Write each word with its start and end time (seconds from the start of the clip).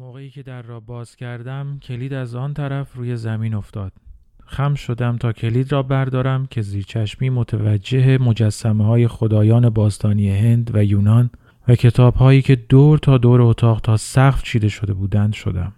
موقعی 0.00 0.30
که 0.30 0.42
در 0.42 0.62
را 0.62 0.80
باز 0.80 1.16
کردم 1.16 1.78
کلید 1.82 2.12
از 2.14 2.34
آن 2.34 2.54
طرف 2.54 2.94
روی 2.94 3.16
زمین 3.16 3.54
افتاد 3.54 3.92
خم 4.46 4.74
شدم 4.74 5.16
تا 5.16 5.32
کلید 5.32 5.72
را 5.72 5.82
بردارم 5.82 6.46
که 6.46 6.62
زیر 6.62 6.84
چشمی 6.84 7.30
متوجه 7.30 8.18
مجسمه 8.18 8.84
های 8.84 9.08
خدایان 9.08 9.70
باستانی 9.70 10.30
هند 10.30 10.70
و 10.74 10.84
یونان 10.84 11.30
و 11.68 11.74
کتاب 11.74 12.14
هایی 12.14 12.42
که 12.42 12.56
دور 12.56 12.98
تا 12.98 13.18
دور 13.18 13.42
اتاق 13.42 13.80
تا 13.80 13.96
سقف 13.96 14.42
چیده 14.42 14.68
شده 14.68 14.94
بودند 14.94 15.32
شدم. 15.32 15.72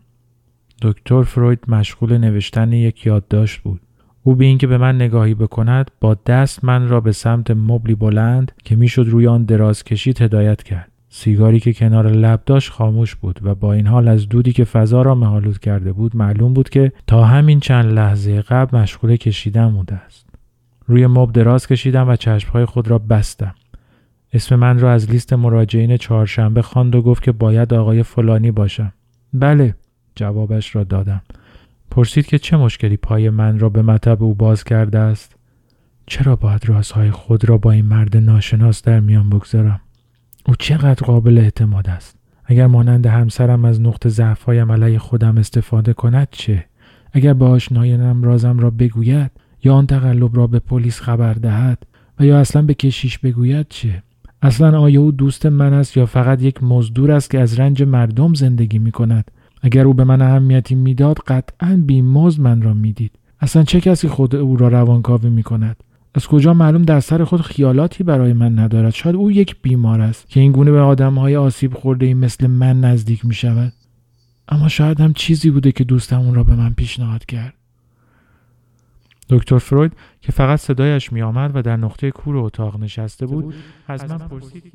دکتر 0.82 1.22
فروید 1.22 1.64
مشغول 1.68 2.18
نوشتن 2.18 2.72
یک 2.72 3.06
یادداشت 3.06 3.60
بود. 3.60 3.80
او 4.22 4.34
به 4.34 4.44
اینکه 4.44 4.66
به 4.66 4.78
من 4.78 4.94
نگاهی 4.94 5.34
بکند 5.34 5.90
با 6.00 6.14
دست 6.14 6.64
من 6.64 6.88
را 6.88 7.00
به 7.00 7.12
سمت 7.12 7.50
مبلی 7.50 7.94
بلند 7.94 8.52
که 8.64 8.76
می‌شد 8.76 9.06
روی 9.08 9.26
آن 9.26 9.44
دراز 9.44 9.84
کشید 9.84 10.22
هدایت 10.22 10.62
کرد. 10.62 10.91
سیگاری 11.14 11.60
که 11.60 11.72
کنار 11.72 12.10
لب 12.10 12.42
داشت 12.46 12.70
خاموش 12.70 13.14
بود 13.14 13.40
و 13.42 13.54
با 13.54 13.72
این 13.72 13.86
حال 13.86 14.08
از 14.08 14.28
دودی 14.28 14.52
که 14.52 14.64
فضا 14.64 15.02
را 15.02 15.14
مهالود 15.14 15.58
کرده 15.58 15.92
بود 15.92 16.16
معلوم 16.16 16.54
بود 16.54 16.68
که 16.68 16.92
تا 17.06 17.24
همین 17.24 17.60
چند 17.60 17.84
لحظه 17.84 18.40
قبل 18.40 18.78
مشغول 18.78 19.16
کشیدن 19.16 19.72
بوده 19.72 19.94
است. 19.94 20.26
روی 20.86 21.06
مب 21.06 21.32
دراز 21.32 21.66
کشیدم 21.66 22.08
و 22.08 22.16
چشمهای 22.16 22.64
خود 22.64 22.88
را 22.88 22.98
بستم. 22.98 23.54
اسم 24.32 24.56
من 24.56 24.78
را 24.78 24.92
از 24.92 25.10
لیست 25.10 25.32
مراجعین 25.32 25.96
چهارشنبه 25.96 26.62
خواند 26.62 26.94
و 26.94 27.02
گفت 27.02 27.22
که 27.22 27.32
باید 27.32 27.74
آقای 27.74 28.02
فلانی 28.02 28.50
باشم. 28.50 28.92
بله 29.32 29.74
جوابش 30.14 30.76
را 30.76 30.84
دادم. 30.84 31.22
پرسید 31.90 32.26
که 32.26 32.38
چه 32.38 32.56
مشکلی 32.56 32.96
پای 32.96 33.30
من 33.30 33.58
را 33.58 33.68
به 33.68 33.82
مطب 33.82 34.22
او 34.22 34.34
باز 34.34 34.64
کرده 34.64 34.98
است؟ 34.98 35.36
چرا 36.06 36.36
باید 36.36 36.68
رازهای 36.68 37.10
خود 37.10 37.48
را 37.48 37.58
با 37.58 37.70
این 37.70 37.86
مرد 37.86 38.16
ناشناس 38.16 38.82
در 38.82 39.00
میان 39.00 39.30
بگذارم؟ 39.30 39.80
او 40.46 40.54
چقدر 40.58 41.06
قابل 41.06 41.38
اعتماد 41.38 41.88
است؟ 41.88 42.16
اگر 42.44 42.66
مانند 42.66 43.06
همسرم 43.06 43.64
از 43.64 43.80
نقط 43.80 44.08
ضعفهایم 44.08 44.72
علیه 44.72 44.98
خودم 44.98 45.38
استفاده 45.38 45.92
کند 45.92 46.28
چه؟ 46.30 46.64
اگر 47.12 47.34
به 47.34 47.44
آشنایانم 47.44 48.22
رازم 48.22 48.58
را 48.58 48.70
بگوید 48.70 49.30
یا 49.64 49.74
آن 49.74 49.86
تقلب 49.86 50.36
را 50.36 50.46
به 50.46 50.58
پلیس 50.58 51.00
خبر 51.00 51.34
دهد 51.34 51.86
و 52.18 52.26
یا 52.26 52.38
اصلا 52.38 52.62
به 52.62 52.74
کشیش 52.74 53.18
بگوید 53.18 53.66
چه؟ 53.68 54.02
اصلا 54.42 54.80
آیا 54.80 55.00
او 55.00 55.12
دوست 55.12 55.46
من 55.46 55.72
است 55.72 55.96
یا 55.96 56.06
فقط 56.06 56.42
یک 56.42 56.62
مزدور 56.62 57.12
است 57.12 57.30
که 57.30 57.40
از 57.40 57.60
رنج 57.60 57.82
مردم 57.82 58.34
زندگی 58.34 58.78
می 58.78 58.92
کند؟ 58.92 59.30
اگر 59.62 59.86
او 59.86 59.94
به 59.94 60.04
من 60.04 60.22
اهمیتی 60.22 60.74
می‌داد 60.74 61.18
قطعا 61.26 61.82
بیمزد 61.86 62.40
من 62.40 62.62
را 62.62 62.74
می‌دید. 62.74 63.12
اصلا 63.40 63.62
چه 63.62 63.80
کسی 63.80 64.08
خود 64.08 64.36
او 64.36 64.56
را 64.56 64.68
روانکاوی 64.68 65.30
می 65.30 65.42
کند؟ 65.42 65.76
از 66.14 66.26
کجا 66.26 66.54
معلوم 66.54 66.82
در 66.82 67.00
سر 67.00 67.24
خود 67.24 67.40
خیالاتی 67.40 68.04
برای 68.04 68.32
من 68.32 68.58
ندارد؟ 68.58 68.90
شاید 68.94 69.16
او 69.16 69.30
یک 69.30 69.56
بیمار 69.62 70.00
است 70.00 70.28
که 70.28 70.40
این 70.40 70.52
گونه 70.52 70.70
به 70.70 70.80
آدمهای 70.80 71.36
آسیب 71.36 71.74
خورده 71.74 72.06
ای 72.06 72.14
مثل 72.14 72.46
من 72.46 72.80
نزدیک 72.80 73.24
می 73.24 73.34
شود 73.34 73.72
اما 74.48 74.68
شاید 74.68 75.00
هم 75.00 75.12
چیزی 75.12 75.50
بوده 75.50 75.72
که 75.72 75.84
دوستم 75.84 76.20
اون 76.20 76.34
را 76.34 76.44
به 76.44 76.54
من 76.54 76.74
پیشنهاد 76.74 77.24
کرد. 77.24 77.54
دکتر 79.28 79.58
فروید 79.58 79.92
که 80.20 80.32
فقط 80.32 80.60
صدایش 80.60 81.12
می 81.12 81.22
آمد 81.22 81.56
و 81.56 81.62
در 81.62 81.76
نقطه 81.76 82.10
کور 82.10 82.36
اتاق 82.36 82.80
نشسته 82.80 83.26
بود 83.26 83.54
از 83.88 84.10
من 84.10 84.18
پرسید 84.18 84.72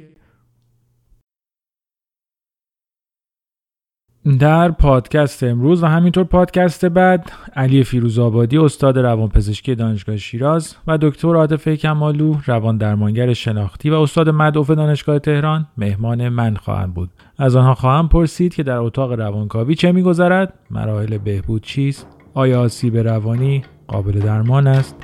در 4.28 4.72
پادکست 4.72 5.44
امروز 5.44 5.84
و 5.84 5.86
همینطور 5.86 6.24
پادکست 6.24 6.86
بعد 6.86 7.32
علی 7.56 7.84
فیروزآبادی 7.84 8.58
استاد 8.58 9.00
روانپزشکی 9.00 9.76
دانشگاه 9.76 10.18
شیراز 10.18 10.76
و 10.88 10.98
دکتر 10.98 11.36
عاطفه 11.36 11.78
کمالو 11.78 12.36
روان 12.46 12.78
درمانگر 12.78 13.34
شناختی 13.34 13.90
و 13.90 13.94
استاد 13.94 14.30
مدعوف 14.30 14.72
دانشگاه 14.72 15.20
تهران 15.20 15.68
مهمان 15.78 16.30
من 16.30 16.56
خواهند 16.56 16.94
بود. 16.94 17.10
از 17.38 17.56
آنها 17.56 17.74
خواهم 17.74 18.08
پرسید 18.08 18.56
که 18.56 18.64
در 18.64 18.78
اتاق 18.78 19.12
روانکاوی 19.12 19.76
چه 19.76 19.92
میگذرد؟ 19.92 20.54
مراحل 20.72 21.18
بهبود 21.18 21.64
چیست؟ 21.64 22.08
آیا 22.34 22.62
آسیب 22.62 22.98
روانی 22.98 23.62
قابل 23.88 24.20
درمان 24.20 24.68
است؟ 24.68 24.96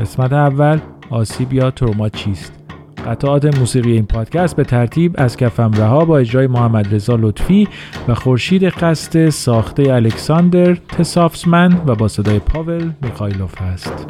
قسمت 0.00 0.32
اول 0.32 0.78
آسیب 1.10 1.52
یا 1.52 1.70
تروما 1.70 2.08
چیست؟ 2.08 2.63
قطعات 3.06 3.58
موسیقی 3.58 3.92
این 3.92 4.06
پادکست 4.06 4.56
به 4.56 4.64
ترتیب 4.64 5.14
از 5.18 5.36
کفم 5.36 5.70
رها 5.72 6.04
با 6.04 6.18
اجرای 6.18 6.46
محمد 6.46 6.94
رضا 6.94 7.16
لطفی 7.16 7.68
و 8.08 8.14
خورشید 8.14 8.64
قصد 8.64 9.28
ساخته 9.28 9.94
الکساندر 9.94 10.74
تسافسمن 10.74 11.82
و 11.86 11.94
با 11.94 12.08
صدای 12.08 12.38
پاول 12.38 12.90
میخایلوف 13.02 13.62
است. 13.62 14.06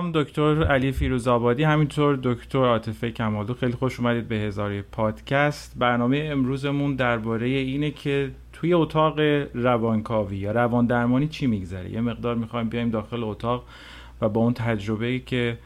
سلام 0.00 0.12
دکتر 0.14 0.64
علی 0.64 0.92
فیروزآبادی 0.92 1.62
همینطور 1.62 2.18
دکتر 2.22 2.58
عاطفه 2.58 3.10
کمالو. 3.10 3.54
خیلی 3.54 3.72
خوش 3.72 4.00
اومدید 4.00 4.28
به 4.28 4.34
هزاری 4.34 4.82
پادکست. 4.82 5.78
برنامه 5.78 6.28
امروزمون 6.32 6.96
درباره 6.96 7.46
اینه 7.46 7.90
که 7.90 8.30
توی 8.52 8.74
اتاق 8.74 9.20
روانکاوی 9.54 10.36
یا 10.36 10.52
روان 10.52 10.86
درمانی 10.86 11.28
چی 11.28 11.46
میگذره؟ 11.46 11.90
یه 11.90 12.00
مقدار 12.00 12.34
می‌خوایم 12.34 12.68
بیایم 12.68 12.90
داخل 12.90 13.24
اتاق 13.24 13.64
و 14.20 14.28
با 14.28 14.40
اون 14.40 14.54
تجربه 14.54 15.18
که 15.18 15.58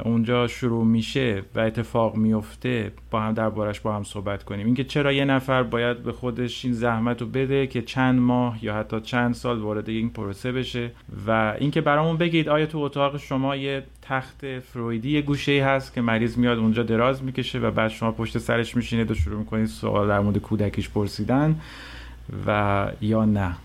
اونجا 0.00 0.46
شروع 0.46 0.84
میشه 0.84 1.42
و 1.54 1.60
اتفاق 1.60 2.16
میفته 2.16 2.92
با 3.10 3.20
هم 3.20 3.32
دربارش 3.32 3.80
با 3.80 3.96
هم 3.96 4.04
صحبت 4.04 4.44
کنیم. 4.44 4.66
اینکه 4.66 4.84
چرا 4.84 5.12
یه 5.12 5.24
نفر 5.24 5.62
باید 5.62 6.02
به 6.02 6.12
خودش 6.12 6.64
این 6.64 6.74
زحمت 6.74 7.20
رو 7.20 7.26
بده 7.26 7.66
که 7.66 7.82
چند 7.82 8.20
ماه 8.20 8.64
یا 8.64 8.74
حتی 8.74 9.00
چند 9.00 9.34
سال 9.34 9.58
وارد 9.58 9.88
این 9.88 10.10
پروسه 10.10 10.52
بشه. 10.52 10.90
و 11.26 11.54
اینکه 11.58 11.80
برامون 11.80 12.16
بگید 12.16 12.48
آیا 12.48 12.66
تو 12.66 12.78
اتاق 12.78 13.16
شما 13.16 13.56
یه 13.56 13.82
تخت 14.02 14.58
فرویدی 14.58 15.10
یه 15.10 15.22
گوشه 15.22 15.64
هست 15.64 15.94
که 15.94 16.00
مریض 16.00 16.38
میاد 16.38 16.58
اونجا 16.58 16.82
دراز 16.82 17.22
می‌کشه 17.22 17.58
و 17.58 17.70
بعد 17.70 17.90
شما 17.90 18.12
پشت 18.12 18.38
سرش 18.38 18.76
میشینید 18.76 19.10
و 19.10 19.14
شروع 19.14 19.38
می‌کنید 19.38 19.66
سوال 19.66 20.08
در 20.08 20.20
مورد 20.20 20.38
کودکیش 20.38 20.88
پرسیدن 20.88 21.60
و 22.46 22.88
یا 23.00 23.24
نه؟ 23.24 23.56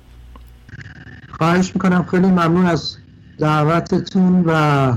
خواهش 1.30 1.72
می‌کنم. 1.76 2.04
خیلی 2.04 2.28
ممنون 2.28 2.66
از 2.66 2.98
دعوتتون 3.40 4.44
و 4.46 4.94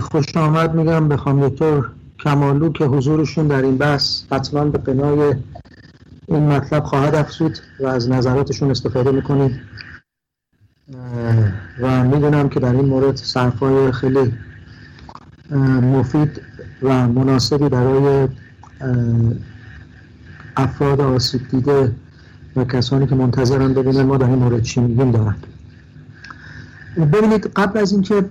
خوش 0.00 0.36
آمد 0.36 0.74
میگم 0.74 1.08
به 1.08 1.16
خانم 1.16 1.48
دکتر 1.48 1.82
کمالو 2.18 2.72
که 2.72 2.84
حضورشون 2.84 3.46
در 3.46 3.62
این 3.62 3.76
بحث 3.78 4.22
حتما 4.32 4.64
به 4.64 4.78
قنای 4.78 5.34
این 6.26 6.46
مطلب 6.46 6.84
خواهد 6.84 7.14
افزود 7.14 7.58
و 7.80 7.86
از 7.86 8.10
نظراتشون 8.10 8.70
استفاده 8.70 9.10
می‌کنیم. 9.10 9.60
و 11.80 12.04
می‌دونم 12.04 12.48
که 12.48 12.60
در 12.60 12.72
این 12.72 12.84
مورد 12.84 13.16
صرفای 13.16 13.92
خیلی 13.92 14.32
مفید 15.82 16.40
و 16.82 17.08
مناسبی 17.08 17.68
برای 17.68 18.28
افراد 20.56 21.00
آسیب 21.00 21.48
دیده 21.48 21.92
و 22.56 22.64
کسانی 22.64 23.06
که 23.06 23.14
منتظرن 23.14 23.74
ببینن 23.74 24.02
ما 24.02 24.16
در 24.16 24.26
این 24.26 24.38
مورد 24.38 24.62
چی 24.62 24.80
میگیم 24.80 25.10
دارن. 25.10 25.36
ببینید 26.96 27.46
قبل 27.46 27.78
از 27.78 27.92
اینکه 27.92 28.24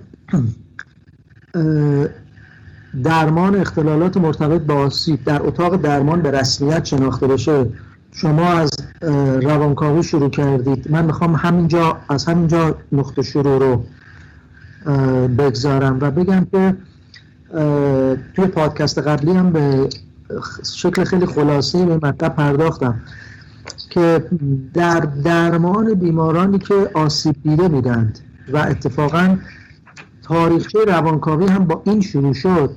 درمان 3.02 3.56
اختلالات 3.56 4.16
مرتبط 4.16 4.60
با 4.60 4.74
آسیب 4.74 5.24
در 5.24 5.42
اتاق 5.42 5.76
درمان 5.76 6.22
به 6.22 6.30
رسمیت 6.30 6.84
شناخته 6.84 7.26
بشه. 7.26 7.66
شما 8.12 8.52
از 8.52 8.70
روانکاوی 9.42 10.02
شروع 10.02 10.30
کردید. 10.30 10.90
من 10.90 11.04
می‌خوام 11.04 11.34
همینجا 11.34 11.96
از 12.08 12.24
همینجا 12.24 12.76
نقطه 12.92 13.22
شروع 13.22 13.58
رو 13.58 13.84
بگذارم 15.28 15.98
و 16.00 16.10
بگم 16.10 16.46
که 16.52 16.76
توی 18.34 18.46
پادکست 18.46 18.98
قبلی 18.98 19.32
هم 19.32 19.52
به 19.52 19.88
شکل 20.74 21.04
خیلی 21.04 21.26
خلاصه 21.26 21.86
به 21.86 21.96
مطلب 21.96 22.34
پرداختم 22.34 23.00
که 23.90 24.24
در 24.74 25.00
درمان 25.00 25.94
بیمارانی 25.94 26.58
که 26.58 26.90
آسیب 26.94 27.36
دیده 27.42 27.68
میدند 27.68 28.18
و 28.52 28.56
اتفاقا 28.56 29.36
تاریخچه 30.24 30.78
روانکاوی 30.84 31.46
هم 31.46 31.64
با 31.64 31.82
این 31.84 32.00
شروع 32.00 32.32
شد. 32.32 32.70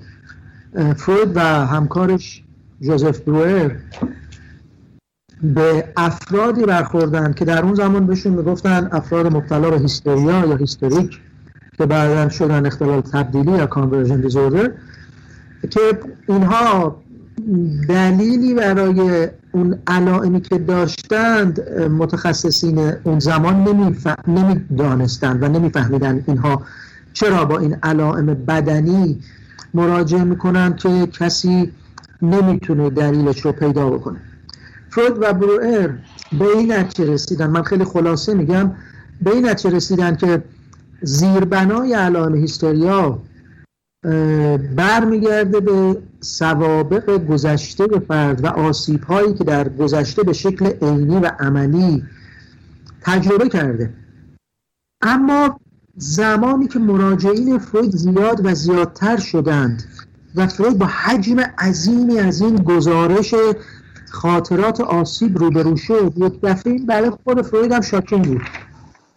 فروید 0.97 1.31
و 1.35 1.39
همکارش 1.41 2.43
جوزف 2.81 3.19
بروئر 3.19 3.71
به 5.41 5.93
افرادی 5.97 6.65
برخوردن 6.65 7.33
که 7.33 7.45
در 7.45 7.63
اون 7.63 7.73
زمان 7.73 8.07
بهشون 8.07 8.33
می‌گفتن 8.33 8.89
افراد 8.91 9.35
مبتلا 9.35 9.69
به 9.69 9.79
هیستریا 9.79 10.45
یا 10.45 10.55
هیستریک 10.55 11.19
که 11.77 11.85
بعدا 11.85 12.29
شدن 12.29 12.65
اختلال 12.65 13.01
تبدیلی 13.01 13.51
یا 13.51 13.65
conversion 13.65 14.21
disorder 14.21 14.71
که 15.69 15.79
اینها 16.27 17.01
دلیلی 17.89 18.53
برای 18.53 19.29
اون 19.51 19.79
علائمی 19.87 20.41
که 20.41 20.57
داشتند 20.57 21.69
متخصصین 21.79 22.93
اون 23.03 23.19
زمان 23.19 23.55
نمی‌دانستند 24.27 25.43
و 25.43 25.47
نمیفهمیدن 25.47 26.23
اینها 26.27 26.61
چرا 27.19 27.45
با 27.45 27.57
این 27.57 27.75
علائم 27.83 28.25
بدنی 28.25 29.19
مراجعه 29.73 30.23
می‌کنن 30.23 30.75
که 30.75 31.07
کسی 31.07 31.71
نمی‌تونه 32.21 32.89
دلیلش 32.89 33.41
رو 33.41 33.51
پیدا 33.51 33.89
بکنه؟ 33.89 34.19
فروید 34.89 35.17
و 35.21 35.33
بروئر 35.33 35.89
به 36.39 36.45
این 36.45 36.71
نتیجه 36.71 37.13
رسیدن 37.13 37.47
من 37.47 37.63
خیلی 37.63 37.83
خلاصه 37.83 38.33
میگم 38.33 38.71
به 39.21 39.31
این 39.31 39.49
نتیجه 39.49 39.75
رسیدن 39.75 40.15
که 40.15 40.43
زیربنای 41.01 41.93
علائم 41.93 42.35
هیستریا 42.35 43.19
برمیگرده 44.75 45.59
به 45.59 45.97
سوابق 46.21 47.25
گذشته 47.27 47.87
فرد 48.07 48.43
و 48.43 48.47
آسیب 48.47 49.03
هایی 49.03 49.33
که 49.33 49.43
در 49.43 49.69
گذشته 49.69 50.23
به 50.23 50.33
شکل 50.33 50.65
عینی 50.65 51.17
و 51.17 51.31
عملی 51.39 52.03
تجربه 53.01 53.49
کرده. 53.49 53.93
اما 55.01 55.59
زمانی 55.97 56.67
که 56.67 56.79
مراجعین 56.79 57.57
فروید 57.57 57.91
زیاد 57.91 58.45
و 58.45 58.53
زیادتر 58.55 59.17
شدند 59.17 59.83
و 60.35 60.47
فروید 60.47 60.77
با 60.77 60.85
حجم 60.85 61.39
عظیمی 61.39 62.19
از 62.19 62.41
این 62.41 62.55
گزارش 62.55 63.35
خاطرات 64.11 64.81
آسیب 64.81 65.37
روبرو 65.37 65.77
شد 65.77 66.13
یک 66.15 66.41
دفعه 66.41 66.73
این 66.73 66.85
برای 66.85 67.09
خود 67.09 67.41
فروید 67.41 67.71
هم 67.71 67.81
شاکین 67.81 68.21
بود 68.21 68.41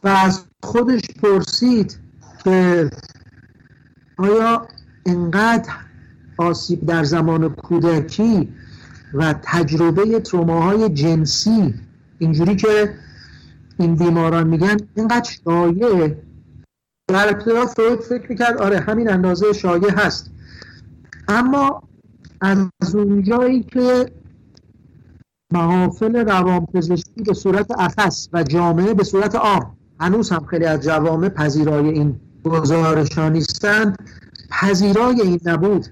و 0.04 0.08
از 0.08 0.44
خودش 0.62 1.02
پرسید 1.22 1.98
که 2.44 2.90
آیا 4.16 4.66
انقدر 5.06 5.72
آسیب 6.36 6.86
در 6.86 7.04
زمان 7.04 7.48
کودکی 7.48 8.48
و 9.14 9.34
تجربه 9.42 10.20
تروماهای 10.20 10.88
جنسی 10.88 11.74
اینجوری 12.18 12.56
که 12.56 12.94
این 13.78 13.94
بیماران 13.94 14.46
میگن 14.46 14.76
اینقدر 14.94 15.30
شایع 15.44 16.14
در 17.12 17.28
ابتدا 17.28 17.66
فروید 17.66 18.00
فکر 18.00 18.26
می‌کرد 18.28 18.58
آره 18.58 18.80
همین 18.80 19.10
اندازه 19.10 19.52
شایع 19.52 19.90
هست. 19.90 20.30
اما 21.28 21.82
از 22.40 22.94
اونجایی 22.94 23.62
که 23.62 24.06
محافل 25.52 26.16
روانپزشکی 26.16 27.22
به 27.26 27.34
صورت 27.34 27.66
اخص 27.78 28.28
و 28.32 28.42
جامعه 28.42 28.94
به 28.94 29.04
صورت 29.04 29.34
عام 29.34 29.76
هنوز 30.00 30.30
هم 30.30 30.46
خیلی 30.46 30.64
از 30.64 30.80
جوامع 30.80 31.28
پذیرای 31.28 31.88
این 31.88 32.20
گزارشان 32.44 33.32
نیستند 33.32 34.10
پذیرای 34.50 35.20
این 35.20 35.40
نبود 35.44 35.86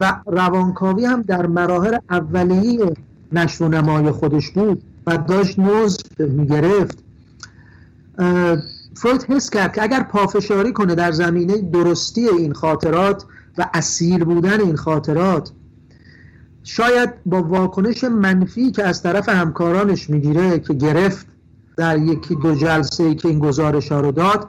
و 0.00 0.20
روانکاوی 0.26 1.04
هم 1.04 1.22
در 1.22 1.46
مراحل 1.46 1.98
اولیه 2.10 2.92
نشر 3.32 3.64
و 3.64 3.68
نمای 3.68 4.10
خودش 4.10 4.50
بود 4.50 4.82
و 5.06 5.16
داشت 5.16 5.58
نوز 5.58 5.98
می‌گرفت. 6.18 6.98
فروید 8.96 9.22
حس 9.22 9.50
کرد 9.50 9.74
که 9.74 9.82
اگر 9.82 10.02
پافشاری 10.02 10.72
کنه 10.72 10.94
در 10.94 11.12
زمینه 11.12 11.58
درستی 11.58 12.28
این 12.28 12.52
خاطرات 12.52 13.24
و 13.58 13.66
اسیر 13.74 14.24
بودن 14.24 14.60
این 14.60 14.76
خاطرات 14.76 15.52
شاید 16.62 17.10
با 17.26 17.42
واکنش 17.42 18.04
منفی 18.04 18.70
که 18.70 18.84
از 18.84 19.02
طرف 19.02 19.28
همکارانش 19.28 20.10
می‌گیره 20.10 20.58
که 20.58 20.74
گرفت 20.74 21.26
در 21.76 21.98
یکی 21.98 22.34
دو 22.34 22.54
جلسه 22.54 23.04
ای 23.04 23.14
که 23.14 23.28
این 23.28 23.38
گزارش 23.38 23.92
ها 23.92 24.00
رو 24.00 24.12
داد 24.12 24.48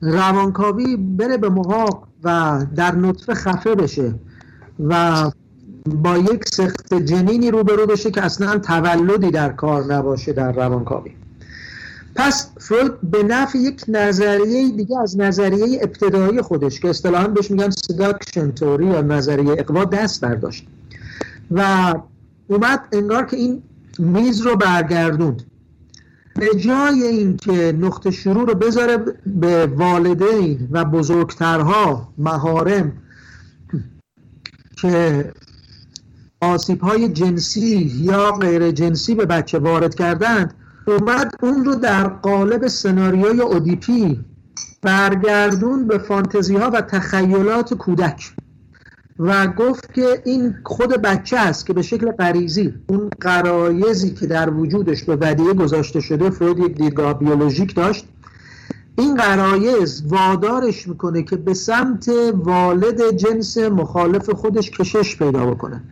روانکاوی 0.00 0.96
بره 0.96 1.36
به 1.36 1.48
محاق 1.48 2.08
و 2.24 2.60
در 2.76 2.94
نطفه 2.94 3.34
خفه 3.34 3.74
بشه 3.74 4.14
و 4.80 5.30
با 5.86 6.18
یک 6.18 6.44
سخت 6.48 6.94
جنینی 6.94 7.50
روبرو 7.50 7.86
بشه 7.86 8.10
که 8.10 8.22
اصلا 8.22 8.58
تولدی 8.58 9.30
در 9.30 9.52
کار 9.52 9.84
نباشه 9.94 10.32
در 10.32 10.52
روانکاوی. 10.52 11.19
پس 12.14 12.50
فروید 12.58 13.00
به 13.02 13.22
نفع 13.22 13.58
یک 13.58 13.84
نظریه 13.88 14.70
دیگه 14.70 15.00
از 15.00 15.18
نظریه 15.18 15.80
ابتدایی 15.82 16.42
خودش 16.42 16.80
که 16.80 16.88
اصطلاحا 16.88 17.28
بهش 17.28 17.50
میگن 17.50 17.70
سداکشن 17.70 18.50
توری 18.50 18.86
یا 18.86 19.00
نظریه 19.00 19.56
اقوا 19.58 19.84
دست 19.84 20.20
برداشت. 20.20 20.66
و 21.50 21.94
اومد 22.48 22.80
انگار 22.92 23.26
که 23.26 23.36
این 23.36 23.62
میز 23.98 24.40
رو 24.40 24.56
برگردوند. 24.56 25.42
به 26.34 26.54
جای 26.56 27.02
اینکه 27.02 27.72
نقطه 27.80 28.10
شروع 28.10 28.46
رو 28.46 28.54
بذاره 28.54 28.98
به 29.26 29.66
والدین 29.66 30.68
و 30.70 30.84
بزرگترها 30.84 32.12
مهارم 32.18 32.92
که 34.76 35.32
آسیب 36.40 36.80
های 36.80 37.08
جنسی 37.08 37.92
یا 37.94 38.32
غیر 38.32 38.70
جنسی 38.70 39.14
به 39.14 39.26
بچه 39.26 39.58
وارد 39.58 39.94
کردند 39.94 40.54
اومد 40.86 41.34
اون 41.42 41.64
رو 41.64 41.74
در 41.74 42.08
قالب 42.08 42.68
سناریوی 42.68 43.40
اودیپی 43.40 44.24
برگردون 44.82 45.86
به 45.86 45.98
فانتزی 45.98 46.56
ها 46.56 46.70
و 46.70 46.80
تخیلات 46.80 47.74
کودک 47.74 48.32
و 49.18 49.46
گفت 49.46 49.94
که 49.94 50.22
این 50.24 50.54
خود 50.64 50.88
بچه 50.90 51.38
است 51.38 51.66
که 51.66 51.72
به 51.72 51.82
شکل 51.82 52.10
غریزی 52.10 52.74
اون 52.86 53.10
قرایزی 53.20 54.10
که 54.10 54.26
در 54.26 54.50
وجودش 54.50 55.04
به 55.04 55.16
ودیه 55.16 55.52
گذاشته 55.52 56.00
شده 56.00 56.30
فروید 56.30 56.58
یک 56.58 56.76
دیدگاه 56.76 57.18
بیولوژیک 57.18 57.74
داشت 57.74 58.04
این 58.98 59.14
قرایز 59.14 60.02
وادارش 60.06 60.88
می‌کنه 60.88 61.22
که 61.22 61.36
به 61.36 61.54
سمت 61.54 62.10
والد 62.34 63.10
جنس 63.10 63.58
مخالف 63.58 64.30
خودش 64.30 64.70
کشش 64.70 65.16
پیدا 65.16 65.46
بکنه 65.46 65.82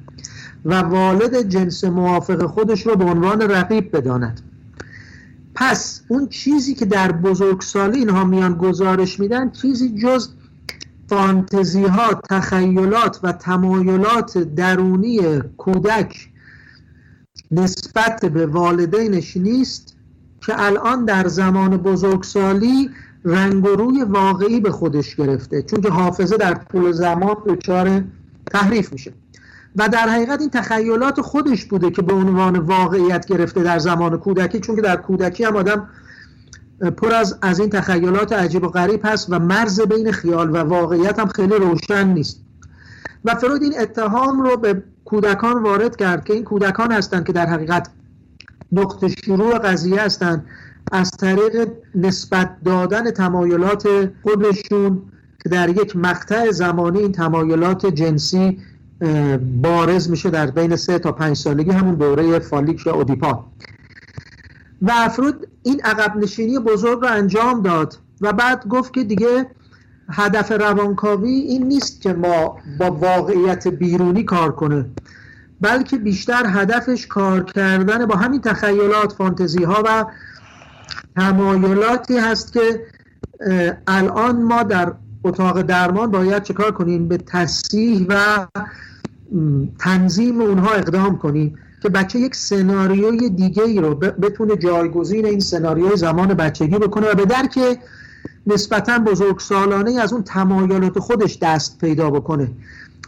و 0.65 0.75
والد 0.75 1.43
جنس 1.43 1.85
موافق 1.85 2.47
خودش 2.47 2.87
رو 2.87 2.97
به 2.97 3.05
عنوان 3.05 3.41
رقیب 3.41 3.97
بداند. 3.97 4.48
پس 5.61 6.03
اون 6.09 6.29
چیزی 6.29 6.75
که 6.75 6.85
در 6.85 7.13
بزرگسالی 7.13 7.99
اینها 7.99 8.25
میان 8.25 8.55
گزارش 8.55 9.21
میدن 9.21 9.51
چیزی 9.51 9.99
جز 9.99 10.29
فانتزی 11.09 11.85
ها 11.85 12.15
تخیلات 12.15 13.21
و 13.23 13.33
تمایلات 13.33 14.39
درونی 14.39 15.41
کودک 15.57 16.29
نسبت 17.51 18.25
به 18.25 18.47
والدینش 18.47 19.37
نیست 19.37 19.97
که 20.47 20.63
الان 20.63 21.05
در 21.05 21.29
زمان 21.29 21.77
بزرگسالی 21.77 22.91
رنگ 23.25 23.65
و 23.65 23.69
روی 23.69 24.03
واقعی 24.03 24.61
به 24.61 24.71
خودش 24.71 25.17
گرفته. 25.17 25.63
چون 25.63 25.81
که 25.81 25.91
حافظه 25.91 26.37
در 26.37 26.55
طول 26.55 26.93
زمان 26.93 27.37
دچار 27.47 28.05
تحریف 28.53 28.93
میشه. 28.93 29.13
و 29.79 29.89
در 29.89 30.09
حقیقت 30.09 30.41
این 30.41 30.51
تخیلات 30.51 31.21
خودش 31.21 31.65
بوده 31.65 31.91
که 31.91 32.03
به 32.03 32.13
عنوان 32.13 32.59
واقعیت 32.59 33.27
گرفته 33.27 33.63
در 33.63 33.79
زمان 33.79 34.19
کودکی 34.19 34.61
چون 34.61 34.77
که 34.77 34.83
در 34.83 34.97
کودکی 34.97 35.45
هم 35.45 35.57
آدم 35.57 35.89
پر 36.97 37.15
از 37.15 37.39
از 37.43 37.61
این 37.61 37.71
تخیلات 37.71 38.33
عجیب 38.33 38.65
و 38.65 38.69
غریب 38.69 39.01
هست 39.05 39.27
و 39.31 39.39
مرز 39.39 39.81
بین 39.81 40.13
خیال 40.13 40.51
و 40.51 40.57
واقعیت 40.57 41.19
هم 41.19 41.27
خیلی 41.27 41.55
روشن 41.55 42.09
نیست. 42.09 42.41
و 43.25 43.35
فروید 43.35 43.63
این 43.63 43.81
اتهام 43.81 44.43
رو 44.43 44.57
به 44.57 44.83
کودکان 45.05 45.63
وارد 45.63 45.97
کرد 45.97 46.25
که 46.25 46.33
این 46.33 46.45
کودکان 46.45 46.93
هستند 46.93 47.27
که 47.27 47.33
در 47.33 47.47
حقیقت 47.47 47.89
نقطه 48.73 49.09
شروع 49.09 49.59
قضیه 49.59 50.01
هستند 50.01 50.47
از 50.93 51.11
طریق 51.11 51.69
نسبت 51.95 52.57
دادن 52.65 53.11
تمایلات 53.11 53.89
خودشون 54.23 55.03
که 55.43 55.49
در 55.49 55.69
یک 55.69 55.97
مقطع 55.97 56.51
زمانی 56.51 56.99
این 56.99 57.13
تمایلات 57.13 57.87
جنسی 57.87 58.59
بارز 59.63 60.11
میشه 60.11 60.31
در 60.31 60.51
بین 60.51 60.77
سه 60.77 60.99
تا 60.99 61.13
پنج 61.13 61.37
سالگی 61.37 61.71
همون 61.71 61.95
دوره 61.95 62.39
فالیک 62.39 62.87
یا 62.87 62.95
اودیپا. 62.95 63.45
و 64.83 64.91
افرود 64.95 65.49
این 65.63 65.81
عقب 65.85 66.17
نشینی 66.17 66.59
بزرگ 66.59 67.01
رو 67.01 67.09
انجام 67.09 67.63
داد 67.63 67.97
و 68.21 68.33
بعد 68.33 68.69
گفت 68.69 68.95
که 68.95 69.05
دیگه 69.05 69.47
هدف 70.11 70.53
روانکاوی 70.53 71.31
این 71.31 71.67
نیست 71.67 72.01
که 72.01 72.13
ما 72.13 72.59
با 72.79 72.91
واقعیت 72.91 73.69
بیرونی 73.69 74.25
کار 74.25 74.53
کنه 74.53 74.87
بلکه 75.61 75.99
بیشتر 75.99 76.43
هدفش 76.47 77.07
کار 77.07 77.45
کردن 77.45 78.07
با 78.07 78.17
همین 78.17 78.41
تخیلات 78.41 79.13
فانتزی 79.13 79.65
ها 79.65 79.83
و 79.87 80.05
تمایلاتی 81.17 82.19
هست 82.19 82.53
که 82.53 82.87
الان 83.87 84.43
ما 84.43 84.63
در 84.63 84.93
اتاق 85.25 85.63
درمان 85.63 86.11
باید 86.11 86.43
چکار 86.43 86.73
کنیم؟ 86.73 87.09
به 87.09 87.17
تصیح 87.17 88.07
و 88.09 88.47
تنظیم 89.79 90.41
اونها 90.41 90.71
اقدام 90.73 91.19
کنیم 91.19 91.59
که 91.83 91.89
بچه 91.89 92.19
یک 92.19 92.35
سناریوی 92.35 93.31
دیگه 93.31 93.63
ای 93.63 93.81
رو 93.81 93.95
بتونه 93.95 94.57
جایگزین 94.57 95.27
این 95.27 95.41
سناریوی 95.41 95.97
زمان 95.97 96.35
بچگی 96.35 96.79
بکنه 96.79 97.11
و 97.11 97.15
به 97.15 97.25
درک 97.25 97.79
نسبتا 98.47 98.99
بزرگ 98.99 99.39
سالانه 99.39 100.01
از 100.01 100.13
اون 100.13 100.23
تمایلات 100.23 100.99
خودش 100.99 101.39
دست 101.43 101.79
پیدا 101.79 102.11
بکنه 102.11 102.51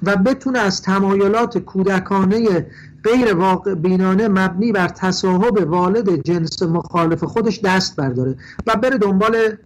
و 0.02 0.16
بتونه 0.16 0.58
از 0.58 0.82
تمایلات 0.82 1.58
کودکانه 1.58 2.66
غیر 3.04 3.34
واقع 3.34 3.74
بینانه 3.74 4.28
مبنی 4.28 4.72
بر 4.72 4.88
تصاحب 4.88 5.70
والد 5.70 6.22
جنس 6.22 6.62
مخالف 6.62 7.24
خودش 7.24 7.60
دست 7.60 7.96
برداره 7.96 8.36
و 8.66 8.76
بره 8.76 8.98
دنبال 8.98 9.56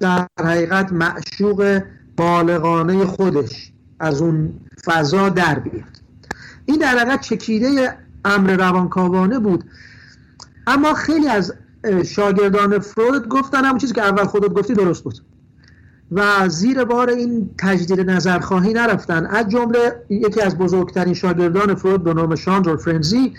در 0.00 0.26
حقیقت 0.40 0.92
معشوق 0.92 1.80
بالغانه 2.16 3.04
خودش 3.04 3.72
از 4.00 4.22
اون 4.22 4.52
فضا 4.84 5.28
در 5.28 5.58
بیاد. 5.58 5.99
این 6.70 6.78
در 6.78 6.98
حقیقت 6.98 7.20
چکیده 7.20 7.98
امر 8.24 8.56
روانکاوانه 8.56 9.38
بود. 9.38 9.64
اما 10.66 10.94
خیلی 10.94 11.28
از 11.28 11.54
شاگردان 12.06 12.78
فروید 12.78 13.28
گفتن 13.28 13.64
همون 13.64 13.78
چیزی 13.78 13.94
که 13.94 14.02
اول 14.02 14.24
خودت 14.24 14.48
گفتی 14.48 14.74
درست 14.74 15.04
بود. 15.04 15.14
و 16.12 16.48
زیر 16.48 16.84
بار 16.84 17.10
این 17.10 17.50
تجدید 17.58 18.10
نظرخواهی 18.10 18.72
نرفتن. 18.72 19.26
از 19.26 19.48
جمله 19.48 20.02
یکی 20.10 20.40
از 20.40 20.58
بزرگترین 20.58 21.14
شاگردان 21.14 21.74
فروید 21.74 22.04
به 22.04 22.14
نام 22.14 22.34
شاندر 22.34 22.76
فرنزی 22.76 23.32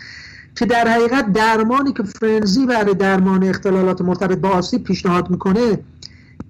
که 0.55 0.65
در 0.65 0.87
حقیقت 0.87 1.33
درمانی 1.33 1.93
که 1.93 2.03
فرنزی 2.03 2.65
برای 2.65 2.93
درمان 2.93 3.43
اختلالات 3.43 4.01
مرتبط 4.01 4.37
با 4.37 4.49
آسیب 4.49 4.83
پیشنهاد 4.83 5.29
می‌کنه 5.29 5.79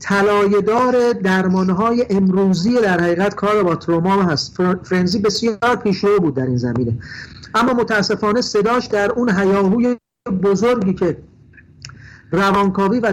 طلایه‌دار 0.02 1.14
درمانهای 1.14 2.06
امروزی 2.10 2.74
در 2.74 3.02
حقیقت 3.02 3.36
کار 3.36 3.64
با 3.64 3.76
تروما 3.76 4.24
هست. 4.24 4.58
فرنزی 4.84 5.20
بسیار 5.20 5.76
پیشرو 5.84 6.20
بود 6.20 6.36
در 6.36 6.46
این 6.46 6.58
زمینه. 6.58 6.98
اما 7.56 7.74
متاسفانه 7.74 8.42
صداش 8.42 8.86
در 8.86 9.12
اون 9.12 9.30
هیاهوی 9.30 9.98
بزرگی 10.44 10.94
که 10.94 11.18
روانکاوی 12.32 13.00
و 13.00 13.12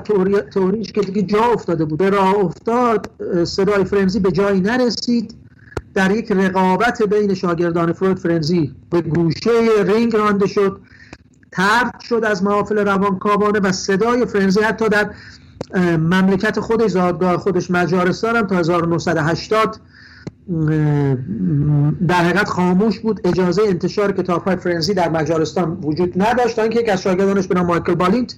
تئوریش 0.55 0.93
که 0.93 1.01
دیگه 1.01 1.23
جا 1.23 1.45
افتاده 1.45 1.85
بود 1.85 1.99
به 1.99 2.11
راه 2.11 2.35
افتاد 2.35 3.11
صدای 3.45 3.85
فرنزی 3.85 4.21
به 4.21 4.33
جایی 4.33 4.61
نرسید. 4.61 5.35
در 5.95 6.11
یک 6.11 6.33
رقابت 6.33 7.03
بین 7.03 7.35
شاگردان 7.35 7.93
فروید 7.93 8.19
فرنزی 8.19 8.75
به 8.91 9.01
گوشه 9.01 9.51
رینگ 9.87 10.17
رانده 10.17 10.47
شد. 10.47 10.81
ترد 11.53 12.01
شد 12.01 12.25
از 12.25 12.43
محافل 12.43 12.79
روانکاوانه 12.79 13.61
و 13.61 13.73
صدای 13.73 14.27
فرنزی 14.27 14.61
حتی 14.61 14.89
در 14.89 15.11
مملکت 15.99 16.61
خودش 16.61 16.91
زادگاه 16.91 17.37
خودش 17.37 17.71
مجارستان 17.71 18.37
هم 18.37 18.47
تا 18.47 18.59
1980 18.59 19.81
در 22.09 22.15
حقیقت 22.15 22.49
خاموش 22.49 22.99
بود. 22.99 23.21
اجازه 23.25 23.63
انتشار 23.67 24.13
کتاب 24.13 24.45
های 24.45 24.57
فرنزی 24.57 24.95
در 24.95 25.09
مجارستان 25.09 25.79
وجود 25.83 26.23
نداشت. 26.23 26.57
تا 26.57 26.63
اینکه 26.63 26.81
یک 26.81 26.89
از 26.89 27.03
شاگردانش 27.03 27.47
به 27.47 27.55
نام 27.55 27.67
مایکل 27.67 27.95
بالینت 27.95 28.35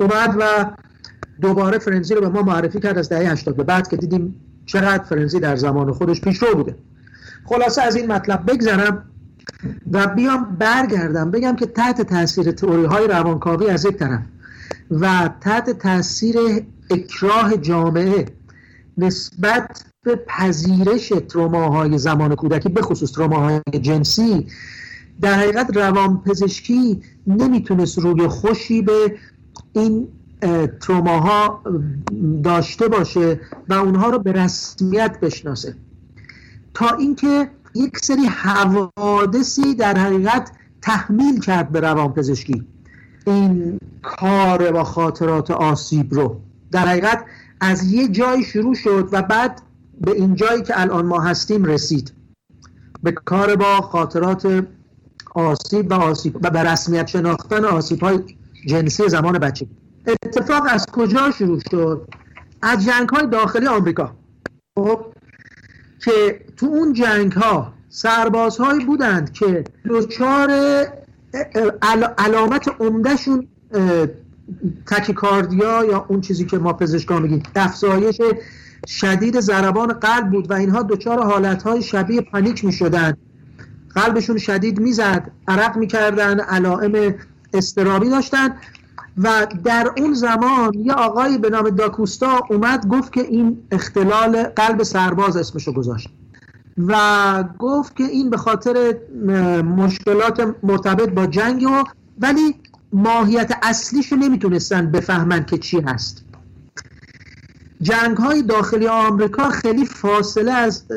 اومد 0.00 0.36
و 0.38 0.70
دوباره 1.40 1.78
فرنزی 1.78 2.14
رو 2.14 2.20
به 2.20 2.28
ما 2.28 2.42
معرفی 2.42 2.80
کرد 2.80 2.98
از 2.98 3.08
دهه 3.08 3.32
80 3.32 3.56
به 3.56 3.62
بعد 3.62 3.88
که 3.88 3.96
دیدیم 3.96 4.34
چقدر 4.66 5.04
فرنزی 5.04 5.40
در 5.40 5.56
زمان 5.56 5.92
خودش 5.92 6.20
پیشرو 6.20 6.54
بوده. 6.54 6.76
خلاصه 7.44 7.82
از 7.82 7.96
این 7.96 8.12
مطلب 8.12 8.50
بگذرم 8.50 9.04
و 9.92 10.06
بیام 10.06 10.56
برگردم. 10.58 11.30
بگم 11.30 11.56
که 11.56 11.66
تحت 11.66 12.02
تاثیر 12.02 12.52
تئوری 12.52 12.84
های 12.84 13.06
روانکاوی 13.06 13.70
از 13.70 13.84
یک 13.84 13.96
طرف. 13.96 14.20
و 14.90 15.30
تحت 15.40 15.70
تاثیر 15.70 16.36
اکراه 16.90 17.56
جامعه 17.56 18.26
نسبت 18.98 19.84
به 20.02 20.16
پذیرش 20.16 21.12
تروماهای 21.28 21.98
زمان 21.98 22.34
کودکی 22.34 22.68
به 22.68 22.82
خصوص 22.82 23.12
تروماهای 23.12 23.60
جنسی 23.80 24.46
در 25.20 25.34
حقیقت 25.34 25.76
روانپزشکی 25.76 27.02
نمی‌تونست 27.26 27.98
روی 27.98 28.28
خوشی 28.28 28.82
به 28.82 29.16
این 29.72 30.08
تروماها 30.80 31.62
داشته 32.44 32.88
باشه 32.88 33.40
و 33.68 33.74
اونها 33.74 34.10
رو 34.10 34.18
به 34.18 34.32
رسمیت 34.32 35.20
بشناسه. 35.20 35.76
تا 36.74 36.88
اینکه 36.96 37.50
یک 37.74 37.98
سری 37.98 38.26
حوادثی 38.26 39.74
در 39.74 39.98
حقیقت 39.98 40.52
تحمیل 40.82 41.40
کرد 41.40 41.72
به 41.72 41.80
روانپزشکی. 41.80 42.66
این 43.26 43.78
کار 44.02 44.72
با 44.72 44.84
خاطرات 44.84 45.50
آسیب 45.50 46.14
رو. 46.14 46.40
در 46.72 46.86
حقیقت 46.86 47.24
از 47.60 47.92
یه 47.92 48.08
جای 48.08 48.42
شروع 48.42 48.74
شد 48.74 49.08
و 49.12 49.22
بعد 49.22 49.62
به 50.00 50.10
این 50.10 50.34
جایی 50.34 50.62
که 50.62 50.80
الان 50.80 51.06
ما 51.06 51.20
هستیم 51.20 51.64
رسید. 51.64 52.12
به 53.02 53.12
کار 53.12 53.56
با 53.56 53.80
خاطرات 53.80 54.66
آسیب 55.34 55.90
و 55.90 55.94
آسیب 55.94 56.36
و 56.42 56.50
به 56.50 56.62
رسمیت 56.62 57.06
شناختن 57.06 57.64
آسیب 57.64 58.00
های 58.00 58.18
جنسی 58.66 59.08
زمان 59.08 59.38
بچه. 59.38 59.66
اتفاق 60.06 60.66
از 60.68 60.86
کجا 60.86 61.30
شروع 61.30 61.60
شد؟ 61.70 62.08
از 62.62 62.84
جنگ 62.84 63.08
های 63.08 63.26
داخلی 63.26 63.66
آمریکا. 63.66 64.12
خب 64.74 65.06
که 66.04 66.44
تو 66.56 66.66
اون 66.66 66.92
جنگ 66.92 67.32
ها 67.32 67.72
سربازهایی 67.88 68.84
بودند 68.84 69.32
که 69.32 69.64
دچار 69.88 70.48
علامت 72.18 72.68
عمدهشون 72.80 73.48
تکیکاردیا 74.86 75.84
یا 75.84 76.06
اون 76.08 76.20
چیزی 76.20 76.44
که 76.44 76.58
ما 76.58 76.72
پزشکا 76.72 77.18
میگیم 77.18 77.42
افزایش 77.56 78.20
شدید 78.86 79.40
ضربان 79.40 79.92
قلب 79.92 80.30
بود 80.30 80.50
و 80.50 80.54
اینها 80.54 80.82
دچار 80.82 81.22
حالتهای 81.22 81.82
شبیه 81.82 82.20
پانیک 82.20 82.64
می‌شدن 82.64 83.16
قلبشون 83.94 84.38
شدید 84.38 84.80
می‌زد 84.80 85.30
عرق 85.48 85.76
می‌کردن 85.76 86.40
علائم 86.40 87.14
استرابی 87.54 88.08
داشتن 88.08 88.56
و 89.16 89.46
در 89.64 89.92
اون 89.98 90.14
زمان 90.14 90.74
یه 90.74 90.92
آقایی 90.92 91.38
به 91.38 91.50
نام 91.50 91.70
داکوستا 91.70 92.40
اومد 92.50 92.88
گفت 92.88 93.12
که 93.12 93.20
این 93.20 93.58
اختلال 93.72 94.42
قلب 94.42 94.82
سرباز 94.82 95.36
اسمشو 95.36 95.72
گذاشت. 95.72 96.08
و 96.78 97.44
گفت 97.58 97.96
که 97.96 98.04
این 98.04 98.30
به 98.30 98.36
خاطر 98.36 98.94
مشکلات 99.62 100.54
مرتبط 100.62 101.08
با 101.08 101.26
جنگ 101.26 101.62
و 101.62 101.84
ولی 102.18 102.54
ماهیت 102.92 103.52
اصلیشو 103.62 104.16
نمی‌تونستن 104.16 104.90
بفهمن 104.90 105.44
که 105.44 105.58
چی 105.58 105.80
هست. 105.80 106.24
جنگ 107.82 108.16
های 108.16 108.42
داخلی 108.42 108.86
آمریکا 108.86 109.48
خیلی 109.48 109.86
فاصله 109.86 110.52
از 110.52 110.88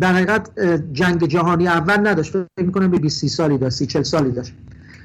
در 0.00 0.12
حقیقت 0.12 0.60
جنگ 0.92 1.26
جهانی 1.26 1.68
اول 1.68 2.08
نداشت. 2.08 2.32
فکر 2.32 2.66
می‌کنم 2.66 2.90
به 2.90 2.98
20 2.98 3.26
سالی 3.26 3.58
داشت 3.58 3.76
30 3.76 4.04
سالی 4.04 4.30
داشت. 4.30 4.52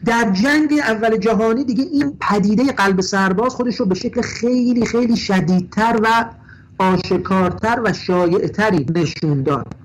در 0.05 0.31
جنگ 0.31 0.73
اول 0.87 1.17
جهانی 1.17 1.63
دیگه 1.63 1.83
این 1.83 2.17
پدیده 2.19 2.71
قلب 2.71 3.01
سرباز 3.01 3.55
خودش 3.55 3.79
رو 3.79 3.85
به 3.85 3.95
شکل 3.95 4.21
خیلی 4.21 4.85
خیلی 4.85 5.17
شدیدتر 5.17 5.99
و 6.03 6.25
آشکارتر 6.77 7.81
و 7.85 7.93
شایعتری 7.93 8.85
نشون 8.95 9.43
داد. 9.43 9.84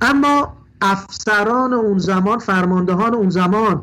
اما 0.00 0.56
افسران 0.82 1.72
اون 1.72 1.98
زمان 1.98 2.38
فرماندهان 2.38 3.14
اون 3.14 3.30
زمان 3.30 3.82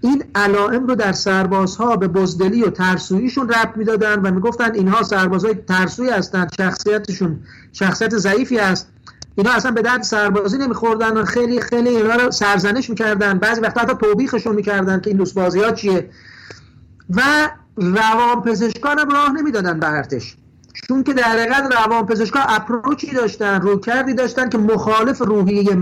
این 0.00 0.24
علائم 0.34 0.86
رو 0.86 0.94
در 0.94 1.12
سربازها 1.12 1.96
به 1.96 2.08
بزدلی 2.08 2.62
و 2.62 2.70
ترسویشون 2.70 3.48
ربط 3.48 3.76
می‌دادن 3.76 4.20
و 4.20 4.30
می‌گفتن 4.30 4.74
اینها 4.74 5.02
سربازهای 5.02 5.54
ترسوی 5.54 6.10
هستند 6.10 6.52
شخصیتشون 6.58 7.40
شخصیت 7.72 8.16
ضعیفی 8.16 8.58
است 8.58 8.88
اینا 9.34 9.52
اصلا 9.52 9.70
به 9.70 9.82
درد 9.82 10.02
سربازی 10.02 10.58
نمیخوردن 10.58 11.16
و 11.16 11.24
خیلی 11.24 11.60
خیلی 11.60 11.88
اینا 11.88 12.14
رو 12.14 12.30
سرزنش 12.30 12.90
می‌کردن. 12.90 13.38
بعضی 13.38 13.60
وقتا 13.60 13.80
حتی 13.80 13.94
توبیخشون 13.94 14.54
می‌کردن 14.54 15.00
که 15.00 15.10
این 15.10 15.16
دوست 15.16 15.34
بازی 15.34 15.60
ها 15.60 15.70
چیه. 15.70 16.10
و 17.10 17.22
روان 17.76 18.42
پزشکان 18.42 18.98
هم 18.98 19.08
راه 19.08 19.32
نمی‌دادن 19.32 19.80
به 19.80 19.88
ارتش. 19.88 20.36
چون 20.74 21.04
که 21.04 21.12
در 21.12 21.22
حقیقت 21.22 21.76
روان 21.76 22.06
پزشکان 22.06 22.42
اپروچی 22.48 23.12
داشتن 23.12 23.60
رو 23.60 23.76
کردی 23.76 24.14
داشتن 24.14 24.48
که 24.48 24.58
مخالف 24.58 25.22
روحیه 25.22 25.76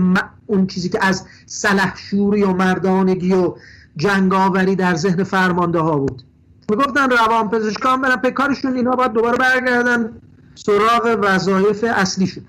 اون 0.45 0.67
چیزی 0.67 0.89
که 0.89 1.05
از 1.05 1.25
سلحشوری 1.45 2.43
و 2.43 2.53
مردانگی 2.53 3.33
و 3.33 3.55
جنگاوری 3.97 4.75
در 4.75 4.95
ذهن 4.95 5.23
فرمانده 5.23 5.79
ها 5.79 5.97
بود. 5.97 6.23
می‌گفتن 6.69 7.09
روان 7.09 7.49
پزشکان 7.49 8.01
برن 8.01 8.15
به 8.15 8.31
کارشون 8.31 8.75
اینا 8.75 8.91
باید 8.91 9.11
دوباره 9.11 9.37
برگردن 9.37 10.11
سراغ 10.55 11.19
وظایف 11.21 11.85
اصلیشون 11.87 12.43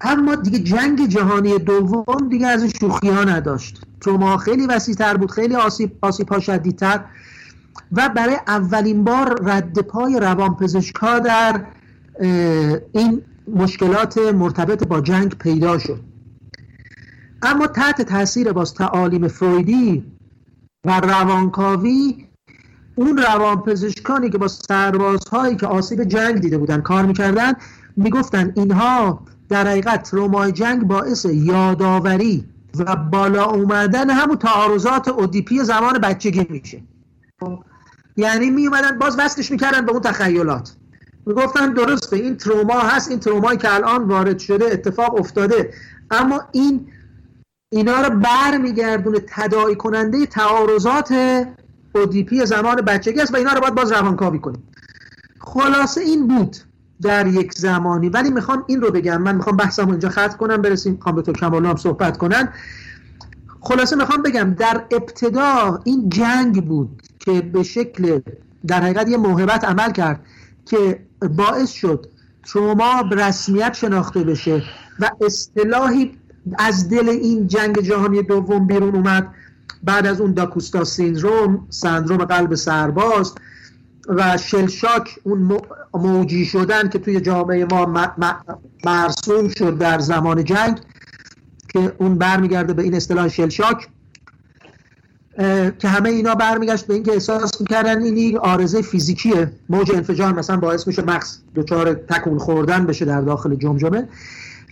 اما 0.00 0.34
دیگه 0.34 0.58
جنگ 0.58 1.08
جهانی 1.08 1.58
دوم 1.58 2.28
دیگه 2.30 2.46
از 2.46 2.62
این 2.62 2.72
شوخی 2.80 3.08
ها 3.08 3.24
نداشت 3.24 3.80
تروما 4.00 4.36
خیلی 4.36 4.66
وسیع 4.66 4.94
تر 4.94 5.16
بود 5.16 5.30
خیلی 5.30 5.54
آسیب, 5.54 5.92
آسیب 6.00 6.28
ها 6.28 6.40
شدیدتر. 6.40 7.04
و 7.92 8.08
برای 8.08 8.36
اولین 8.46 9.04
بار 9.04 9.40
رد 9.42 9.78
پای 9.78 10.20
روانپزشک 10.20 10.96
ها 10.96 11.18
در 11.18 11.64
این 12.92 13.22
مشکلات 13.54 14.18
مرتبط 14.18 14.86
با 14.86 15.00
جنگ 15.00 15.34
پیدا 15.38 15.78
شد. 15.78 16.00
اما 17.42 17.66
تحت 17.66 18.02
تاثیر 18.02 18.52
باز 18.52 18.74
تعالیم 18.74 19.28
فرویدی 19.28 20.04
و 20.84 21.00
روانکاوی 21.00 22.28
اون 22.94 23.16
روانپزشکانی 23.16 24.30
که 24.30 24.38
با 24.38 24.48
سربازهایی 24.48 25.56
که 25.56 25.66
آسیب 25.66 26.04
جنگ 26.04 26.34
دیده 26.34 26.58
بودن 26.58 26.80
کار 26.80 27.06
می‌کردن 27.06 27.52
می‌گفتن 27.96 28.52
اینها 28.56 29.20
در 29.48 29.66
حقیقت 29.66 30.10
ترومای 30.10 30.52
جنگ 30.52 30.82
باعث 30.82 31.24
یادآوری 31.24 32.44
و 32.78 32.96
بالا 32.96 33.44
اومدن 33.44 34.10
همون 34.10 34.36
تعارضات 34.36 35.08
اودیپی 35.08 35.58
زمان 35.58 35.98
بچگی 35.98 36.46
میشه. 36.50 36.82
یعنی 38.16 38.50
می 38.50 38.66
اومدن 38.66 38.98
باز 38.98 39.16
وصلش 39.18 39.50
می‌کردن 39.50 39.86
به 39.86 39.92
اون 39.92 40.00
تخیلات. 40.00 40.72
می‌گفتن 41.26 41.72
درسته 41.72 42.16
این 42.16 42.36
تروما 42.36 42.80
هست 42.80 43.10
این 43.10 43.20
ترومایی 43.20 43.58
که 43.58 43.74
الان 43.74 44.04
وارد 44.04 44.38
شده 44.38 44.64
اتفاق 44.64 45.20
افتاده. 45.20 45.70
اما 46.10 46.40
این 46.52 46.86
اینا 47.72 48.00
رو 48.00 48.10
بر 48.10 48.58
میگردونه 48.58 49.18
تداعی 49.28 49.76
کننده 49.76 50.26
تعارضات 50.26 51.14
اودیپی 51.94 52.46
زمان 52.46 52.76
بچگی 52.76 53.20
است 53.20 53.34
و 53.34 53.36
اینا 53.36 53.52
رو 53.52 53.60
باید 53.60 53.74
باز 53.74 53.92
روانکاوی 53.92 54.38
کنیم. 54.38 54.62
خلاصه 55.40 56.00
این 56.00 56.28
بود 56.28 56.56
در 57.02 57.26
یک 57.26 57.52
زمانی. 57.54 58.08
ولی 58.08 58.30
می‌خوام 58.30 58.64
این 58.66 58.80
رو 58.80 58.90
بگم. 58.90 59.22
من 59.22 59.34
می‌خوام 59.34 59.56
بحثم 59.56 59.90
اینجا 59.90 60.08
ختم 60.08 60.36
کنم 60.36 60.62
برسیم. 60.62 60.92
می‌خوام 60.92 61.14
به 61.14 61.22
تو 61.22 61.46
هم 61.46 61.76
صحبت 61.76 62.18
کنن. 62.18 62.48
خلاصه 63.64 63.96
می‌خوام 63.96 64.22
بگم 64.22 64.54
در 64.58 64.84
ابتدا 64.90 65.80
این 65.84 66.08
جنگ 66.08 66.66
بود 66.66 67.02
که 67.18 67.40
به 67.40 67.62
شکل 67.62 68.20
در 68.66 68.80
حقیقت 68.80 69.08
یه 69.08 69.16
موهبت 69.16 69.64
عمل 69.64 69.92
کرد 69.92 70.20
که 70.66 71.06
باعث 71.36 71.70
شد 71.70 72.06
تروما 72.46 73.02
به 73.02 73.16
رسمیت 73.16 73.74
شناخته 73.74 74.24
بشه 74.24 74.62
و 75.00 75.10
اصطلاحی 75.20 76.18
از 76.58 76.88
دل 76.88 77.08
این 77.08 77.46
جنگ 77.46 77.80
جهانی 77.80 78.22
دوم 78.22 78.66
بیرون 78.66 78.94
اومد. 78.94 79.34
بعد 79.84 80.06
از 80.06 80.20
اون 80.20 80.32
داکوستا 80.32 80.84
سیندروم 80.84 81.66
سندروم 81.70 82.24
قلب 82.24 82.54
سرباز 82.54 83.34
و 84.08 84.36
شلشاک 84.36 85.18
اون 85.22 85.60
موجی 85.94 86.44
شدن 86.44 86.88
که 86.88 86.98
توی 86.98 87.20
جامعه 87.20 87.64
ما 87.64 88.10
مرسوم 88.84 89.48
شد 89.48 89.78
در 89.78 89.98
زمان 89.98 90.44
جنگ 90.44 90.80
که 91.72 91.92
اون 91.98 92.18
برمیگرده 92.18 92.72
به 92.72 92.82
این 92.82 92.94
اصطلاح 92.94 93.28
شلشاک 93.28 93.88
که 95.78 95.88
همه 95.88 96.08
اینا 96.08 96.34
برمیگشت 96.34 96.86
به 96.86 96.94
اینکه 96.94 97.12
احساس 97.12 97.60
می‌کردن 97.60 98.02
این 98.02 98.38
آرزه 98.38 98.82
فیزیکیه. 98.82 99.52
موج 99.68 99.92
انفجار 99.94 100.32
مثلا 100.32 100.56
باعث 100.56 100.86
میشه 100.86 101.02
مغز 101.02 101.38
دچار 101.54 101.94
تکون 101.94 102.38
خوردن 102.38 102.86
بشه 102.86 103.04
در 103.04 103.20
داخل 103.20 103.54
جمجمه. 103.54 104.08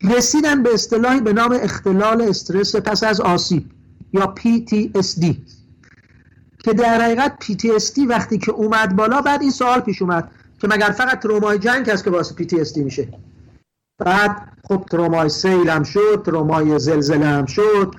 رسیدن 0.03 0.63
به 0.63 0.75
اصطلاحی 0.75 1.21
به 1.21 1.33
نام 1.33 1.59
اختلال 1.63 2.23
استرس 2.23 2.77
پس 2.77 3.05
از 3.05 3.21
آسیب 3.21 3.65
یا 4.13 4.35
PTSD 4.39 5.35
که 6.65 6.73
در 6.73 7.01
حقیقت 7.01 7.33
PTSD 7.45 7.99
وقتی 8.09 8.39
که 8.39 8.53
اومد 8.53 8.97
بالا 8.97 9.21
بعد 9.23 9.43
این 9.43 9.51
سوال 9.51 9.81
پیش 9.81 10.03
اومد 10.03 10.31
که 10.61 10.69
مگر 10.69 10.91
فقط 10.91 11.21
ترومای 11.21 11.59
جنگ 11.59 11.91
هست 11.91 12.05
که 12.05 12.11
باعث 12.11 12.33
PTSD 12.33 12.77
میشه؟ 12.77 13.09
بعد 14.01 14.37
خب 14.69 14.85
ترومای 14.91 15.29
سیل 15.29 15.69
هم 15.69 15.83
شد 15.83 16.23
ترومای 16.27 16.79
زلزله 16.79 17.27
هم 17.27 17.47
شد 17.47 17.95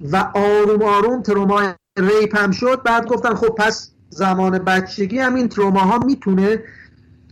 و 0.00 0.16
آروم 0.34 0.82
آروم 0.82 1.22
ترومای 1.22 1.66
ریپ 1.98 2.36
هم 2.36 2.50
شد. 2.50 2.82
بعد 2.82 3.06
گفتن 3.06 3.34
خب 3.34 3.48
پس 3.48 3.90
زمان 4.10 4.58
بچگی 4.58 5.18
هم 5.18 5.34
این 5.34 5.48
تروماها 5.48 5.98
می‌تونه 5.98 6.62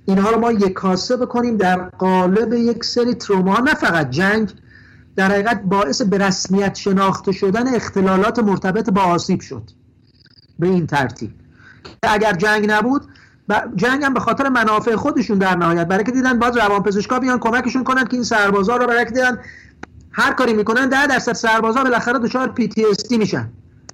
اینها 0.04 0.30
رو 0.30 0.40
ما 0.40 0.52
یک 0.52 0.72
کاسه 0.72 1.16
بکنیم 1.16 1.56
در 1.56 1.76
قالب 1.76 2.52
یک 2.52 2.84
سری 2.84 3.14
تروما 3.14 3.58
نه 3.58 3.74
فقط 3.74 4.10
جنگ 4.10 4.52
در 5.16 5.30
حقیقت 5.30 5.62
باعث 5.62 6.02
به 6.02 6.18
رسمیت 6.18 6.74
شناخته 6.74 7.32
شدن 7.32 7.74
اختلالات 7.74 8.38
مرتبط 8.38 8.90
با 8.90 9.02
آسیب 9.02 9.40
شد. 9.40 9.70
به 10.58 10.66
این 10.66 10.86
ترتیب. 10.86 11.30
اگر 12.02 12.32
جنگ 12.32 12.70
نبود 12.70 13.02
جنگ 13.76 14.04
هم 14.04 14.14
به 14.14 14.20
خاطر 14.20 14.48
منافع 14.48 14.96
خودشون 14.96 15.38
در 15.38 15.56
نهایت. 15.56 15.88
برای 15.88 16.04
که 16.04 16.12
دیدن 16.12 16.38
باز 16.38 16.56
روانپزشکا 16.56 17.18
بیان 17.18 17.38
کمکشون 17.38 17.84
کنن 17.84 18.04
که 18.04 18.14
این 18.14 18.24
سربازا 18.24 18.76
رو 18.76 18.86
برای 18.86 19.04
که 19.04 19.10
دیدن 19.10 19.38
هر 20.12 20.32
کاری 20.32 20.52
می‌کنن 20.52 20.88
ده 20.88 21.06
درصد 21.06 21.32
سربازا 21.32 21.82
بالاخره 21.82 22.18
دچار 22.18 22.48
پی 22.48 22.68
تی 22.68 22.84
اس 22.84 23.10
میشن. 23.10 23.48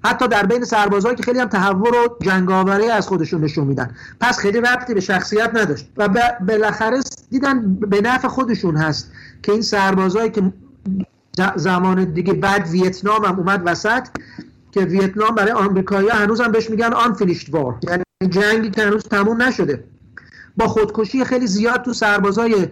حتی 0.05 0.29
در 0.29 0.47
بین 0.47 0.65
سربازایی 0.65 1.17
که 1.17 1.23
خیلی 1.23 1.39
هم 1.39 1.49
تهور 1.49 1.95
و 1.95 2.17
جنگاوری 2.23 2.89
از 2.89 3.09
خودشون 3.09 3.45
نشون 3.45 3.67
میدن. 3.67 3.95
پس 4.21 4.39
خیلی 4.39 4.61
ربطی 4.61 4.95
به 4.95 5.01
شخصیت 5.01 5.51
نداشت 5.55 5.89
و 5.97 6.09
بالاخره 6.49 7.01
دیدن 7.31 7.75
به 7.75 8.01
نفع 8.01 8.29
خودشون 8.29 8.77
هست 8.77 9.13
که 9.43 9.53
این 9.53 9.63
سربازایی 9.63 10.31
که 10.31 10.53
زمان 11.57 12.05
دیگه 12.05 12.33
بعد 12.33 12.69
ویتنام 12.69 13.25
هم 13.25 13.39
اومد 13.39 13.63
وسط 13.65 14.07
که 14.73 14.81
ویتنام 14.81 15.35
برای 15.35 15.53
آمریکایی‌ها 15.53 16.17
هنوز 16.17 16.41
هم 16.41 16.53
بهش 16.53 16.71
میگن 16.71 16.93
آن 16.93 17.13
فینیشت 17.13 17.55
وار 17.55 17.79
یعنی 17.83 18.06
جنگی 18.25 18.71
که 18.71 18.83
هنوز 18.83 19.03
تموم 19.03 19.43
نشده. 19.43 19.85
با 20.57 20.67
خودکشی 20.67 21.25
خیلی 21.25 21.47
زیاد 21.47 21.83
تو 21.83 21.93
سربازای 21.93 22.69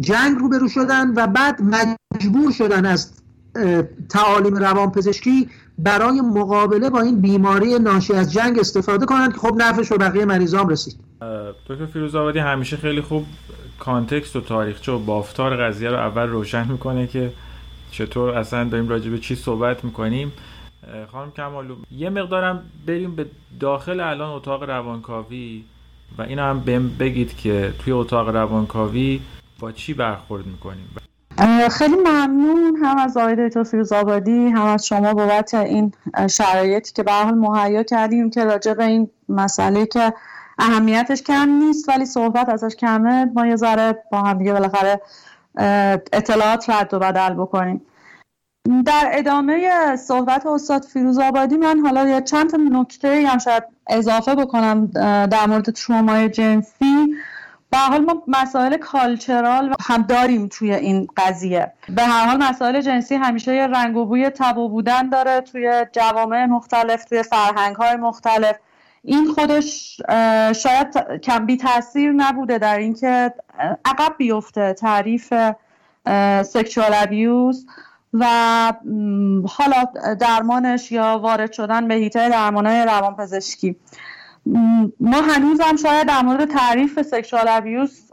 جنگ 0.00 0.38
روبرو 0.38 0.68
شدن 0.68 1.14
و 1.14 1.26
بعد 1.26 1.62
مجبور 1.62 2.52
شدن 2.52 2.86
از 2.86 3.12
تعالیم 4.08 4.56
روانپزشکی 4.56 5.48
برای 5.78 6.20
مقابله 6.20 6.90
با 6.90 7.00
این 7.00 7.20
بیماری 7.20 7.78
ناشی 7.78 8.12
از 8.12 8.32
جنگ 8.32 8.58
استفاده 8.58 9.06
کنند 9.06 9.32
که 9.32 9.38
خب 9.38 9.54
نفعش 9.56 9.88
به 9.88 9.98
بقیه 9.98 10.24
مریضام 10.24 10.68
رسید. 10.68 10.96
دکتر 11.68 11.86
فیروز 11.86 12.14
آبادی 12.14 12.38
همیشه 12.38 12.76
خیلی 12.76 13.00
خوب 13.00 13.26
context 13.78 14.36
و 14.36 14.40
تاریخچه 14.40 14.92
و 14.92 14.98
بافتار 14.98 15.56
قضیه 15.56 15.90
رو 15.90 15.96
اول 15.96 16.28
روشن 16.28 16.68
می‌کنه 16.68 17.06
که 17.06 17.32
چطور 17.90 18.30
اصلا 18.30 18.64
داریم 18.64 18.88
راجع 18.88 19.10
به 19.10 19.18
چی 19.18 19.34
صحبت 19.34 19.84
می‌کنیم. 19.84 20.32
خانم 21.12 21.30
کمالو 21.30 21.76
یه 21.90 22.10
مقدارم 22.10 22.62
بریم 22.86 23.16
به 23.16 23.26
داخل 23.60 24.00
الان 24.00 24.30
اتاق 24.30 24.62
روانکاوی 24.62 25.64
و 26.18 26.22
اینا 26.22 26.50
هم 26.50 26.60
بگید 27.00 27.36
که 27.36 27.72
توی 27.78 27.92
اتاق 27.92 28.28
روانکاوی 28.28 29.20
با 29.60 29.72
چی 29.72 29.94
برخورد 29.94 30.46
می‌کنیم؟ 30.46 30.88
خیلی 31.70 31.96
ممنون 31.96 32.76
هم 32.82 32.98
از 32.98 33.16
آقای 33.16 33.36
دکتر 33.36 33.64
فیروز 33.64 33.92
آبادی 33.92 34.48
هم 34.48 34.66
از 34.66 34.86
شما 34.86 35.14
بابت 35.14 35.54
این 35.54 35.92
شرایطی 36.30 36.92
که 36.92 37.02
به 37.02 37.12
حال 37.12 37.34
مهیا 37.34 37.82
کردیم 37.82 38.30
که 38.30 38.44
راجع 38.44 38.74
به 38.74 38.84
این 38.84 39.10
مسئله 39.28 39.86
که 39.86 40.12
اهمیتش 40.58 41.22
کم 41.22 41.48
نیست 41.48 41.88
ولی 41.88 42.06
صحبت 42.06 42.48
ازش 42.48 42.76
کمه. 42.76 43.24
ما 43.24 43.46
یه 43.46 43.56
ذره 43.56 43.98
با 44.12 44.22
هم 44.22 44.38
دیگه 44.38 44.52
بالاخره 44.52 45.00
اطلاعات 46.12 46.70
رد 46.70 46.94
و 46.94 46.98
بدل 46.98 47.34
بکنیم. 47.34 47.80
در 48.64 49.10
ادامه 49.12 49.96
صحبت 49.96 50.46
استاد 50.46 50.84
فیروز 50.84 51.18
آبادی 51.18 51.56
من 51.56 51.80
حالا 51.80 52.08
یه 52.08 52.20
چند 52.20 52.54
نکته 52.72 53.24
هم 53.28 53.38
شاید 53.38 53.62
اضافه 53.86 54.34
بکنم 54.34 54.86
در 55.26 55.46
مورد 55.46 55.70
ترومای 55.70 56.28
جنسی. 56.28 57.14
به 57.70 57.78
حال 57.78 58.04
ما 58.04 58.22
مسائل 58.26 58.76
کالچرال 58.76 59.74
هم 59.88 60.02
داریم 60.02 60.48
توی 60.48 60.74
این 60.74 61.08
قضیه. 61.16 61.72
به 61.88 62.02
هر 62.02 62.26
حال 62.26 62.42
مسائل 62.42 62.80
جنسی 62.80 63.14
همیشه 63.14 63.54
یه 63.54 63.66
رنگ 63.66 63.96
و 63.96 64.04
بوی 64.04 64.30
تبا 64.30 64.68
بودن 64.68 65.08
داره 65.08 65.40
توی 65.40 65.86
جوامع 65.92 66.46
مختلف 66.46 67.04
توی 67.04 67.22
فرهنگ 67.22 67.76
های 67.76 67.96
مختلف. 67.96 68.56
این 69.04 69.32
خودش 69.34 70.00
شاید 70.52 71.20
کم 71.22 71.46
بی 71.46 71.56
تاثیر 71.56 72.12
نبوده 72.12 72.58
در 72.58 72.78
اینکه 72.78 73.34
عقب 73.84 74.14
بیفته 74.18 74.72
تعریف 74.72 75.32
سکشوال 76.42 76.90
ابیوز 76.94 77.66
و 78.12 78.26
حالا 79.48 79.84
درمانش 80.20 80.92
یا 80.92 81.18
وارد 81.22 81.52
شدن 81.52 81.88
به 81.88 81.94
هیته 81.94 82.28
درمانهای 82.28 82.82
روانپزشکی. 82.82 83.76
ما 85.00 85.20
هنوز 85.20 85.60
هم 85.60 85.76
شاید 85.76 86.08
در 86.08 86.22
مورد 86.22 86.50
تعریف 86.50 87.02
سکشوال 87.02 87.44
ابیوز 87.48 88.12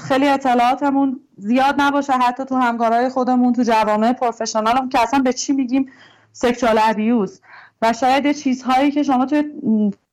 خیلی 0.00 0.28
اطلاعاتمون 0.28 1.20
زیاد 1.36 1.74
نباشه 1.78 2.12
حتی 2.12 2.44
تو 2.44 2.56
همکارای 2.56 3.08
خودمون 3.08 3.52
تو 3.52 3.62
جوامع 3.62 4.12
پروفشنال 4.12 4.76
هم 4.76 4.88
که 4.88 5.00
اصلا 5.02 5.20
به 5.20 5.32
چی 5.32 5.52
میگیم 5.52 5.92
sexual 6.32 6.78
abuse 6.82 7.40
و 7.82 7.92
شاید 7.92 8.32
چیزهایی 8.32 8.90
که 8.90 9.02
شما 9.02 9.26
توی 9.26 9.44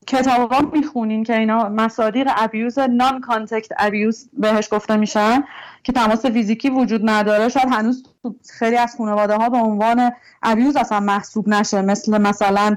کتابا 0.07 0.59
می‌خونین 0.73 1.23
که 1.23 1.37
اینا 1.37 1.69
مصادیق 1.69 2.31
abuse 2.35 2.79
non-contact 2.79 3.71
abuse 3.77 4.29
بهش 4.33 4.67
گفته 4.71 4.95
میشن 4.95 5.43
که 5.83 5.93
تماس 5.93 6.25
فیزیکی 6.25 6.69
وجود 6.69 7.01
نداره. 7.03 7.49
شاید 7.49 7.69
هنوز 7.71 8.03
تو 8.23 8.35
خیلی 8.59 8.77
از 8.77 8.95
خانواده 8.97 9.35
ها 9.35 9.49
به 9.49 9.57
عنوان 9.57 10.11
abuse 10.43 10.75
اصلا 10.75 10.99
محسوب 10.99 11.49
نشه. 11.49 11.81
مثل 11.81 12.17
مثلا 12.17 12.75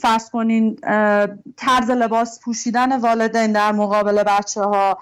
فرض 0.00 0.30
کنین 0.32 0.76
طرز 1.56 1.90
لباس 1.90 2.40
پوشیدن 2.40 3.00
والدین 3.00 3.52
در 3.52 3.72
مقابل 3.72 4.22
بچه 4.22 4.60
ها 4.60 4.98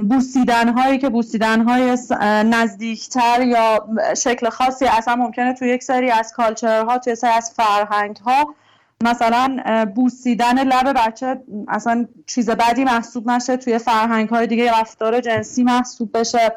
بوسیدن 0.00 0.68
هایی 0.68 0.98
که 0.98 1.08
بوسیدن 1.08 1.60
های 1.60 1.98
نزدیکتر 2.44 3.42
یا 3.42 3.88
شکل 4.16 4.48
خاصی 4.48 4.84
اصلا 4.84 5.16
ممکنه 5.16 5.54
توی 5.54 5.68
یک 5.68 5.82
سری 5.82 6.10
از 6.10 6.32
کالچرها 6.32 6.98
توی 6.98 7.14
سری 7.14 7.30
از 7.30 7.52
فرهنگ 7.56 8.16
ها 8.16 8.54
مثلا 9.02 9.84
بوسیدن 9.94 10.64
لب 10.64 10.96
بچه 10.96 11.40
اصلا 11.68 12.06
چیز 12.26 12.50
بدی 12.50 12.84
محسوب 12.84 13.30
نشه 13.30 13.56
توی 13.56 13.78
فرهنگ 13.78 14.28
های 14.28 14.46
دیگه 14.46 14.80
رفتار 14.80 15.20
جنسی 15.20 15.62
محسوب 15.62 16.18
بشه. 16.18 16.52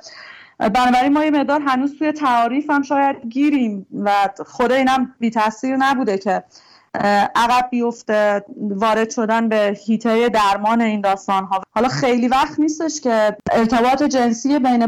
بنابراین 0.60 1.14
ما 1.14 1.26
یه 1.26 1.32
مقدار 1.32 1.62
هنوز 1.62 2.00
توی 2.00 2.12
تعاریف 2.12 2.70
هم 2.70 2.82
شاید 2.82 3.16
گیریم 3.30 3.88
و 4.00 4.30
خود 4.46 4.72
اینم 4.72 5.16
بی 5.20 5.30
تاثیر 5.30 5.76
نبوده 5.76 6.18
که 6.18 6.44
عقب 7.36 7.70
بیفته 7.70 8.46
وارد 8.58 9.10
شدن 9.10 9.50
به 9.50 9.78
هیته 9.86 10.30
درمان 10.30 10.82
این 10.82 11.02
داستان 11.02 11.44
ها 11.44 11.62
حالا 11.76 11.88
خیلی 11.88 12.28
وقت 12.28 12.60
نیستش 12.60 13.02
که 13.02 13.38
ارتباط 13.52 14.04
جنسی 14.04 14.60
بین 14.60 14.88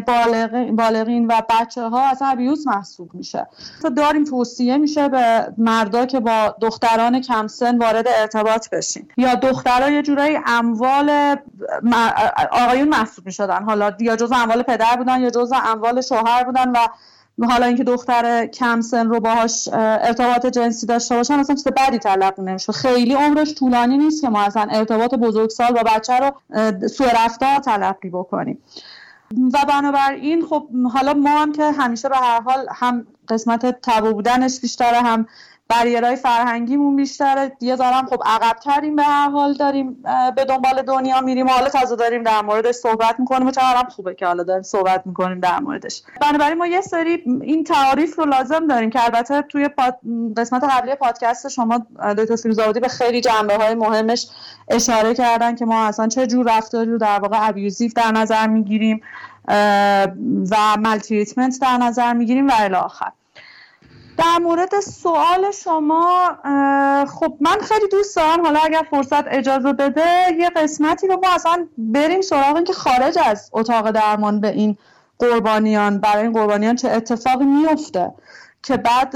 بالغین 0.76 1.28
و 1.28 1.42
بچه 1.50 1.82
ها 1.82 2.02
از 2.10 2.22
ابیوز 2.22 2.68
محسوب 2.68 3.14
میشه. 3.14 3.48
تا 3.82 3.90
داریم 3.90 4.24
توصیه 4.24 4.78
میشه 4.78 5.10
به 5.10 5.54
مردا 5.58 6.06
که 6.06 6.20
با 6.20 6.56
دختران 6.62 7.22
کم 7.22 7.48
سن 7.48 7.78
وارد 7.78 8.08
ارتباط 8.08 8.70
بشین. 8.70 9.08
یا 9.18 9.36
دخترها 9.36 9.90
یه 9.90 10.02
جورایی 10.02 10.40
اموال 10.46 11.36
آقایون 12.52 12.88
محسوب 12.88 13.26
می‌شدن. 13.26 13.64
حالا 13.64 13.92
یا 14.00 14.16
جز 14.16 14.32
اموال 14.32 14.64
پدر 14.64 14.96
بودن 14.96 15.22
یا 15.22 15.30
جز 15.30 15.52
اموال 15.66 16.02
شوهر 16.02 16.44
بودن 16.44 16.70
و 16.70 16.88
حالا 17.46 17.66
اینکه 17.66 17.84
دختر 17.84 18.46
کم 18.46 18.82
سن 18.82 19.10
رو 19.10 19.20
باهاش 19.20 19.70
ارتباط 19.74 20.46
جنسی 20.46 20.88
داشته 20.88 21.16
باشن 21.16 21.34
اصلا 21.34 21.56
چیز 21.56 21.68
بدی 21.68 21.98
تلقی 21.98 22.42
نمیشه 22.42 22.74
خیلی 22.74 23.14
عمرش 23.14 23.54
طولانی 23.54 23.98
نیست 23.98 24.22
که 24.22 24.30
ما 24.30 24.42
اصلا 24.42 24.68
ارتباط 24.72 25.14
بزرگسال 25.14 25.74
با 25.74 25.84
بچه 25.84 26.14
رو 26.20 26.32
سوء 26.88 27.26
رفتار 27.26 27.60
تلقی 27.60 28.10
بکنیم. 28.10 28.58
و 29.32 29.66
بنابراین 29.70 30.46
خب 30.46 30.68
حالا 30.94 31.14
ما 31.14 31.30
هم 31.30 31.52
که 31.52 31.72
همیشه 31.72 32.10
به 32.10 32.18
هر 32.18 32.42
حال 32.42 32.68
هم 32.76 33.08
قسمت 33.28 33.82
تبا 33.82 34.14
بودنش 34.14 34.60
بیشتره 34.60 34.98
هم 34.98 35.28
بریرهای 35.70 36.16
فرهنگیمون 36.16 36.96
بیشتره. 36.96 37.52
یه 37.62 37.76
دارم 37.76 38.06
خب 38.06 38.22
عقبتریم 38.26 38.96
به 38.96 39.04
هر 39.04 39.30
حال 39.30 39.54
داریم 39.54 40.04
به 40.36 40.46
دنبال 40.46 40.82
دنیا 40.82 41.22
میریم. 41.22 41.50
حالا 41.50 41.70
تازه 41.70 41.96
داریم 41.96 42.24
در 42.24 42.42
موردش 42.42 42.76
صحبت 42.76 43.20
می‌کنیم 43.20 43.48
و 43.48 43.52
چقدر 43.52 43.90
خوبه 43.90 44.16
که 44.16 44.26
حالا 44.26 44.44
داریم 44.44 44.64
صحبت 44.64 45.02
می‌کنیم 45.06 45.40
در 45.40 45.60
موردش. 45.60 46.02
بنابراین 46.22 46.58
ما 46.58 46.68
یه 46.68 46.82
سری 46.82 47.24
این 47.42 47.64
تعاریف 47.64 48.20
رو 48.20 48.26
لازم 48.26 48.68
داریم 48.68 48.90
که 48.90 49.04
البته 49.04 49.42
توی 49.42 49.70
قسمت 50.38 50.64
قبلی 50.64 50.96
پادکست 50.96 51.48
شما 51.48 51.86
دکتر 52.18 52.36
فیروزآبادی 52.36 52.80
به 52.80 52.88
خیلی 52.88 53.22
جنبه 53.22 53.56
های 53.56 53.76
مهمش 53.76 54.28
اشاره 54.68 55.14
کردن 55.14 55.56
که 55.56 55.66
ما 55.66 55.86
اصلا 55.86 56.08
چه 56.08 56.28
جور 56.28 56.58
رفتاری 56.58 56.92
رو 56.92 56.98
در 56.98 57.20
واقع 57.20 57.48
ابیوزیو 57.48 57.92
در 57.96 58.12
نظر 58.12 58.48
می‌گیریم 58.48 59.02
و 60.52 60.78
ملتریتمنت 60.80 61.60
در 61.62 61.78
نظر 61.78 62.14
می‌گیریم 62.14 62.48
و 62.48 62.52
الی 62.60 62.76
آخر. 62.76 63.12
در 64.18 64.38
مورد 64.42 64.80
سوال 64.80 65.52
شما 65.52 66.38
خب 67.06 67.38
من 67.42 67.58
خیلی 67.62 67.88
دوست 67.92 68.16
دارم 68.16 68.46
حالا 68.46 68.60
اگر 68.64 68.84
فرصت 68.92 69.28
اجازه 69.28 69.74
بده 69.74 70.08
یه 70.40 70.50
قسمتی 70.50 71.08
رو 71.08 71.20
ما 71.24 71.34
اصلا 71.36 71.68
بریم 71.78 72.22
سراغ 72.22 72.56
این 72.56 72.64
که 72.64 72.74
خارج 72.74 73.18
از 73.26 73.50
اتاق 73.54 73.92
درمان 73.92 74.42
به 74.42 74.48
این 74.48 74.78
قربانیان 75.20 75.98
برای 75.98 76.24
این 76.24 76.34
قربانیان 76.34 76.76
چه 76.76 76.90
اتفاقی 76.90 77.46
میفته 77.46 78.14
که 78.64 78.78
بعد 78.78 79.16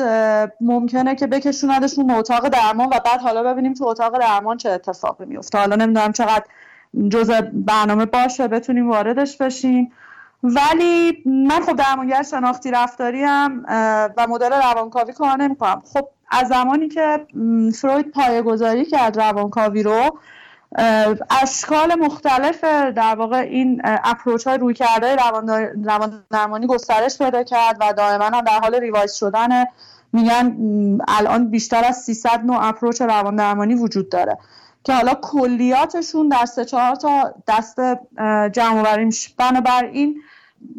ممکنه 0.62 1.16
که 1.16 1.28
بکشوندشون 1.28 2.08
به 2.08 2.14
اتاق 2.14 2.50
درمان 2.50 2.88
و 2.88 3.00
بعد 3.06 3.22
حالا 3.22 3.44
ببینیم 3.44 3.74
تو 3.74 3.86
اتاق 3.86 4.20
درمان 4.20 4.58
چه 4.58 4.70
اتفاقی 4.70 5.26
میفته 5.26 5.58
حالا 5.58 5.76
نمی‌دونم 5.76 6.12
چقدر 6.12 6.44
جزء 7.10 7.42
برنامه 7.54 8.06
باشه 8.06 8.48
بتونیم 8.48 8.90
واردش 8.90 9.38
بشیم. 9.38 9.92
ولی 10.44 11.24
من 11.26 11.62
خب 11.62 11.76
درمانگر 11.76 12.24
شناختی 12.24 12.72
رفتاری 12.72 13.24
هم 13.24 13.64
و 14.18 14.28
مدل 14.30 14.52
روانکاوی 14.52 15.14
کار 15.14 15.38
نمی‌کنم. 15.38 15.82
خب 15.94 16.08
از 16.32 16.48
زمانی 16.48 16.88
که 16.88 17.28
فروید 17.76 18.12
پایه 18.12 18.42
گذاری 18.42 18.86
کرد 18.86 19.20
روانکاوی 19.20 19.84
رو 19.84 20.18
اشکال 21.42 21.96
مختلف 21.96 22.64
در 22.64 23.16
واقع 23.16 23.38
این 23.38 23.82
اپروچ 23.86 24.48
های 24.48 24.58
روی 24.58 24.74
کرده 24.74 25.16
روان 25.86 26.24
درمانی 26.32 26.68
گسترش 26.68 27.18
پیدا 27.18 27.44
کرد 27.44 27.78
و 27.80 27.94
دائما 27.94 28.26
هم 28.26 28.42
در 28.42 28.60
حال 28.60 28.76
revise 28.76 29.14
شدن. 29.14 29.66
میگن 30.14 30.58
الان 31.08 31.50
بیشتر 31.50 31.86
از 31.86 31.98
300 31.98 32.46
نوع 32.46 32.68
approach 32.68 33.02
روان 33.02 33.36
درمانی 33.36 33.74
وجود 33.74 34.10
داره. 34.10 34.38
که 34.84 34.94
حالا 34.94 35.14
کلیاتشون 35.14 36.30
در 36.30 36.46
سه 36.46 36.66
چهار 36.66 36.96
تا 36.96 37.34
دست 37.48 37.80
جمع 38.52 38.82
بر 38.82 39.10
بنابراین 39.38 40.22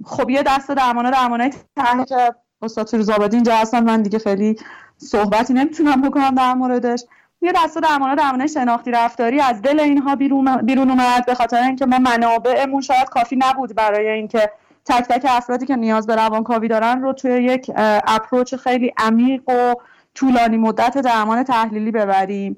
خب 0.05 0.31
یه 0.31 0.43
دست 0.43 0.71
درمانه 0.71 1.11
درمانه 1.11 1.51
تنها 1.77 2.05
که 2.05 2.35
استاد 2.63 2.89
فیروزآبادی 2.89 3.37
اینجا 3.37 3.57
هستن. 3.57 3.85
من 3.85 4.03
دیگه 4.03 4.19
خیلی 4.19 4.57
صحبتی 4.97 5.55
نمی‌تونم 5.55 6.03
بکنم 6.03 6.35
در 6.35 6.55
موردش. 6.55 7.05
یه 7.45 7.53
دسته 7.65 7.81
درمانه 7.81 8.15
درمانه 8.15 8.47
شناختی 8.47 8.91
رفتاری 8.91 9.41
از 9.41 9.63
دل 9.63 9.81
اینها 9.81 10.17
بیرون, 10.17 10.57
بیرون 10.57 10.91
اومد 10.91 11.27
به 11.27 11.35
خاطر 11.35 11.63
اینکه 11.63 11.87
ما 11.87 11.99
منابعمون 11.99 12.81
شاید 12.81 13.09
کافی 13.09 13.37
نبود 13.37 13.75
برای 13.75 14.09
اینکه 14.09 14.51
تک 14.85 15.05
تک 15.05 15.27
افرادی 15.29 15.67
که 15.67 15.77
نیاز 15.77 16.07
به 16.07 16.17
روانکاوی 16.17 16.69
دارن 16.69 17.03
رو 17.03 17.13
توی 17.13 17.31
یک 17.31 17.71
approach 18.07 18.55
خیلی 18.55 18.93
عمیق 18.97 19.49
و 19.49 19.75
طولانی 20.15 20.57
مدت 20.57 20.99
درمان 20.99 21.43
تحلیلی 21.43 21.91
ببریم. 21.91 22.57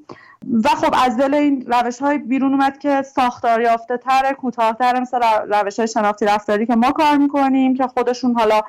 و 0.65 0.69
خب 0.69 0.95
از 1.05 1.17
دل 1.17 1.35
این 1.35 1.65
روش 1.67 1.99
های 1.99 2.19
بیرون 2.19 2.53
اومد 2.53 2.79
که 2.79 3.03
ساختار 3.03 3.61
یافته 3.61 3.97
تر 3.97 4.33
کوتاهتر 4.33 5.01
مثل 5.01 5.21
روش 5.49 5.79
های 5.79 5.89
شناختی 5.89 6.27
رفتاری 6.27 6.67
که 6.67 6.75
ما 6.75 6.93
کار 6.93 7.17
می‌کنیم 7.17 7.75
که 7.75 7.87
خودشون 7.87 8.35
حالا 8.35 8.61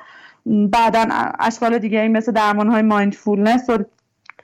بعدا 0.46 1.06
اشکال 1.38 1.78
دیگه 1.78 2.00
این 2.00 2.16
مثل 2.16 2.32
درمان 2.32 2.68
های 2.68 2.82
mindfulness 2.82 3.70
و 3.70 3.78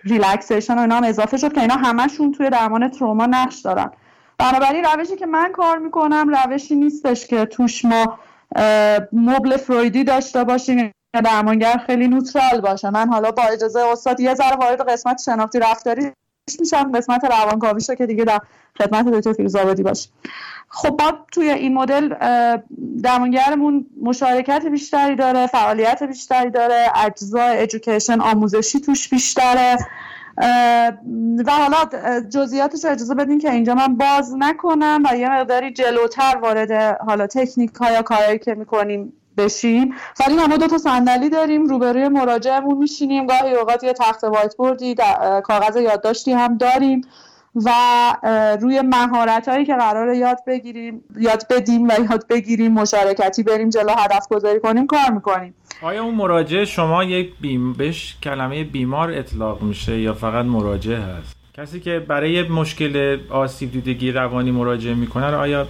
relaxation 0.05 0.79
و 0.79 0.81
اینا 0.81 0.97
هم 0.97 1.05
اضافه 1.05 1.37
شد 1.37 1.53
که 1.53 1.61
اینا 1.61 1.75
همشون 1.75 2.33
توی 2.33 2.51
درمان 2.51 2.89
تروما 2.89 3.27
نقش 3.27 3.59
دارن. 3.61 3.91
بنابراین 4.39 4.85
روشی 4.85 5.17
که 5.17 5.27
من 5.27 5.53
کار 5.53 5.79
می‌کنم 5.79 6.29
روشی 6.29 6.77
نیستش 6.77 7.27
که 7.27 7.45
توش 7.45 7.85
ما 7.85 8.19
مبل 9.13 9.57
فرویدی 9.57 10.05
داشته 10.05 10.45
باشیم 10.45 10.93
درمانگر 11.25 11.77
خیلی 11.87 12.09
نوترال 12.09 12.61
باشه. 12.61 12.91
من 12.91 13.09
حالا 13.09 13.31
با 13.31 13.43
اجازه 13.43 13.81
استاد 13.81 14.21
یه 14.21 14.35
ذره 14.35 14.57
وارد 14.57 14.91
قسمت 14.91 15.23
شناختی 15.23 15.59
رفتاری 15.59 16.13
میشم 16.61 16.93
قسمت 16.93 17.25
روانکاوی 17.25 17.81
شو 17.81 17.95
که 17.95 18.07
دیگه 18.07 18.25
در 18.25 18.41
خدمت 18.79 19.09
دکتر 19.09 19.33
فیروزآبادی 19.33 19.83
باشه. 19.83 20.09
خب 20.69 21.03
ما 21.03 21.13
توی 21.33 21.51
این 21.51 21.75
مدل 21.75 22.15
درمانگرمون 23.03 23.87
مشارکت 24.03 24.67
بیشتری 24.67 25.17
داره 25.17 25.47
فعالیت 25.47 26.03
بیشتری 26.03 26.51
داره 26.51 26.87
اجزای 27.05 27.63
ادویکیشن 27.63 28.21
آموزشی 28.21 28.81
توش 28.81 29.09
بیشتره. 29.09 29.77
و 31.47 31.53
حالا 31.53 32.21
جزئیاتش 32.31 32.85
رو 32.85 32.91
اجازه 32.91 33.15
بدین 33.15 33.39
که 33.39 33.51
اینجا 33.51 33.75
من 33.75 33.97
باز 33.97 34.35
نکنم 34.39 35.03
و 35.11 35.17
یه 35.17 35.31
مقداری 35.31 35.73
جلوتر 35.73 36.39
وارد 36.43 37.01
حالا 37.01 37.27
تکنیک 37.27 37.75
ها 37.75 37.93
یا 37.93 38.03
کارهایی 38.03 38.39
که 38.39 38.55
می‌کنیم 38.55 39.13
بشیم 39.37 39.95
ولی 40.21 40.37
ما 40.37 40.57
دو 40.57 40.67
تا 40.67 40.79
صندلی 40.79 41.29
داریم 41.29 41.67
روبروی 41.67 42.09
مراجعمون 42.09 42.79
میشینیم. 42.79 43.27
گاهی 43.27 43.55
اوقات 43.55 43.85
یه 43.85 43.93
تخت 43.93 44.25
وایت 44.25 44.57
بوردی 44.57 44.95
کاغذ 45.45 45.77
یادداشتی 45.77 46.33
هم 46.33 46.59
داریم 46.59 47.01
و 47.55 47.71
روی 48.61 48.81
مهارت 48.81 49.49
هایی 49.49 49.65
که 49.65 49.75
قرار 49.75 50.15
یاد 50.15 50.39
بگیریم 50.47 51.05
یاد 51.17 51.47
بدیم 51.51 51.89
و 51.89 51.93
یاد 52.11 52.27
بگیریم 52.29 52.73
مشارکتی 52.73 53.43
بریم 53.43 53.69
جلو 53.69 53.93
هدف 53.99 54.29
گذاری 54.29 54.61
کنیم 54.61 54.87
کار 54.87 55.11
می‌کنیم. 55.11 55.55
آیا 55.83 56.05
اون 56.05 56.15
مراجعه 56.15 56.65
شما 56.65 57.05
یک 57.05 57.33
بیم 57.41 57.73
بهش 57.73 58.17
کلمه 58.23 58.65
بیمار 58.65 59.11
اطلاق 59.11 59.63
میشه 59.63 60.01
یا 60.01 60.15
فقط 60.15 60.45
مراجعه 60.45 60.99
هست؟ 60.99 61.42
کسی 61.55 61.81
که 61.81 61.99
برای 62.09 62.49
مشکل 62.49 63.19
آسیب 63.31 63.73
دیدگی 63.73 64.13
روانی 64.13 64.51
مراجعه 64.51 64.95
می‌کنه 64.95 65.27
آیا 65.27 65.69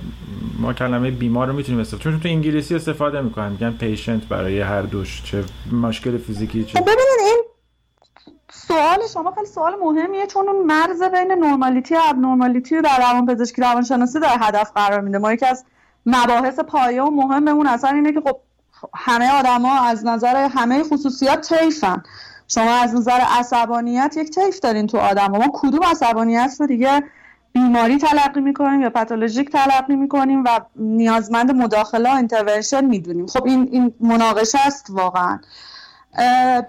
ما 0.59 0.73
کلمه 0.73 1.11
بیمار 1.11 1.47
رو 1.47 1.53
می‌تونیم 1.53 1.81
استفاده 1.81 2.05
چون 2.05 2.21
تو 2.21 2.29
انگلیسی 2.29 2.75
استفاده 2.75 3.21
می‌کنن 3.21 3.49
میگن 3.49 3.71
پیشنت 3.71 4.29
برای 4.29 4.61
هر 4.61 4.83
دوش 4.83 5.23
چه 5.25 5.45
مشکل 5.73 6.19
فیزیکی 6.19 6.65
چه 6.65 6.79
خب 6.79 6.85
ببینید 6.85 7.21
این 7.27 7.43
سوال 8.51 8.99
شما 9.15 9.33
خیلی 9.35 9.47
سوال 9.47 9.75
مهمیه 9.75 10.27
چون 10.27 10.49
اون 10.49 10.67
مرز 10.67 11.03
بین 11.03 11.33
نرمالیتی 11.33 11.95
و 11.95 11.99
ابنرمالیتی 12.05 12.77
رو 12.77 12.83
در 12.83 12.99
روان 12.99 13.27
پزشکی 13.27 13.63
روانشناسی 13.63 14.21
در 14.21 14.37
هدف 14.41 14.71
قرار 14.75 15.01
میده. 15.01 15.19
ما 15.19 15.33
یکی 15.33 15.47
از 15.47 15.65
مباحث 16.07 16.61
پایه 16.61 17.03
و 17.03 17.11
مهممون 17.11 17.67
اصلا 17.67 17.91
اینه 17.91 18.13
که 18.13 18.21
خب 18.21 18.37
همه 18.95 19.39
آدما 19.39 19.81
از 19.81 20.07
نظر 20.07 20.49
همه 20.55 20.83
خصوصیات 20.83 21.55
تیفن 21.55 22.03
شما 22.49 22.71
از 22.71 22.95
نظر 22.95 23.21
عصبانیت 23.39 24.15
یک 24.17 24.31
تیف 24.31 24.61
دارین 24.61 24.87
تو 24.87 24.99
آدم 24.99 25.27
ما 25.27 25.47
کدوم 25.53 25.85
عصبانیت 25.85 26.57
رو 26.61 26.67
دیگه 26.67 27.03
بیماری 27.53 27.99
تلقی 27.99 28.41
می‌کنیم 28.41 28.81
یا 28.81 28.91
پاتولوژیک 28.91 29.51
تلقی 29.51 29.97
می‌کنیم 29.97 30.45
و 30.45 30.61
نیازمند 30.77 31.51
مداخله 31.51 32.13
و 32.13 32.17
intervention 32.17 32.85
می‌دونیم. 32.85 33.27
خب 33.27 33.47
این 33.47 33.69
این 33.73 33.95
مناقشه 34.01 34.59
است 34.67 34.87
واقعا. 34.91 35.39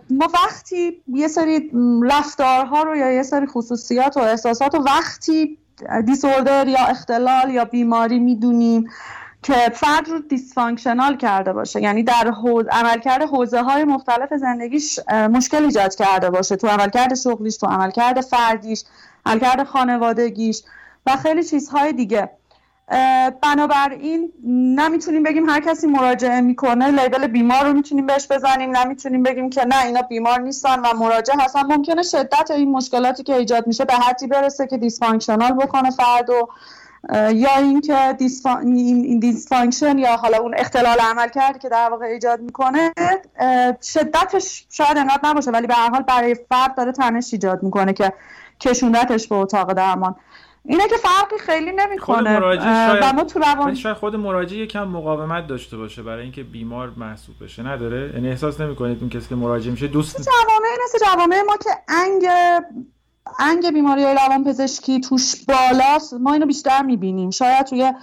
ما 0.09 0.27
وقتی 0.33 1.01
یه 1.07 1.27
سری 1.27 1.71
رفتارها 2.03 2.83
رو 2.83 2.95
یا 2.95 3.12
یه 3.12 3.23
سری 3.23 3.47
خصوصیات 3.47 4.17
و 4.17 4.19
احساسات 4.19 4.75
و 4.75 4.77
وقتی 4.77 5.57
disorder 6.05 6.67
یا 6.67 6.79
اختلال 6.79 7.49
یا 7.49 7.65
بیماری 7.65 8.19
می‌دونیم 8.19 8.89
که 9.43 9.53
فرد 9.73 10.10
رو 10.10 10.19
dysfunctional 10.19 11.17
کرده 11.17 11.53
باشه. 11.53 11.82
یعنی 11.82 12.03
در 12.03 12.32
حوز... 12.32 12.65
عملکرد 12.71 13.21
حوزه 13.21 13.62
های 13.62 13.84
مختلف 13.84 14.34
زندگیش 14.34 14.99
مشکل 15.10 15.63
ایجاد 15.63 15.95
کرده 15.95 16.29
باشه. 16.29 16.56
تو 16.56 16.67
عملکرد 16.67 17.15
شغلیش 17.15 17.58
تو 17.58 17.67
عملکرد 17.67 18.21
فردیش 18.21 18.84
عملکرد 19.25 19.63
خانوادگیش 19.63 20.62
و 21.06 21.17
خیلی 21.17 21.43
چیزهای 21.43 21.93
دیگه. 21.93 22.29
بنابراین 23.41 24.32
نمی‌تونیم 24.79 25.23
بگیم 25.23 25.49
هر 25.49 25.60
کسی 25.60 25.88
مراجعه 25.88 26.41
می‌کنه 26.41 26.91
label 26.91 27.27
بیمار 27.27 27.65
رو 27.65 27.73
می‌تونیم 27.73 28.06
بهش 28.06 28.27
بزنیم. 28.32 28.77
نمی‌تونیم 28.77 29.23
بگیم 29.23 29.49
که 29.49 29.65
نه 29.65 29.86
اینا 29.86 30.01
بیمار 30.01 30.39
نیستن 30.39 30.79
و 30.79 30.93
مراجع 30.97 31.36
هستن 31.39 31.63
ممکنه 31.65 32.03
شدت 32.03 32.51
این 32.51 32.71
مشکلاتی 32.71 33.23
که 33.23 33.36
ایجاد 33.36 33.67
میشه 33.67 33.86
به 33.86 33.93
حدی 33.93 34.27
برسه 34.27 34.67
که 34.67 34.77
dysfunctional 34.77 35.53
بکنه 35.53 35.91
فرد 35.91 36.29
و 36.29 36.49
یا 37.11 37.57
اینکه 37.57 38.15
این 38.63 39.19
dysfunction 39.19 39.97
یا 39.97 40.15
حالا 40.15 40.37
اون 40.37 40.53
اختلال 40.57 40.97
عملکردی 40.99 41.59
که 41.59 41.69
در 41.69 41.89
واقع 41.89 42.05
ایجاد 42.05 42.39
می‌کنه 42.39 42.91
شدتش 43.83 44.65
شاید 44.69 44.97
انقدر 44.97 45.19
نباشه 45.23 45.51
ولی 45.51 45.67
به 45.67 45.73
هر 45.73 45.89
حال 45.89 46.01
برای 46.01 46.35
فرد 46.49 46.75
داره 46.75 46.91
تنش 46.91 47.29
ایجاد 47.33 47.63
می‌کنه 47.63 47.93
که 47.93 48.13
کشوندتش 48.59 49.27
به 49.27 49.35
اتاق 49.35 49.73
درمان. 49.73 50.15
اینه 50.65 50.87
که 50.87 50.95
فرقی 50.95 51.37
خیلی 51.39 51.71
نمی‌کنه. 51.71 52.39
و 53.01 53.13
ما 53.13 53.23
تو 53.23 53.39
روان 53.39 53.75
شاید 53.75 53.97
خود 53.97 54.15
مراجع 54.15 54.57
یکم 54.57 54.83
مقاومت 54.83 55.47
داشته 55.47 55.77
باشه 55.77 56.03
برای 56.03 56.23
اینکه 56.23 56.43
بیمار 56.43 56.91
محسوب 56.97 57.35
بشه. 57.43 57.63
نداره؟ 57.63 58.11
یعنی 58.13 58.29
احساس 58.29 58.61
نمی‌کنید 58.61 58.97
اون 58.99 59.09
کسی 59.09 59.29
که 59.29 59.35
مراجع 59.35 59.71
میشه 59.71 59.87
دوست 59.87 60.17
جوامع 60.21 60.67
مثل 60.85 61.05
جوامع 61.05 61.41
ما 61.47 61.57
که 61.57 61.69
انگ 61.87 62.27
انگ 63.39 63.71
بیماری 63.71 64.03
های 64.03 64.15
روان 64.15 64.43
پزشکی 64.43 64.99
توش 64.99 65.45
بالاست 65.45 66.13
ما 66.13 66.33
اینو 66.33 66.45
بیشتر 66.45 66.81
می‌بینیم. 66.81 67.31
شاید 67.31 67.65
توی 67.65 67.93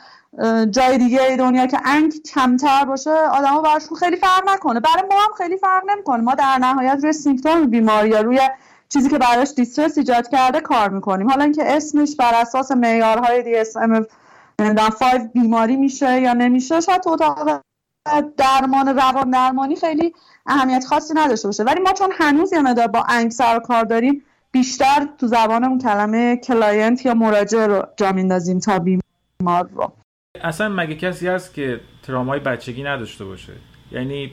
جای 0.70 0.98
دیگه 0.98 1.36
دنیا 1.38 1.66
که 1.66 1.78
انگ 1.84 2.22
کمتر 2.22 2.84
باشه 2.84 3.10
آدما 3.10 3.60
براشون 3.60 3.98
خیلی 3.98 4.16
فرق 4.16 4.48
نکنه. 4.48 4.80
برای 4.80 5.02
ما 5.10 5.20
هم 5.20 5.32
خیلی 5.38 5.56
فرق 5.56 5.82
نمی‌کنه. 5.90 6.22
ما 6.22 6.34
در 6.34 6.58
نهایت 6.58 6.98
روی 7.02 7.12
سیمپتوم 7.12 7.66
بیماری 7.66 8.08
یا 8.08 8.20
روی 8.20 8.40
چیزی 8.88 9.08
که 9.08 9.18
براش 9.18 9.52
distress 9.56 9.98
ایجاد 9.98 10.28
کرده 10.28 10.60
کار 10.60 10.88
می‌کنیم. 10.88 11.30
حالا 11.30 11.44
اینکه 11.44 11.76
اسمش 11.76 12.16
بر 12.16 12.34
اساس 12.34 12.70
معیارهای 12.72 13.64
DSM 13.64 14.04
5 14.58 15.30
بیماری 15.34 15.76
میشه 15.76 16.20
یا 16.20 16.32
نمیشه 16.32 16.80
شاید 16.80 17.00
تو 17.00 17.10
اتاق 17.10 17.60
درمان 18.36 18.88
روان 18.88 19.30
درمانی 19.30 19.76
خیلی 19.76 20.14
اهمیت 20.46 20.84
خاصی 20.84 21.14
نداشته 21.14 21.48
باشه. 21.48 21.64
ولی 21.64 21.80
ما 21.80 21.92
چون 21.92 22.12
هنوز 22.18 22.52
یه 22.52 22.60
مقدار 22.60 22.86
با 22.86 23.04
انگ 23.08 23.30
سر 23.30 23.58
کار 23.58 23.84
داریم 23.84 24.24
بیشتر 24.52 25.08
تو 25.18 25.26
زبانمون 25.26 25.78
کلمه 25.78 26.36
client 26.36 27.06
یا 27.06 27.14
مراجع 27.14 27.66
رو 27.66 27.82
جا 27.96 28.12
میندازیم 28.12 28.58
تا 28.58 28.78
بیمار 28.78 29.68
رو. 29.74 29.92
اصلا 30.40 30.68
مگه 30.68 30.94
کسی 30.94 31.28
هست 31.28 31.54
که 31.54 31.80
ترامای 32.02 32.40
بچگی 32.40 32.82
نداشته 32.82 33.24
باشه؟ 33.24 33.52
یعنی 33.92 34.32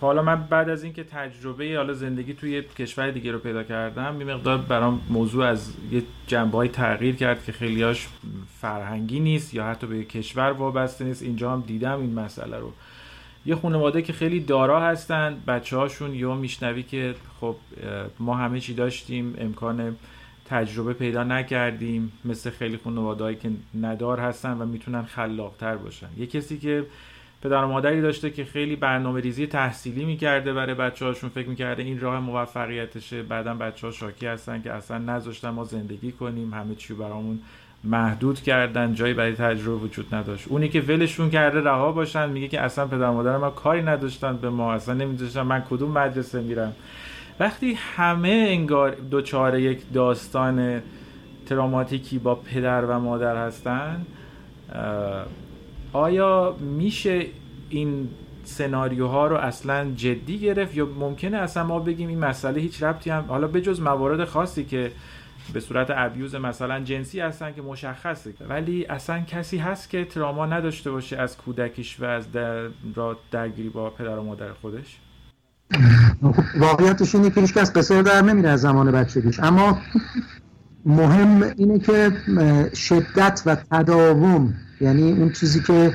حالا 0.00 0.22
من 0.22 0.42
بعد 0.42 0.68
از 0.68 0.84
اینکه 0.84 1.04
تجربه 1.04 1.74
حالا 1.76 1.92
زندگی 1.92 2.34
توی 2.34 2.62
کشور 2.62 3.10
دیگه 3.10 3.32
رو 3.32 3.38
پیدا 3.38 3.62
کردم 3.62 4.20
یه 4.20 4.26
مقدار 4.34 4.58
برام 4.58 5.00
موضوع 5.10 5.46
از 5.46 5.72
یه 5.90 6.02
جنبه 6.26 6.68
تغییر 6.68 7.16
کرد 7.16 7.44
که 7.44 7.52
خیلیاش 7.52 8.08
فرهنگی 8.60 9.20
نیست 9.20 9.54
یا 9.54 9.64
حتی 9.64 9.86
به 9.86 10.04
کشور 10.04 10.52
وابسته 10.52 11.04
نیست. 11.04 11.22
اینجا 11.22 11.52
هم 11.52 11.64
دیدم 11.66 12.00
این 12.00 12.14
مسئله 12.14 12.58
رو. 12.58 12.72
یه 13.46 13.54
خانواده 13.54 14.02
که 14.02 14.12
خیلی 14.12 14.40
دارا 14.40 14.80
هستن 14.80 15.42
بچه 15.46 15.76
هاشون 15.76 16.14
یا 16.14 16.34
میشنوی 16.34 16.82
که 16.82 17.14
خب 17.40 17.56
ما 18.18 18.34
همه 18.34 18.60
چی 18.60 18.74
داشتیم 18.74 19.34
امکان 19.38 19.96
تجربه 20.46 20.92
پیدا 20.92 21.24
نکردیم 21.24 22.12
مثل 22.24 22.50
خیلی 22.50 22.76
خانواده 22.84 23.34
که 23.34 23.50
ندار 23.80 24.20
هستن 24.20 24.58
و 24.58 24.66
می‌تونن 24.66 25.02
خلاقتر 25.02 25.76
باشن. 25.76 26.08
یه 26.16 26.26
کسی 26.26 26.58
که 26.58 26.86
پدر 27.42 27.64
و 27.64 27.68
مادری 27.68 28.00
داشته 28.00 28.30
که 28.30 28.44
خیلی 28.44 28.76
برنامه 28.76 29.20
ریزی 29.20 29.46
تحصیلی 29.46 30.04
می‌کرده 30.04 30.52
برای 30.52 30.74
بچه 30.74 31.04
هاشون 31.04 31.30
فکر 31.30 31.48
می‌کرده 31.48 31.82
این 31.82 32.00
راه 32.00 32.20
موفقیتشه. 32.20 33.22
بعدا 33.22 33.54
بچه 33.54 33.86
ها 33.86 33.92
شاکی 33.92 34.26
هستن 34.26 34.62
که 34.62 34.72
اصلا 34.72 34.98
نذاشتن 34.98 35.50
ما 35.50 35.64
زندگی 35.64 36.12
کنیم 36.12 36.54
همه 36.54 36.74
چی 36.74 36.94
برامون 36.94 37.40
محدود 37.84 38.40
کردن 38.40 38.94
جایی 38.94 39.14
برای 39.14 39.32
تجربه 39.32 39.76
وجود 39.76 40.14
نداشت. 40.14 40.48
اونی 40.48 40.68
که 40.68 40.80
ولشون 40.80 41.30
کرده 41.30 41.60
رها 41.60 41.92
باشن 41.92 42.30
میگه 42.30 42.48
که 42.48 42.60
اصلا 42.60 42.86
پدر 42.86 43.10
مادر 43.10 43.36
ما 43.36 43.50
کاری 43.50 43.82
نداشتن 43.82 44.36
به 44.36 44.50
ما 44.50 44.72
اصلا 44.72 44.94
نمی‌دونستن 44.94 45.42
من 45.42 45.60
کدوم 45.70 45.90
مدرسه 45.90 46.40
میرم. 46.40 46.72
وقتی 47.40 47.78
همه 47.96 48.46
انگار 48.48 48.90
دوچاره 48.90 49.62
یک 49.62 49.92
داستان 49.94 50.82
تراماتیکی 51.46 52.18
با 52.18 52.34
پدر 52.34 52.84
و 52.84 52.98
مادر 52.98 53.46
هستن 53.46 54.06
آیا 55.92 56.56
میشه 56.60 57.26
این 57.70 58.08
سناریوها 58.44 59.26
رو 59.26 59.36
اصلا 59.36 59.90
جدی 59.96 60.38
گرفت؟ 60.38 60.76
یا 60.76 60.86
ممکنه 60.86 61.36
اصلا 61.36 61.64
ما 61.64 61.78
بگیم 61.78 62.08
این 62.08 62.18
مسئله 62.18 62.60
هیچ 62.60 62.82
ربطی 62.82 63.10
هم 63.10 63.24
حالا 63.28 63.46
بجز 63.46 63.80
موارد 63.80 64.24
خاصی 64.24 64.64
که 64.64 64.90
به 65.52 65.60
صورت 65.60 65.86
ابیوز 65.90 66.34
مثلا 66.34 66.80
جنسی 66.80 67.20
هستن 67.20 67.52
که 67.52 67.62
مشخصه. 67.62 68.34
ولی 68.48 68.86
اصلا 68.86 69.20
کسی 69.20 69.58
هست 69.58 69.90
که 69.90 70.04
تراما 70.04 70.46
نداشته 70.46 70.90
باشه 70.90 71.16
از 71.16 71.36
کودکیش 71.36 72.00
و 72.00 72.04
از 72.04 72.32
در 72.32 72.68
درگیری 73.30 73.68
با 73.68 73.90
پدر 73.90 74.18
و 74.18 74.22
مادر 74.22 74.52
خودش؟ 74.52 74.98
واقعیتش 76.58 77.14
اینه 77.14 77.30
که 77.30 77.40
هیچ 77.40 77.54
کس 77.54 77.76
قصر 77.76 78.02
در 78.02 78.22
نمیره 78.22 78.48
از 78.48 78.60
زمان 78.60 78.92
بچگیش. 78.92 79.40
اما 79.40 79.78
مهم 80.86 81.42
اینه 81.56 81.78
که 81.78 82.12
شدت 82.74 83.42
و 83.46 83.56
تداوم 83.70 84.54
یعنی 84.80 85.12
اون 85.12 85.32
چیزی 85.32 85.62
که 85.62 85.94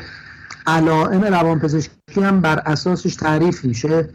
علائم 0.68 1.24
روانپزشکی 1.24 2.22
هم 2.22 2.42
بر 2.42 2.60
اساسش 2.66 3.16
تعریف 3.16 3.66
میشه 3.66 4.10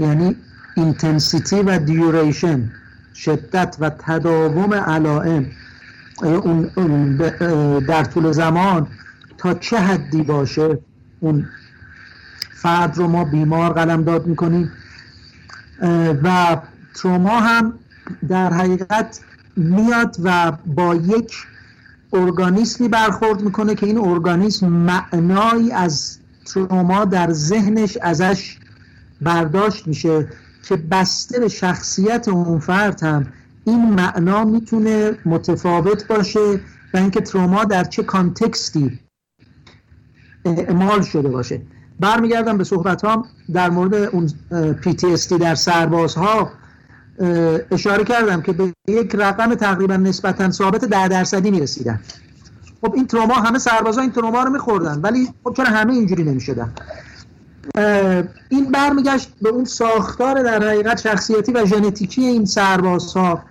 یعنی 0.00 0.36
اینتنسیتی 0.76 1.56
و 1.56 1.78
دیوریشن 1.78 2.72
شدت 3.16 3.76
و 3.80 3.90
تداوم 3.90 4.74
علائم 4.74 5.46
اون 6.22 7.16
در 7.78 8.04
طول 8.04 8.32
زمان 8.32 8.86
تا 9.38 9.54
چه 9.54 9.78
حدی 9.78 10.22
باشه 10.22 10.78
اون 11.20 11.48
فرد 12.54 12.96
رو 12.96 13.08
ما 13.08 13.24
بیمار 13.24 13.72
قلم 13.72 14.02
داد 14.02 14.26
می‌کنیم. 14.26 14.72
و 16.22 16.56
تروما 16.94 17.40
هم 17.40 17.78
در 18.28 18.52
حقیقت 18.52 19.20
میاد 19.56 20.16
و 20.22 20.52
با 20.66 20.94
یک 20.94 21.34
ارگانیسمی 22.12 22.88
برخورد 22.88 23.40
می‌کنه 23.40 23.74
که 23.74 23.86
این 23.86 23.98
ارگانیسم 23.98 24.66
معنایی 24.68 25.72
از 25.72 26.18
تروما 26.46 27.04
در 27.04 27.32
ذهنش 27.32 27.96
ازش 28.02 28.58
برداشت 29.20 29.86
میشه. 29.86 30.28
که 30.68 30.76
بسته 30.76 31.40
به 31.40 31.48
شخصیت 31.48 32.28
اون 32.28 32.58
فرد 32.58 33.02
هم 33.02 33.26
این 33.64 33.90
معنا 33.90 34.44
می‌تونه 34.44 35.18
متفاوت 35.24 36.06
باشه 36.06 36.60
و 36.94 36.96
اینکه 36.96 37.20
تروما 37.20 37.64
در 37.64 37.84
چه 37.84 38.02
کانتکستی 38.02 39.00
اعمال 40.44 41.02
شده 41.02 41.28
باشه. 41.28 41.62
برمیگردم 42.00 42.58
به 42.58 42.64
صحبت 42.64 43.04
هم 43.04 43.24
در 43.52 43.70
مورد 43.70 43.94
اون 43.94 44.28
PTSD 44.82 45.40
در 45.40 45.54
سربازها. 45.54 46.50
اشاره 47.70 48.04
کردم 48.04 48.42
که 48.42 48.52
به 48.52 48.72
یک 48.88 49.14
رقم 49.14 49.54
تقریبا 49.54 49.96
نسبتا 49.96 50.50
ثابت 50.50 50.84
در 50.84 51.08
درصدی 51.08 51.50
می‌رسیدن. 51.50 52.00
خب 52.80 52.94
این 52.94 53.06
تروما 53.06 53.34
همه 53.34 53.58
سربازا 53.58 54.00
این 54.00 54.12
تروما 54.12 54.42
رو 54.42 54.50
میخوردن 54.50 55.00
ولی 55.00 55.28
خب 55.44 55.54
چرا 55.56 55.66
همه 55.66 55.92
اینجوری 55.92 56.24
نمی‌شدن؟ 56.24 56.72
این 58.48 58.70
برمیگشت 58.72 59.32
به 59.42 59.48
اون 59.48 59.64
ساختار 59.64 60.42
در 60.42 60.68
حقیقت 60.68 61.00
شخصیتی 61.00 61.52
و 61.52 61.66
ژنتیکی 61.66 62.22
این 62.22 62.44
سربازها 62.44 63.42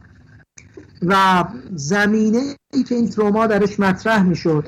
و 1.07 1.43
زمینه 1.75 2.55
ای 2.73 2.83
که 2.83 2.95
این 2.95 3.09
تروما 3.09 3.47
درش 3.47 3.79
مطرح 3.79 4.23
می‌شد 4.23 4.67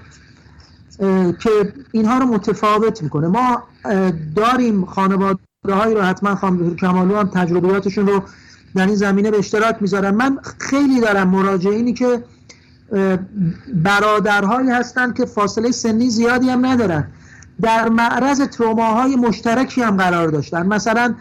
که 1.40 1.74
اینها 1.92 2.18
رو 2.18 2.26
متفاوت 2.26 3.04
می‌کنه. 3.04 3.28
ما 3.28 3.64
داریم 4.36 4.86
خانواده 4.86 5.40
هایی 5.70 5.96
رو 5.96 6.02
حتما 6.02 6.36
خانم 6.36 6.76
کمالو 6.76 7.18
هم 7.18 7.30
تجربیاتشون 7.34 8.08
رو 8.08 8.24
در 8.76 8.86
این 8.86 8.96
زمینه 8.96 9.32
به 9.32 9.38
اشتراک 9.38 9.78
می‌ذارم 9.82 10.16
من 10.16 10.40
خیلی 10.60 11.02
دارم 11.02 11.30
مراجعینی 11.30 11.94
که 11.94 12.24
برادرهایی 13.74 14.70
هستند 14.70 15.18
که 15.18 15.26
فاصله 15.26 15.72
سنی 15.72 16.10
زیادی 16.10 16.50
هم 16.50 16.66
ندارن. 16.66 17.08
در 17.62 17.90
معرض 17.90 18.42
تروماهای 18.42 19.16
مشترکی 19.16 19.82
هم 19.82 19.98
قرار 19.98 20.28
داشتن. 20.28 20.66
مثلا 20.66 21.16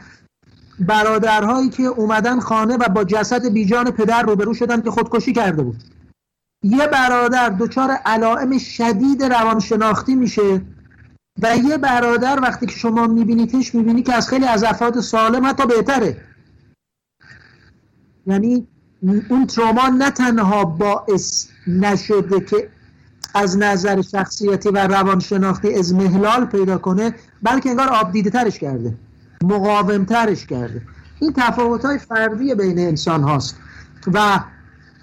برادرهایی 0.80 1.68
که 1.68 1.82
اومدن 1.82 2.40
خانه 2.40 2.76
و 2.76 2.88
با 2.88 3.04
جسد 3.04 3.48
بیجان 3.48 3.90
پدر 3.90 4.22
روبرو 4.22 4.54
شدن 4.54 4.80
که 4.82 4.90
خودکشی 4.90 5.32
کرده 5.32 5.62
بود. 5.62 5.82
یه 6.62 6.86
برادر 6.86 7.48
دچار 7.48 7.90
علائم 7.90 8.58
شدید 8.58 9.22
روانشناختی 9.24 10.14
میشه 10.14 10.62
و 11.42 11.56
یه 11.56 11.78
برادر 11.78 12.40
وقتی 12.42 12.66
که 12.66 12.72
شما 12.72 13.06
میبینیدش 13.06 13.74
می‌بینی 13.74 14.02
که 14.02 14.14
از 14.14 14.28
خیلی 14.28 14.44
از 14.44 14.64
افراد 14.64 15.00
سالم 15.00 15.46
حتی 15.46 15.66
بهتره. 15.66 16.16
یعنی 18.26 18.66
اون 19.28 19.46
تروما 19.46 19.88
نه 19.88 20.10
تنها 20.10 20.64
باعث 20.64 21.48
نشده 21.66 22.40
که 22.40 22.70
از 23.36 23.58
نظر 23.58 24.02
شخصیتی 24.02 24.68
و 24.68 24.78
روانشناختی 24.78 25.74
از 25.74 25.94
محلال 25.94 26.44
پیدا 26.44 26.78
کنه 26.78 27.14
بلکه 27.42 27.70
انگار 27.70 27.88
آب 27.88 28.12
دیده 28.12 28.30
ترش 28.30 28.58
کرده 28.58 28.94
مقاوم 29.42 30.04
ترش 30.04 30.46
کرده. 30.46 30.82
این 31.20 31.32
تفاوت 31.36 31.84
های 31.84 31.98
فردی 31.98 32.54
بین 32.54 32.78
انسان 32.78 33.22
هاست. 33.22 33.56
و 34.14 34.40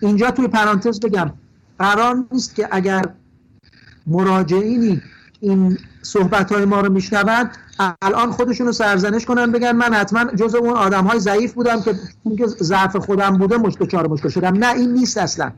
اینجا 0.02 0.32
توی 0.32 0.48
پرانتز 0.48 1.00
بگم 1.00 1.32
قرار 1.80 2.26
نیست 2.32 2.56
که 2.56 2.68
اگر 2.72 3.02
مراجعینی 4.08 5.02
این 5.40 5.78
صحبت 6.02 6.52
های 6.52 6.66
ما 6.66 6.82
رو 6.82 6.94
میشنوند 6.94 7.58
الان 8.02 8.32
خودشون 8.32 8.68
رو 8.68 8.74
سرزنش 8.74 9.26
کنن 9.26 9.52
بگن 9.52 9.72
من 9.72 9.94
حتما 9.94 10.26
جز 10.26 10.56
اون 10.56 10.70
آدم 10.70 11.04
های 11.04 11.20
ضعیف 11.20 11.54
بودم 11.54 11.82
که 11.82 11.96
که 12.38 12.48
ضعف 12.48 12.96
خودم 12.96 13.38
بوده 13.38 13.58
مشکل 13.58 13.86
چهار 13.86 14.08
مشکل 14.08 14.30
شدم. 14.30 14.58
نه 14.58 14.74
این 14.74 14.94
نیست 14.94 15.18
اصلا. 15.18 15.52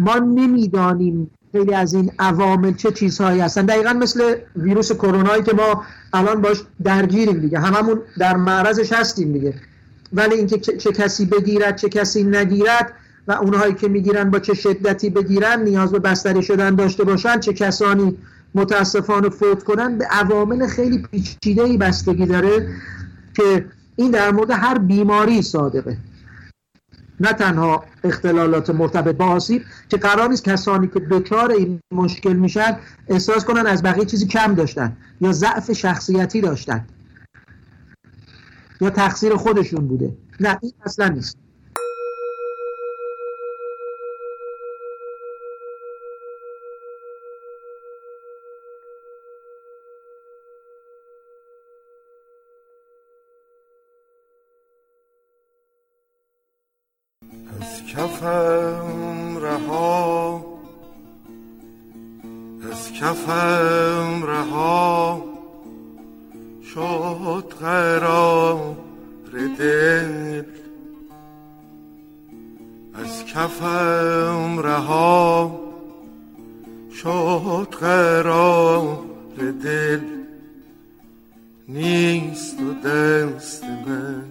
ما 0.00 0.14
نمی‌دانیم 0.14 1.30
خیلی 1.52 1.74
از 1.74 1.94
این 1.94 2.12
عوامل 2.18 2.74
چه 2.74 2.90
چیزهایی 2.90 3.40
هستن. 3.40 3.66
دقیقا 3.66 3.92
مثل 3.92 4.34
ویروس 4.56 4.92
کرونایی 4.92 5.42
که 5.42 5.52
ما 5.52 5.82
الان 6.12 6.42
باش 6.42 6.62
درگیریم 6.84 7.38
دیگه. 7.38 7.58
هممون 7.58 8.00
در 8.18 8.36
معرضش 8.36 8.92
هستیم 8.92 9.32
دیگه. 9.32 9.54
ولی 10.12 10.34
اینکه 10.34 10.58
چه 10.58 10.92
کسی 10.92 11.24
بگیرد 11.24 11.76
چه 11.76 11.88
کسی 11.88 12.24
نگیرد 12.24 12.92
و 13.28 13.32
اونهایی 13.32 13.74
که 13.74 13.88
می‌گیرن 13.88 14.30
با 14.30 14.38
چه 14.38 14.54
شدتی 14.54 15.10
بگیرن 15.10 15.62
نیاز 15.62 15.92
به 15.92 15.98
بستری 15.98 16.42
شدن 16.42 16.74
داشته 16.74 17.04
باشن 17.04 17.40
چه 17.40 17.52
کسانی 17.52 18.18
متاسفانه 18.54 19.28
فوت 19.28 19.64
کنن 19.64 19.98
به 19.98 20.04
عوامل 20.04 20.66
خیلی 20.66 20.98
پیچیده 20.98 21.62
ای 21.62 21.76
بستگی 21.76 22.26
داره 22.26 22.68
که 23.34 23.64
این 23.96 24.10
در 24.10 24.30
مورد 24.30 24.50
هر 24.50 24.78
بیماری 24.78 25.42
صادقه. 25.42 25.96
نه 27.20 27.32
تنها 27.32 27.84
اختلالات 28.04 28.70
مرتبط 28.70 29.16
با 29.16 29.24
آسیب 29.24 29.62
که 29.88 29.96
قرار 29.96 30.28
نیست 30.28 30.44
کسانی 30.44 30.86
که 30.86 31.00
دچار 31.00 31.50
این 31.50 31.80
مشکل 31.92 32.32
میشن 32.32 32.76
احساس 33.08 33.44
کنن 33.44 33.66
از 33.66 33.82
بقیه 33.82 34.04
چیزی 34.04 34.26
کم 34.26 34.54
داشتن 34.54 34.96
یا 35.20 35.32
ضعف 35.32 35.72
شخصیتی 35.72 36.40
داشتن 36.40 36.86
یا 38.80 38.90
تقصیر 38.90 39.36
خودشون 39.36 39.88
بوده. 39.88 40.16
نه 40.40 40.58
این 40.62 40.72
اصلا 40.84 41.08
نیست. 41.08 41.45
رها 64.22 65.24
شد 66.74 67.54
قرار 67.60 68.76
دل. 69.58 70.42
از 72.94 73.24
کفم 73.24 74.58
رها 74.58 75.60
شد 76.92 77.68
قرار 77.80 78.98
دل. 79.62 80.00
نیست 81.68 82.60
و 82.60 82.88
دست 82.88 83.64
من 83.64 84.24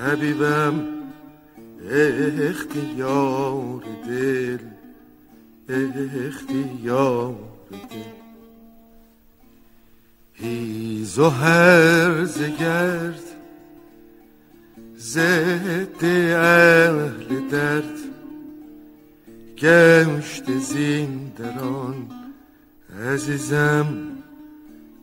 حبیبم 0.00 0.86
اختیار 2.40 3.82
دل. 4.08 4.58
اختیار 5.68 7.34
دل. 7.70 8.21
هیز 10.42 11.18
و 11.18 11.28
هرز 11.28 12.38
گرد 12.42 13.22
ضد 14.98 16.04
اهل 16.04 17.48
درد 17.50 17.98
گشت 19.58 20.58
زیندران 20.58 21.94
عزیزم 23.06 23.86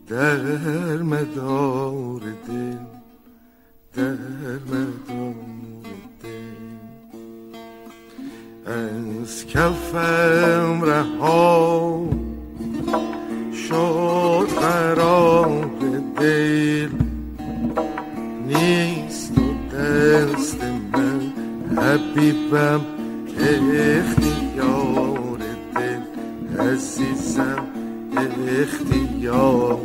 در 0.07 0.97
مدار 0.97 2.21
دل 2.47 2.77
در 3.95 4.17
مدار 4.71 5.35
از 8.65 9.45
کفم 9.45 10.81
رها 10.81 12.09
شد 13.67 14.47
قرار 14.61 15.69
دل. 16.19 16.89
نیست 18.47 19.37
و 19.37 19.75
دست 19.75 20.63
من 20.63 21.33
حبیبم 21.77 22.81
اختیار 23.73 25.39
دل. 25.75 26.61
عزیزم 26.61 27.67
اختیار 28.61 29.79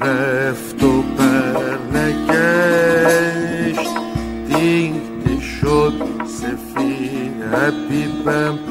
رفت 0.00 0.82
و 0.82 1.02
برنگشت. 1.02 2.30
دینگ 4.48 5.40
شد 5.40 5.92
سفید 6.26 7.42
حبیبم. 7.52 8.69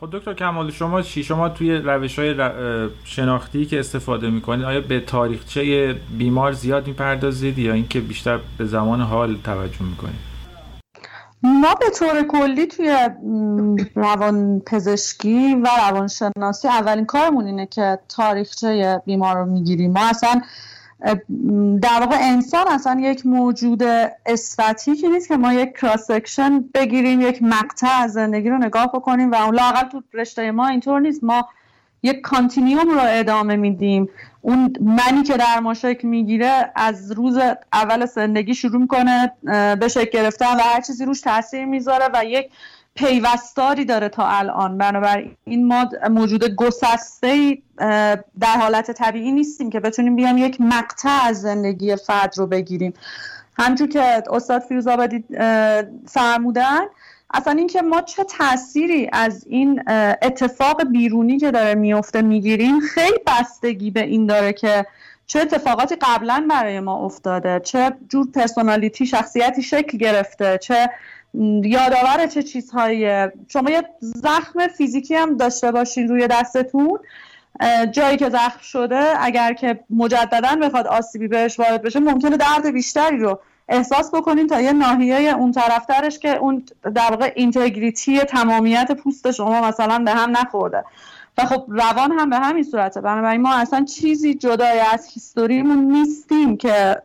خب 0.00 0.08
دکتر 0.12 0.34
کمال 0.34 0.70
شما 0.70 1.02
چی؟ 1.02 1.24
شما 1.24 1.48
توی 1.48 1.74
روش 1.74 2.18
های 2.18 2.34
شناختی 3.04 3.66
که 3.66 3.78
استفاده 3.78 4.30
می‌کنید 4.30 4.64
آیا 4.64 4.80
به 4.80 5.00
تاریخچه 5.00 5.92
بیمار 6.18 6.52
زیاد 6.52 6.86
می‌پردازید 6.86 7.58
یا 7.58 7.72
اینکه 7.72 8.00
بیشتر 8.00 8.40
به 8.58 8.64
زمان 8.64 9.00
حال 9.00 9.36
توجه 9.44 9.82
می‌کنید؟ 9.82 10.28
ما 11.42 11.74
به 11.74 11.86
طور 11.98 12.22
کلی 12.22 12.66
توی 12.66 12.96
روان 13.94 14.60
پزشکی 14.60 15.54
و 15.54 15.68
روانشناسی 15.88 16.68
اولین 16.68 17.06
کارمون 17.06 17.46
اینه 17.46 17.66
که 17.66 17.98
تاریخچه 18.08 19.02
بیمار 19.06 19.36
رو 19.36 19.46
می‌گیریم. 19.46 19.92
ما 19.92 20.08
اصلا 20.08 20.40
در 21.82 22.00
واقع 22.00 22.16
انسان 22.20 22.68
اصلا 22.68 23.00
یک 23.00 23.26
موجود 23.26 23.82
که 25.00 25.08
نیست 25.08 25.28
که 25.28 25.36
ما 25.36 25.52
یک 25.52 25.72
کراس 25.72 26.06
سکشن 26.06 26.64
بگیریم 26.74 27.20
یک 27.20 27.42
مقطع 27.42 28.00
از 28.00 28.12
زندگی 28.12 28.48
رو 28.48 28.58
نگاه 28.58 28.86
بکنیم 28.86 29.30
و 29.30 29.34
اون 29.34 29.54
لاقل 29.54 29.88
تو 29.88 30.02
رشته 30.14 30.50
ما 30.50 30.68
اینطور 30.68 31.00
نیست. 31.00 31.24
ما 31.24 31.48
یک 32.02 32.20
کانتینیوم 32.20 32.90
رو 32.90 33.00
ادامه 33.00 33.56
میدیم. 33.56 34.08
اون 34.40 34.72
منی 34.80 35.22
که 35.22 35.36
در 35.36 35.60
ما 35.60 35.74
شکل 35.74 36.08
می‌گیره 36.08 36.72
از 36.76 37.12
روز 37.12 37.38
اول 37.72 38.06
زندگی 38.06 38.54
شروع 38.54 38.80
می‌کنه 38.80 39.32
به 39.80 39.88
شکل 39.88 40.10
گرفتن 40.10 40.56
و 40.56 40.60
هر 40.60 40.80
چیزی 40.80 41.04
روش 41.04 41.20
تاثیر 41.20 41.64
می‌ذاره 41.64 42.08
و 42.14 42.24
یک 42.24 42.50
پیوستاری 42.98 43.84
داره 43.84 44.08
تا 44.08 44.26
الان. 44.26 44.78
بنابراین 44.78 45.36
این 45.44 45.66
ما 45.66 45.90
موجود 46.10 46.54
گسسته 46.54 47.58
در 48.40 48.56
حالت 48.60 48.90
طبیعی 48.90 49.32
نیستیم 49.32 49.70
که 49.70 49.80
بتونیم 49.80 50.16
بیام 50.16 50.38
یک 50.38 50.60
مقطع 50.60 51.20
از 51.24 51.40
زندگی 51.40 51.96
فرد 51.96 52.38
رو 52.38 52.46
بگیریم. 52.46 52.94
همچون 53.58 53.88
که 53.88 54.22
استاد 54.30 54.62
فیروز 54.62 54.86
آبادی 54.86 55.24
فرمودن 56.06 56.80
اصلا 57.34 57.52
اینکه 57.52 57.82
ما 57.82 58.00
چه 58.00 58.24
تأثیری 58.24 59.10
از 59.12 59.44
این 59.46 59.82
اتفاق 60.22 60.84
بیرونی 60.84 61.38
که 61.38 61.50
داره 61.50 61.74
میفته 61.74 62.22
می‌گیریم 62.22 62.80
خیلی 62.80 63.18
بستگی 63.26 63.90
به 63.90 64.02
این 64.02 64.26
داره 64.26 64.52
که 64.52 64.86
چه 65.26 65.40
اتفاقاتی 65.40 65.96
قبلا 66.00 66.46
برای 66.50 66.80
ما 66.80 67.04
افتاده 67.04 67.60
چه 67.60 67.92
جور 68.08 68.26
پرسونالیتی 68.34 69.06
شخصیتی 69.06 69.62
شکل 69.62 69.98
گرفته 69.98 70.58
چه 70.58 70.90
یادآور 71.62 72.26
چه 72.26 72.42
چیزهایی 72.42 73.28
شما 73.48 73.70
یه 73.70 73.82
زخم 74.00 74.66
فیزیکی 74.66 75.14
هم 75.14 75.36
داشته 75.36 75.72
باشین 75.72 76.08
روی 76.08 76.26
دستتون. 76.26 76.98
جایی 77.92 78.16
که 78.16 78.30
زخم 78.30 78.60
شده 78.62 79.14
اگر 79.18 79.52
که 79.52 79.80
مجددا 79.90 80.56
بخواد 80.62 80.86
آسیبی 80.86 81.28
بهش 81.28 81.60
وارد 81.60 81.82
بشه 81.82 82.00
ممکنه 82.00 82.36
درد 82.36 82.72
بیشتری 82.72 83.18
رو 83.18 83.40
احساس 83.68 84.14
بکنین 84.14 84.46
تا 84.46 84.60
یه 84.60 84.72
ناحیه 84.72 85.34
اون 85.36 85.52
طرفترش 85.52 86.18
که 86.18 86.36
اون 86.36 86.64
در 86.94 87.10
واقع 87.10 87.32
اینتگریتی 87.36 88.18
تمامیت 88.18 88.92
پوست 88.92 89.30
شما 89.30 89.68
مثلا 89.68 89.98
به 89.98 90.10
هم 90.10 90.36
نخورده. 90.36 90.84
و 91.38 91.44
خب 91.44 91.64
روان 91.68 92.12
هم 92.12 92.30
به 92.30 92.36
همین 92.36 92.62
صورته. 92.62 93.00
بنابراین 93.00 93.40
ما 93.40 93.54
اصلا 93.54 93.84
چیزی 93.84 94.34
جدای 94.34 94.80
از 94.92 95.08
هیستوریمون 95.14 95.78
نیستیم 95.78 96.56
که 96.56 96.96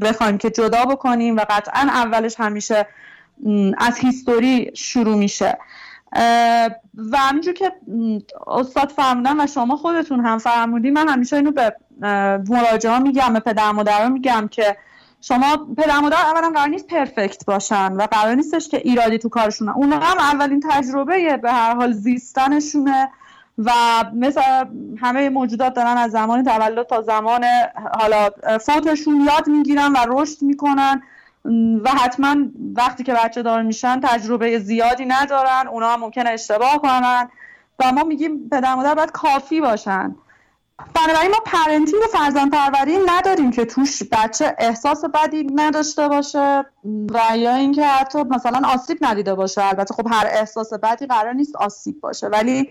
بخوایم 0.00 0.38
که 0.38 0.50
جدا 0.50 0.84
بکنیم 0.84 1.36
و 1.36 1.40
قطعا 1.50 1.80
اولش 1.80 2.34
همیشه 2.38 2.86
از 3.78 3.98
هیستوری 3.98 4.70
شروع 4.74 5.16
میشه. 5.16 5.58
و 7.10 7.16
همینجور 7.18 7.54
که 7.54 7.72
استاد 8.46 8.88
فرمودن 8.88 9.40
و 9.40 9.46
شما 9.46 9.76
خودتون 9.76 10.26
هم 10.26 10.38
فرمودی 10.38 10.90
من 10.90 11.08
همیشه 11.08 11.36
اینو 11.36 11.50
به 11.50 11.76
مراجعه 12.48 12.98
میگم 12.98 13.32
به 13.32 13.40
پدر 13.40 13.72
مادر 13.72 14.08
میگم 14.08 14.48
که 14.50 14.76
شما 15.20 15.56
پدر 15.76 15.98
مادر 15.98 16.16
اولا 16.16 16.50
قرار 16.54 16.68
نیست 16.68 16.86
پرفکت 16.86 17.44
باشن 17.46 17.92
و 17.92 18.06
قرار 18.06 18.34
نیستش 18.34 18.68
که 18.68 18.76
ایرادی 18.76 19.18
تو 19.18 19.28
کارشونه 19.28 19.76
اون 19.76 19.92
هم 19.92 20.18
اولین 20.18 20.62
تجربه 20.70 21.36
به 21.36 21.52
هر 21.52 21.74
حال 21.74 21.92
زیستنشونه 21.92 23.08
و 23.58 23.70
مثل 24.14 24.40
همه 25.00 25.28
موجودات 25.28 25.74
دارن 25.74 25.96
از 25.96 26.10
زمان 26.10 26.44
تولد 26.44 26.86
تا 26.86 27.02
زمان 27.02 27.44
حالا 28.00 28.30
فوتشون 28.58 29.20
یاد 29.20 29.48
می‌گیرن 29.48 29.92
و 29.92 29.96
رشد 30.08 30.42
می‌کنن. 30.42 31.02
و 31.84 31.90
حتما 31.90 32.36
وقتی 32.74 33.04
که 33.04 33.14
بچه 33.14 33.42
دار 33.42 33.62
میشن 33.62 34.00
تجربه 34.00 34.58
زیادی 34.58 35.04
ندارن 35.04 35.68
اونا 35.68 35.88
هم 35.88 36.00
ممکنه 36.00 36.30
اشتباه 36.30 36.78
کنن 36.78 37.28
و 37.78 37.92
ما 37.92 38.04
میگیم 38.04 38.48
پدر 38.48 38.74
مادر 38.74 38.94
باید 38.94 39.10
کافی 39.10 39.60
باشن. 39.60 40.16
بنابراین 40.94 41.30
ما 41.30 41.38
parenting 41.46 42.02
و 42.02 42.18
فرزند 42.18 42.50
پروری 42.50 42.98
نداریم 43.06 43.50
که 43.50 43.64
توش 43.64 44.02
بچه 44.12 44.56
احساس 44.58 45.04
بدی 45.04 45.46
نداشته 45.54 46.08
باشه. 46.08 46.64
و 46.84 47.36
یا 47.36 47.54
اینکه 47.54 47.86
حتی 47.86 48.22
مثلا 48.22 48.68
آسیب 48.68 48.98
ندیده 49.00 49.34
باشه 49.34 49.64
البته 49.64 49.94
خب 49.94 50.08
هر 50.10 50.26
احساس 50.26 50.72
بدی 50.72 51.06
قرار 51.06 51.32
نیست 51.32 51.56
آسیب 51.56 52.00
باشه 52.00 52.26
ولی 52.26 52.70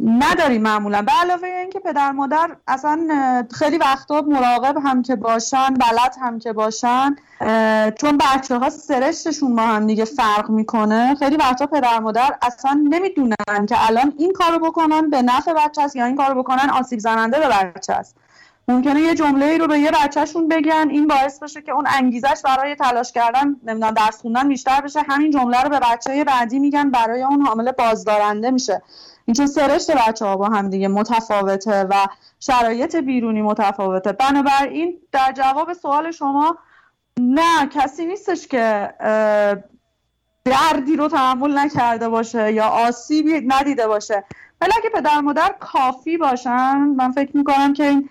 نداریم 0.00 0.62
معمولا. 0.62 1.02
به 1.02 1.12
علاوه 1.22 1.48
اینکه 1.48 1.80
پدر 1.80 2.12
مادر 2.12 2.56
اصلا 2.68 3.08
خیلی 3.50 3.78
وقتا 3.78 4.20
مراقب 4.20 4.76
هم 4.84 5.02
که 5.02 5.16
باشن 5.16 5.74
بلد 5.74 6.16
هم 6.20 6.38
که 6.38 6.52
باشن 6.52 7.16
چون 7.98 8.18
بچه 8.18 8.58
ها 8.58 8.70
سرشتشون 8.70 9.56
با 9.56 9.62
هم 9.62 9.86
دیگه 9.86 10.04
فرق 10.04 10.50
می‌کنه 10.50 11.14
خیلی 11.14 11.36
وقتا 11.36 11.66
پدر 11.66 11.98
مادر 11.98 12.34
اصلا 12.42 12.80
نمی‌دونن 12.90 13.66
که 13.68 13.86
الان 13.88 14.12
این 14.18 14.32
کارو 14.32 14.58
بکنن 14.58 15.10
به 15.10 15.22
نفع 15.22 15.52
بچه 15.52 15.82
است 15.82 15.96
یا 15.96 16.04
این 16.04 16.16
کارو 16.16 16.42
بکنن 16.42 16.70
آسیب 16.70 16.98
زننده 16.98 17.38
به 17.38 17.48
بچه 17.48 17.92
است 17.92 18.16
ممکنه 18.68 19.00
یه 19.00 19.14
جمله 19.14 19.58
رو 19.58 19.66
به 19.66 19.78
یه 19.78 19.90
بچهشون 19.90 20.48
بگن. 20.48 20.88
این 20.90 21.06
باعث 21.06 21.42
بشه 21.42 21.62
که 21.62 21.72
اون 21.72 21.84
انگیزش 21.98 22.40
برای 22.44 22.74
تلاش 22.74 23.12
کردن 23.12 23.56
نمی‌دونم 23.64 23.94
درس 23.94 24.20
خوندن 24.20 24.48
بیشتر 24.48 24.80
بشه. 24.80 25.00
همین 25.08 25.30
جمله 25.30 25.62
رو 25.62 25.68
به 25.68 25.80
بچه 25.80 26.24
بعدی 26.24 26.58
میگن 26.58 26.90
برای 26.90 27.22
اون 27.22 27.42
حامله 27.42 27.72
بازدارنده 27.72 28.50
میشه. 28.50 28.82
اینجا 29.24 29.46
سرشت 29.46 29.90
بچه 29.90 30.24
ها 30.24 30.36
با 30.36 30.48
هم 30.48 30.70
دیگه 30.70 30.88
متفاوته 30.88 31.84
و 31.90 31.94
شرایط 32.40 32.96
بیرونی 32.96 33.42
متفاوته. 33.42 34.12
بنابراین 34.12 34.98
در 35.12 35.32
جواب 35.32 35.72
سوال 35.72 36.10
شما 36.10 36.58
نه 37.20 37.66
کسی 37.66 38.06
نیستش 38.06 38.46
که 38.46 38.94
دردی 40.44 40.96
رو 40.96 41.08
تحمل 41.08 41.58
نکرده 41.58 42.08
باشه 42.08 42.52
یا 42.52 42.64
آسیبی 42.64 43.40
ندیده 43.46 43.86
باشه. 43.86 44.24
ولی 44.60 44.72
اگه 44.76 44.90
پدر 44.90 45.20
مادر 45.20 45.54
کافی 45.60 46.16
باشن 46.16 46.76
من 46.76 47.12
فکر 47.12 47.36
می‌کنم 47.36 47.72
که 47.72 47.84
این 47.84 48.10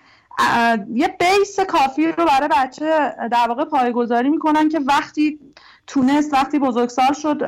یه 0.94 1.16
بیس 1.20 1.60
کافی 1.60 2.06
رو 2.06 2.24
برای 2.24 2.48
بچه 2.48 3.14
در 3.30 3.48
واقع 3.48 3.64
پایگذاری 3.64 4.28
می‌کنن 4.28 4.68
که 4.68 4.80
وقتی 4.86 5.38
تونست 5.86 6.34
وقتی 6.34 6.58
بزرگسال 6.58 7.12
شد 7.12 7.42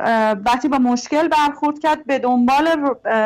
وقتی 0.45 0.67
با 0.67 0.77
مشکل 0.77 1.27
برخورد 1.27 1.79
کرد 1.79 2.05
به 2.05 2.19
دنبال 2.19 2.65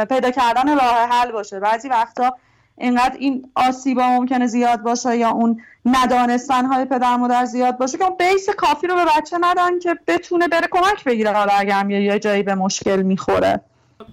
پیدا 0.10 0.32
کردن 0.32 0.76
راه 0.76 1.10
حل 1.10 1.32
باشه. 1.32 1.60
بعضی 1.60 1.90
وقتا 1.90 2.36
اینقدر 2.78 3.16
این 3.20 3.50
آسیبا 3.56 4.08
ممکنه 4.08 4.48
زیاد 4.48 4.82
باشه 4.82 5.18
یا 5.18 5.30
اون 5.30 5.62
ندانستن 5.86 6.66
های 6.66 6.86
پدر 6.86 7.16
مادر 7.16 7.46
زیاد 7.46 7.78
باشه 7.78 7.98
که 7.98 8.04
اون 8.04 8.18
بیس 8.18 8.50
کافی 8.50 8.88
رو 8.88 8.96
به 8.96 9.06
بچه 9.18 9.38
ندن 9.42 9.80
که 9.80 9.96
بتونه 10.08 10.48
بره 10.48 10.68
کمک 10.72 11.04
بگیره 11.04 11.32
حالا 11.32 11.54
اگر 11.54 11.90
یه 11.90 12.20
جایی 12.20 12.44
به 12.44 12.56
مشکل 12.56 13.02
می‌خوره. 13.02 13.62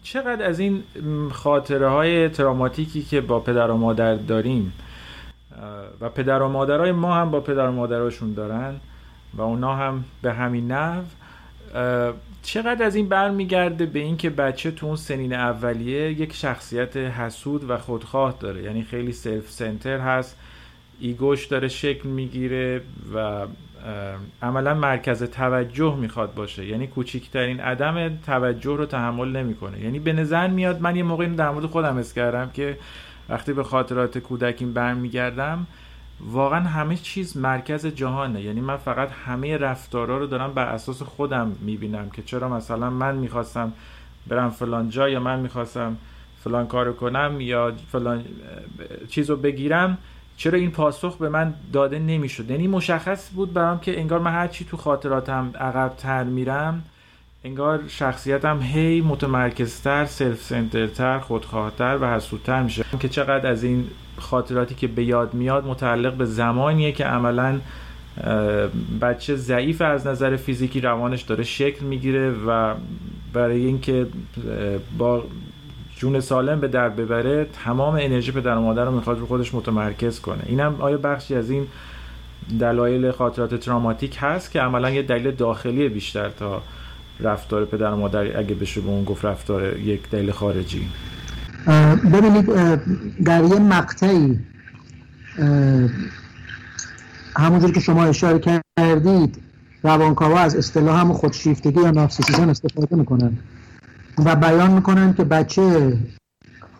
چقدر 0.03 0.47
از 0.47 0.59
این 0.59 0.83
خاطره 1.33 1.89
های 1.89 2.29
traumatic 2.29 2.95
ی 2.95 3.03
که 3.03 3.21
با 3.21 3.41
پدر 3.41 3.71
و 3.71 3.77
مادر 3.77 4.15
داریم 4.15 4.73
و 6.01 6.09
پدر 6.09 6.43
و 6.43 6.49
مادرای 6.49 6.93
ما 6.93 7.15
هم 7.15 7.31
با 7.31 7.41
پدر 7.41 7.69
و 7.69 7.73
مادراشون 7.73 8.35
دارن 8.35 8.75
و 9.35 9.43
اونا 9.43 9.75
هم 9.75 10.05
به 10.23 10.33
همین 10.33 10.73
نحو. 10.73 11.03
چقدر 12.43 12.85
از 12.87 12.95
این 12.95 13.09
برمیگرده 13.09 13.87
به 13.87 13.99
اینکه 13.99 14.31
بچه 14.31 14.71
تو 14.71 14.87
اون 14.87 14.97
سنین 14.97 15.33
اولیه 15.33 16.21
یک 16.21 16.33
شخصیت 16.33 16.97
حسود 16.97 17.71
و 17.71 17.79
خودخواه 17.79 18.37
داره. 18.41 18.63
یعنی 18.63 18.83
خیلی 18.83 19.13
self 19.13 19.51
center 19.51 19.99
هست 19.99 20.37
ego 21.01 21.28
ش 21.28 21.47
داره 21.47 21.69
شکل 21.69 22.09
می‌گیره 22.09 22.81
و 23.15 23.47
عملا 24.43 24.75
مرکز 24.75 25.23
توجه 25.23 25.97
می‌خواد 25.97 26.35
باشه. 26.35 26.67
یعنی 26.67 26.87
کوچکترین 26.87 27.61
عدم 27.61 28.19
توجه 28.27 28.77
رو 28.77 28.87
تحمل 28.87 29.29
نمی‌کنه. 29.29 29.81
یعنی 29.81 29.99
به 29.99 30.13
نظر 30.13 30.47
میاد 30.47 30.81
من 30.81 30.97
یه 30.97 31.03
موقعی 31.03 31.29
در 31.29 31.51
مورد 31.51 31.67
خودم 31.67 31.97
حس 31.97 32.15
کردم 32.15 32.51
که 32.55 32.79
وقتی 33.31 33.53
به 33.53 33.65
خاطرات 33.65 34.19
کودکیم 34.19 34.73
برمیگردم 34.73 35.67
واقعا 36.21 36.61
همه 36.61 36.97
چیز 36.97 37.37
مرکز 37.37 37.87
جهانه. 37.87 38.43
یعنی 38.43 38.61
من 38.61 38.77
فقط 38.77 39.11
همه 39.27 39.57
رفتارها 39.57 40.19
رو 40.19 40.27
دارم 40.27 40.55
بر 40.55 40.67
اساس 40.67 41.03
خودم 41.03 41.53
می‌بینم 41.61 42.11
که 42.11 42.23
چرا 42.23 42.49
مثلا 42.49 42.91
من 42.91 43.15
می‌خواستم 43.15 43.73
برم 44.29 44.51
فلان 44.51 44.91
جا 44.91 45.09
یا 45.09 45.21
من 45.21 45.41
می‌خواستم 45.41 45.97
فلان 46.45 46.67
کارو 46.67 46.93
کنم 46.93 47.37
یا 47.41 47.73
فلان 47.93 48.25
چیز 49.09 49.31
رو 49.31 49.37
بگیرم 49.37 49.99
چرا 50.37 50.59
این 50.59 50.71
پاسخ 50.71 51.17
به 51.17 51.29
من 51.29 51.55
داده 51.73 51.99
نمی‌شد؟ 51.99 52.51
یعنی 52.51 52.67
مشخص 52.67 53.31
بود 53.35 53.53
برام 53.53 53.81
که 53.81 54.01
انگار 54.01 54.19
من 54.19 54.33
هرچی 54.33 54.65
تو 54.65 54.77
خاطراتم 54.77 55.53
عقب 55.61 55.95
تر 55.97 56.25
میرم 56.25 56.83
انگار 57.45 57.81
شخصیتم 57.89 58.61
هی 58.63 59.01
متمرکزتر 59.01 60.07
سلف 60.07 60.43
سنترتر 60.43 61.19
خودخواهتر 61.19 61.99
و 62.01 62.15
حسودتر 62.15 62.63
میشه. 62.63 62.85
که 63.01 63.09
چقدر 63.09 63.51
از 63.51 63.65
این 63.65 63.87
خاطراتی 64.19 64.75
که 64.75 64.87
به 64.87 65.05
یاد 65.05 65.35
میاد 65.35 65.67
متعلق 65.67 66.15
به 66.15 66.25
زمانیه 66.25 66.93
که 66.93 67.05
عملا 67.05 67.61
بچه 69.01 69.37
ضعیف 69.37 69.83
از 69.83 70.07
نظر 70.07 70.37
فیزیکی 70.37 70.81
روانش 70.81 71.23
داره 71.23 71.45
شکل 71.45 71.85
می‌گیره 71.85 72.31
و 72.31 72.75
برای 73.33 73.67
اینکه 73.67 74.07
با 74.99 75.25
جون 75.97 76.21
سالم 76.21 76.61
به 76.61 76.69
در 76.69 76.89
ببره 76.89 77.47
تمام 77.65 77.95
انرژی 77.95 78.33
پدر 78.33 78.57
و 78.57 78.61
مادر 78.61 78.85
رو 78.85 78.91
می‌خواد 78.91 79.19
رو 79.19 79.27
خودش 79.27 79.55
متمرکز 79.55 80.21
کنه. 80.21 80.43
اینم 80.47 80.77
آیا 80.79 80.97
بخشی 80.97 81.35
از 81.35 81.51
این 81.51 81.67
دلایل 82.61 83.11
خاطرات 83.11 83.55
تراماتیک 83.55 84.17
هست 84.21 84.51
که 84.51 84.61
عملا 84.61 84.91
یه 84.91 85.03
دلیل 85.03 85.31
داخلی 85.31 85.89
بیشتر 85.89 86.29
تا 86.29 86.63
رفتار 87.23 87.65
پدر 87.65 87.93
و 87.93 87.97
مادر 87.97 88.39
اگه 88.39 88.55
بشه 88.55 88.81
به 88.81 88.89
اون 88.89 89.05
گفت 89.05 89.25
رفتار 89.25 89.79
یک 89.79 90.11
دلیل 90.11 90.31
خارجی. 90.31 90.89
ببینید 92.13 92.47
در 93.25 93.45
یه 93.45 93.59
مقطعی 93.59 94.39
همونجور 97.37 97.73
که 97.73 97.81
شما 97.81 98.05
اشاره 98.05 98.63
کردید 98.79 99.39
روانکاوا 99.83 100.39
از 100.39 100.57
اصطلاح 100.57 101.01
هم 101.01 101.13
خودشیفتگی 101.13 101.81
یا 101.81 101.91
نارسیسیزم 101.91 102.49
استفاده 102.49 102.97
می‌کنن 102.97 103.39
و 104.25 104.37
بیان 104.37 104.71
می‌کنن 104.71 105.15
که 105.15 105.25
بچه 105.25 105.99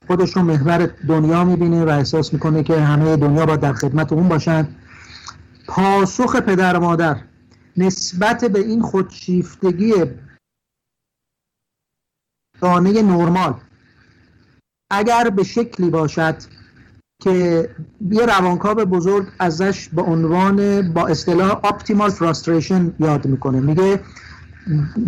خودش 0.07 0.37
رو 0.37 0.43
محور 0.43 0.91
دنیا 1.09 1.45
می‌بینه 1.45 1.85
و 1.85 1.89
احساس 1.89 2.33
می‌کنه 2.33 2.63
که 2.63 2.81
همه 2.81 3.17
دنیا 3.17 3.47
با 3.47 3.57
در 3.57 3.73
خدمت 3.73 4.13
اون 4.13 4.29
باشن. 4.29 4.69
پاسخ 5.67 6.37
پدر 6.37 6.77
و 6.77 6.81
مادر 6.81 7.17
نسبت 7.77 8.45
به 8.45 8.59
این 8.59 8.83
خودشیفتگی 8.83 9.93
دانه 12.61 13.03
نرمال 13.03 13.55
اگر 14.91 15.31
به 15.31 15.45
شکلی 15.45 15.91
باشد 15.91 16.37
که 17.23 17.69
یه 18.11 18.27
روانکاو 18.27 18.75
بزرگ 18.75 19.27
ازش 19.39 19.89
به 19.89 20.03
عنوان 20.03 20.93
با 20.93 21.07
اصطلاح 21.07 21.51
اپتیمال 21.51 22.11
فراستریشن 22.11 22.93
یاد 23.01 23.27
می‌کنه. 23.27 23.61
میگه 23.61 24.01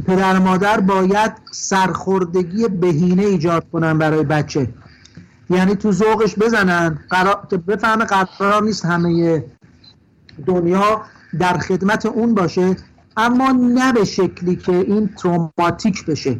پدر 0.06 0.38
مادر 0.38 0.80
باید 0.80 1.32
سرخوردگی 1.52 2.68
بهینه 2.68 3.22
ایجاد 3.22 3.66
کنن 3.72 3.98
برای 3.98 4.22
بچه. 4.22 4.68
یعنی 5.50 5.74
تو 5.74 5.92
ذوقش 5.92 6.34
بزنن. 6.38 6.98
قرار 7.10 7.46
بفهمه 7.66 8.04
قرار 8.04 8.62
نیست 8.62 8.84
همه 8.84 9.44
دنیا 10.46 11.02
در 11.38 11.58
خدمت 11.58 12.06
اون 12.06 12.34
باشه 12.34 12.76
اما 13.16 13.52
نه 13.52 13.92
به 13.92 14.04
شکلی 14.04 14.56
که 14.56 14.72
این 14.72 15.08
تروماتیک 15.08 16.06
بشه. 16.06 16.38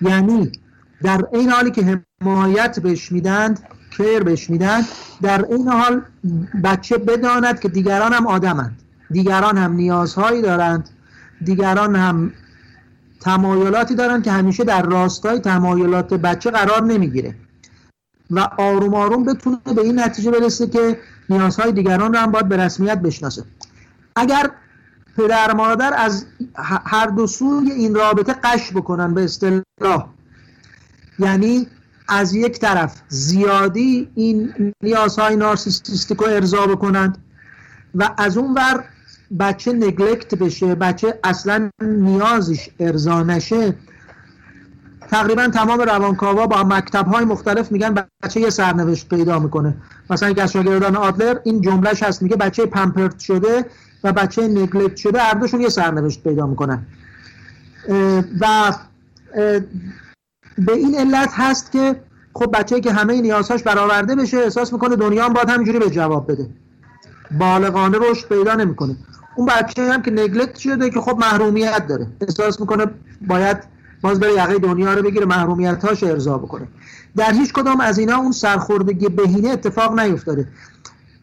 یعنی 0.00 0.52
در 1.02 1.24
این 1.32 1.50
حالی 1.50 1.70
که 1.70 2.02
حمایت 2.22 2.80
بهش 2.80 3.12
میدند 3.12 3.60
کیر 3.96 4.22
بهش 4.22 4.50
میدند 4.50 4.84
در 5.22 5.44
این 5.50 5.68
حال 5.68 6.02
بچه 6.64 6.98
بداند 6.98 7.60
که 7.60 7.68
دیگران 7.68 8.12
هم 8.12 8.26
آدمند. 8.26 8.82
دیگران 9.10 9.58
هم 9.58 9.72
نیازهایی 9.72 10.42
دارند. 10.42 10.88
دیگران 11.44 11.96
هم 11.96 12.32
تمایلاتی 13.20 13.94
دارند 13.94 14.24
که 14.24 14.32
همیشه 14.32 14.64
در 14.64 14.82
راستای 14.82 15.38
تمایلات 15.38 16.14
بچه 16.14 16.50
قرار 16.50 16.82
نمی‌گیره. 16.82 17.34
و 18.30 18.48
آروم 18.58 18.94
آروم 18.94 19.24
بتونه 19.24 19.58
به 19.76 19.80
این 19.80 20.00
نتیجه 20.00 20.30
برسه 20.30 20.66
که 20.66 20.98
نیازهای 21.28 21.72
دیگران 21.72 22.12
رو 22.12 22.18
هم 22.18 22.30
باید 22.30 22.48
به 22.48 22.56
رسمیت 22.56 22.98
بشناسه. 22.98 23.42
اگر 24.16 24.50
پدر 25.16 25.54
مادر 25.54 25.94
از 25.96 26.26
هر 26.84 27.06
دو 27.06 27.26
سوی 27.26 27.70
این 27.70 27.94
رابطه 27.94 28.32
قش 28.32 28.72
بکنن 28.72 29.14
به 29.14 29.24
اصطلاح. 29.24 30.06
یعنی 31.18 31.66
از 32.08 32.34
یک 32.34 32.58
طرف 32.58 33.00
زیادی 33.08 34.10
این 34.14 34.54
نیازهای 34.82 35.36
نارسیستیک 35.36 36.18
رو 36.18 36.26
ارضا 36.26 36.66
بکنند 36.66 37.18
و 37.94 38.10
از 38.18 38.36
اون 38.36 38.54
ور 38.54 38.84
بچه 39.40 39.72
نگلکت 39.72 40.34
بشه 40.34 40.74
بچه 40.74 41.18
اصلا 41.24 41.70
نیازش 41.82 42.68
ارضا 42.80 43.22
نشه 43.22 43.74
تقریبا 45.14 45.48
تمام 45.48 45.80
روانکاوا 45.80 46.46
با 46.46 46.62
مکتب 46.62 47.06
های 47.06 47.24
مختلف 47.24 47.72
میگن 47.72 47.94
بچه 48.22 48.40
یه 48.40 48.50
سرنوشت 48.50 49.08
پیدا 49.08 49.38
می‌کنه. 49.38 49.74
مثلا 50.10 50.30
یک 50.30 50.38
از 50.38 50.52
شاگردان 50.52 50.96
آدلر 50.96 51.38
این 51.44 51.60
جملهش 51.60 52.02
هست 52.02 52.22
میگه 52.22 52.36
بچه 52.36 52.66
پمپرت 52.66 53.18
شده 53.18 53.66
و 54.04 54.12
بچه 54.12 54.48
نگلکت 54.48 54.96
شده 54.96 55.18
هر 55.18 55.34
دوشون 55.34 55.60
یه 55.60 55.68
سرنوشت 55.68 56.22
پیدا 56.22 56.46
می‌کنن. 56.46 56.86
و 58.40 58.72
به 60.58 60.72
این 60.72 60.94
علت 60.98 61.30
هست 61.32 61.72
که 61.72 61.96
خب 62.34 62.58
بچه 62.58 62.80
که 62.80 62.92
همه 62.92 63.20
نیازهاش 63.20 63.62
برآورده 63.62 64.14
بشه 64.14 64.36
احساس 64.36 64.72
می‌کنه 64.72 64.96
دنیا 64.96 65.24
هم 65.24 65.32
باید 65.32 65.50
همینجوری 65.50 65.78
به 65.78 65.90
جواب 65.90 66.32
بده. 66.32 66.46
بالغانه 67.38 67.98
رشد 68.10 68.28
پیدا 68.28 68.54
نمی‌کنه. 68.54 68.96
اون 69.36 69.46
بچه 69.46 69.92
هم 69.92 70.02
که 70.02 70.10
نگلکت 70.10 70.58
شده 70.58 70.90
که 70.90 71.00
خب 71.00 71.18
محرومیت 71.18 71.86
داره. 71.86 72.06
احساس 72.20 72.60
می‌کنه 72.60 72.86
باید 73.28 73.73
باز 74.04 74.20
بره 74.20 74.32
یقه 74.32 74.58
دنیا 74.58 74.94
رو 74.94 75.02
بگیره 75.02 75.26
محرومیت 75.26 75.84
هاش 75.84 76.02
ارضا 76.02 76.38
بکنه. 76.38 76.68
در 77.16 77.32
هیچ 77.32 77.52
کدام 77.52 77.80
از 77.80 77.98
اینا 77.98 78.16
اون 78.16 78.32
سرخوردگی 78.32 79.08
بهینه 79.08 79.48
اتفاق 79.48 80.00
نیفتاده. 80.00 80.48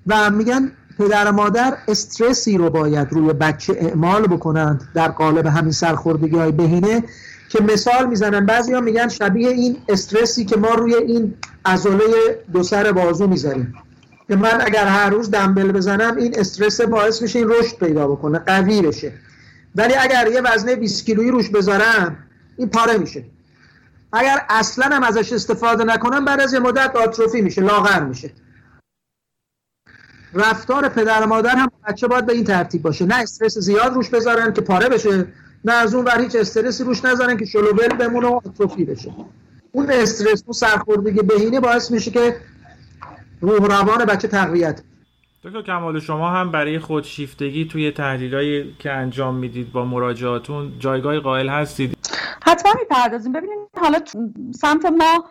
و 0.08 0.30
میگن 0.30 0.72
پدر 0.98 1.32
مادر 1.32 1.78
استرسی 1.88 2.58
رو 2.58 2.70
باید 2.70 3.08
روی 3.12 3.34
بچه 3.34 3.74
اعمال 3.74 4.28
بکنند 4.28 4.88
در 4.94 5.08
قالب 5.08 5.46
همین 5.46 5.72
سرخوردگی 5.72 6.38
های 6.38 6.52
بهینه 6.52 7.04
که 7.50 7.64
مثال 7.64 8.08
می‌زنن. 8.08 8.46
بعضی 8.46 8.74
ها 8.74 8.82
میگن 8.82 9.08
شبیه 9.08 9.50
این 9.50 9.78
استرسی 9.90 10.46
که 10.46 10.58
ما 10.58 10.70
روی 10.70 10.96
این 10.96 11.34
ازوله 11.66 12.44
دو 12.54 12.64
سر 12.64 12.92
بازو 12.92 13.28
می‌ذاریم. 13.28 13.74
که 14.28 14.36
من 14.36 14.62
اگر 14.62 14.88
هر 14.88 15.10
روز 15.10 15.32
دنبل 15.32 15.72
بزنم 15.72 16.18
این 16.18 16.40
استرس 16.40 16.82
باعث 16.82 17.22
میشه 17.22 17.40
این 17.40 17.50
رشد 17.50 17.78
پیدا 17.78 18.08
بکنه 18.08 18.40
قوی 18.40 18.82
بشه. 18.82 19.14
ولی 19.76 19.94
اگر 19.94 20.28
یه 20.34 20.42
وزنه 20.42 20.76
20 20.76 21.06
کیلویی 21.06 21.32
روش 21.32 21.50
بذارم 21.50 22.18
این 22.58 22.70
پاره 22.70 22.98
میشه. 22.98 23.26
اگر 24.14 24.46
اصلا 24.50 24.96
هم 24.96 25.04
ازش 25.04 25.34
استفاده 25.34 25.84
نکنم 25.84 26.26
بعد 26.26 26.42
از 26.42 26.54
یه 26.54 26.60
مدت 26.60 26.96
آتروفی 26.96 27.42
میشه 27.42 27.62
لاغر 27.62 28.04
میشه. 28.04 28.32
رفتار 30.34 30.90
پدر 30.90 31.24
و 31.24 31.28
مادر 31.28 31.56
هم 31.56 31.72
بچه 31.88 32.08
باید 32.08 32.26
به 32.26 32.34
این 32.34 32.44
ترتیب 32.44 32.82
باشه. 32.82 33.06
نه 33.06 33.16
استرس 33.16 33.58
زیاد 33.58 33.94
روش 33.94 34.10
بذارن 34.10 34.54
که 34.54 34.62
پاره 34.62 34.90
بشه 34.90 35.28
نه 35.66 35.74
از 35.74 35.96
اون 35.96 36.06
ور 36.06 36.22
هیچ 36.22 36.36
استرسی 36.36 36.84
روش 36.84 37.06
نذارن 37.06 37.38
که 37.38 37.46
شلوول 37.46 37.88
بمونه 37.88 38.28
و 38.28 38.40
آتروفی 38.46 38.86
بشه. 38.86 39.12
اون 39.72 39.92
استرس 39.92 40.44
اون 40.46 40.54
سرخوردگی 40.54 41.22
بهینه 41.22 41.60
باعث 41.60 41.92
میشه 41.92 42.12
که 42.12 42.36
روح 43.42 43.66
روان 43.66 44.06
بچه 44.06 44.28
تقویت. 44.28 44.82
دکتر 45.44 45.62
کمال 45.62 46.00
شما 46.00 46.30
هم 46.30 46.52
برای 46.52 46.80
خودشیفتگی 46.80 47.66
توی 47.66 47.92
تحلیلایی 47.92 48.76
که 48.80 48.92
انجام 48.92 49.36
می‌دید 49.36 49.72
با 49.72 49.86
مراجعاتون 49.86 50.80
جایگاه 50.80 51.20
قائل 51.20 51.50
هستید؟ 51.50 51.98
حتما 52.46 52.74
می‌پردازیم. 52.80 53.32
ببینید 53.32 53.58
حالا 53.80 54.00
سمت 54.62 54.86
ما 54.86 55.26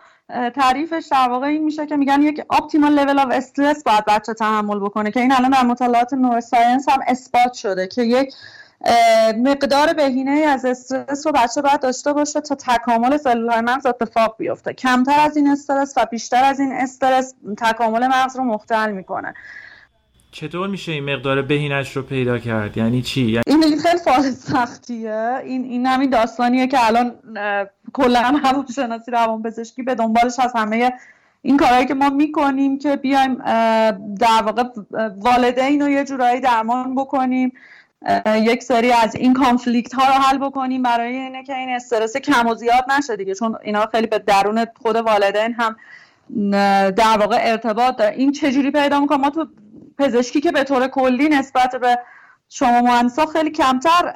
تعریفش 0.49 1.07
در 1.11 1.29
واقع 1.29 1.47
این 1.47 1.63
میشه 1.63 1.85
که 1.85 1.97
میگن 1.97 2.21
یک 2.21 2.41
optimal 2.49 2.99
level 2.99 3.19
of 3.19 3.27
stress 3.31 3.83
باید 3.83 4.05
بچه 4.05 4.33
تحمل 4.33 4.79
بکنه 4.79 5.11
که 5.11 5.19
این 5.19 5.31
الان 5.31 5.51
در 5.51 5.63
مطالعات 5.63 6.13
neuroscience 6.13 6.89
هم 6.89 6.99
اثبات 7.07 7.53
شده 7.53 7.87
که 7.87 8.03
یک 8.03 8.33
مقدار 9.37 9.93
بهینه 9.93 10.31
از 10.31 10.65
استرس 10.65 11.27
رو 11.27 11.31
بچه 11.31 11.61
باید 11.61 11.79
داشته 11.79 12.13
باشه 12.13 12.41
تا 12.41 12.55
تکامل 12.55 13.17
سلول 13.17 13.61
مغز 13.61 13.85
اتفاق 13.85 14.35
بیفته. 14.37 14.73
کمتر 14.73 15.19
از 15.19 15.37
این 15.37 15.47
استرس 15.47 15.93
و 15.97 16.05
بیشتر 16.11 16.43
از 16.43 16.59
این 16.59 16.71
استرس 16.71 17.33
تکامل 17.57 18.07
مغز 18.07 18.37
رو 18.37 18.43
مختل 18.43 18.91
می‌کنه. 18.91 19.33
چطور 20.31 20.67
میشه 20.67 20.91
این 20.91 21.13
مقدار 21.13 21.41
بهینش 21.41 21.95
رو 21.95 22.01
پیدا 22.01 22.39
کرد؟ 22.39 22.77
یعنی 22.77 23.01
چی؟ 23.01 23.21
یعنی... 23.21 23.41
این 23.47 23.79
خیلی 23.79 23.97
فعال 24.05 24.21
سختیه. 24.21 25.41
این 25.43 25.63
این 25.63 25.85
همین 25.85 26.09
داستانیه 26.09 26.67
که 26.67 26.87
الان 26.87 27.11
کلا 27.93 28.39
روانشناسی 28.43 29.11
روانپزشکی 29.11 29.83
به 29.83 29.95
دنبالش 29.95 30.39
از 30.39 30.53
همه 30.55 30.93
این 31.41 31.57
کارهایی 31.57 31.85
که 31.85 31.93
ما 31.93 32.09
می‌کنیم 32.09 32.79
که 32.79 32.95
بیایم 32.95 33.35
در 34.19 34.41
واقع 34.45 34.63
والدین 35.17 35.81
رو 35.81 35.89
یه 35.89 36.03
جورایی 36.03 36.41
درمان 36.41 36.95
بکنیم. 36.95 37.53
یک 38.35 38.63
سری 38.63 38.91
از 38.91 39.15
این 39.15 39.33
کانفلیکت 39.33 39.93
ها 39.93 40.07
رو 40.07 40.13
حل 40.13 40.37
بکنیم 40.37 40.83
برای 40.83 41.15
اینه 41.15 41.43
که 41.43 41.57
این 41.57 41.69
استرس 41.69 42.17
کم 42.17 42.47
و 42.47 42.55
زیاد 42.55 42.85
نشه 42.97 43.15
دیگه. 43.15 43.35
چون 43.35 43.57
اینا 43.63 43.85
خیلی 43.85 44.07
به 44.07 44.19
درون 44.19 44.65
خود 44.81 44.95
والدین 44.95 45.53
هم 45.53 45.75
در 46.91 47.17
واقع 47.19 47.39
ارتباط 47.41 47.95
داره. 47.95 48.15
این 48.15 48.31
چجوری 48.31 48.71
پیدا 48.71 48.99
می‌کنه؟ 48.99 49.17
ما 49.17 49.29
تو 49.29 49.47
پزشکی 50.01 50.41
که 50.41 50.51
به 50.51 50.63
طور 50.63 50.87
کلی 50.87 51.29
نسبت 51.29 51.75
به 51.75 51.99
شما 52.53 52.81
مهندسا 52.81 53.25
خیلی 53.25 53.49
کمتر 53.49 54.13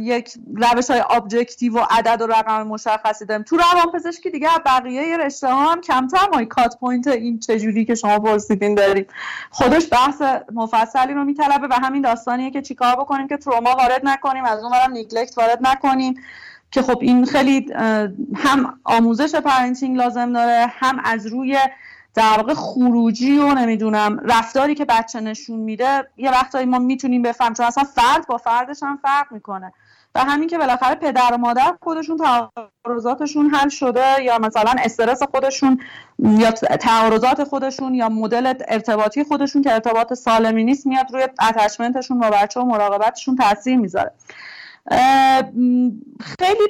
یک 0.00 0.34
روش 0.54 0.90
های 0.90 1.02
objective 1.10 1.78
و 1.78 1.84
عدد 1.90 2.22
و 2.22 2.26
رقم 2.26 2.62
مشخصی 2.62 3.24
داریم. 3.24 3.42
تو 3.42 3.56
روان 3.56 3.92
پزشکی 3.94 4.30
دیگه 4.30 4.48
بقیه 4.66 5.16
رشته 5.16 5.48
ها 5.48 5.72
هم 5.72 5.80
کمتر 5.80 6.28
ما. 6.32 6.44
cut 6.44 6.78
point 6.80 7.06
این 7.06 7.38
چجوری 7.38 7.84
که 7.84 7.94
شما 7.94 8.18
پرسیدین 8.18 8.74
داریم. 8.74 9.06
خودش 9.50 9.92
بحث 9.92 10.22
مفصلی 10.52 11.14
رو 11.14 11.24
میطلبه 11.24 11.66
و 11.66 11.74
همین 11.82 12.02
داستانیه 12.02 12.50
که 12.50 12.62
چیکار 12.62 12.96
بکنیم 12.96 13.28
که 13.28 13.36
تروما 13.36 13.70
وارد 13.70 14.00
نکنیم 14.04 14.44
از 14.44 14.62
اون 14.62 14.72
ورم 14.72 14.92
neglect 14.92 15.38
وارد 15.38 15.58
نکنیم 15.60 16.14
که 16.70 16.82
خب 16.82 16.98
این 17.00 17.24
خیلی 17.24 17.72
هم 18.36 18.80
آموزش 18.84 19.34
پرنتینگ 19.34 19.96
لازم 19.96 20.32
داره 20.32 20.66
هم 20.68 21.00
از 21.04 21.26
روی 21.26 21.58
در 22.14 22.34
واقع 22.36 22.54
خروجی 22.54 23.38
و 23.38 23.54
نمی‌دونم 23.54 24.20
رفتاری 24.24 24.74
که 24.74 24.84
بچه 24.84 25.20
نشون 25.20 25.60
میده 25.60 26.08
یه 26.16 26.30
وقتایی 26.30 26.66
ما 26.66 26.78
می‌تونیم 26.78 27.22
بفهم 27.22 27.54
چون 27.54 27.66
اصلا 27.66 27.84
فرد 27.84 28.26
با 28.26 28.36
فردش 28.36 28.82
هم 28.82 28.98
فرق 29.02 29.32
می‌کنه. 29.32 29.72
و 30.14 30.24
همین 30.24 30.48
که 30.48 30.58
بالاخره 30.58 30.94
پدر 30.94 31.30
و 31.32 31.36
مادر 31.36 31.74
خودشون 31.82 32.16
تعارضاتشون 32.16 33.46
حل 33.46 33.68
شده 33.68 34.22
یا 34.22 34.38
مثلا 34.38 34.74
استرس 34.78 35.22
خودشون 35.22 35.80
یا 36.18 36.50
تعارضات 36.50 37.44
خودشون 37.44 37.94
یا 37.94 38.08
مدل 38.08 38.54
ارتباطی 38.68 39.24
خودشون 39.24 39.62
که 39.62 39.72
ارتباط 39.72 40.12
سالمی 40.12 40.64
نیست 40.64 40.86
میاد 40.86 41.06
روی 41.12 41.22
اتچمنتشون 41.22 42.20
با 42.20 42.30
بچه 42.30 42.60
و 42.60 42.64
مراقبتشون 42.64 43.36
تاثیر 43.36 43.76
می‌ذاره. 43.76 44.12
خیلی 46.20 46.68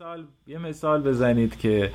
مثال 0.00 0.24
یه 0.46 0.58
مثال 0.58 1.02
بزنید 1.02 1.58
که 1.58 1.90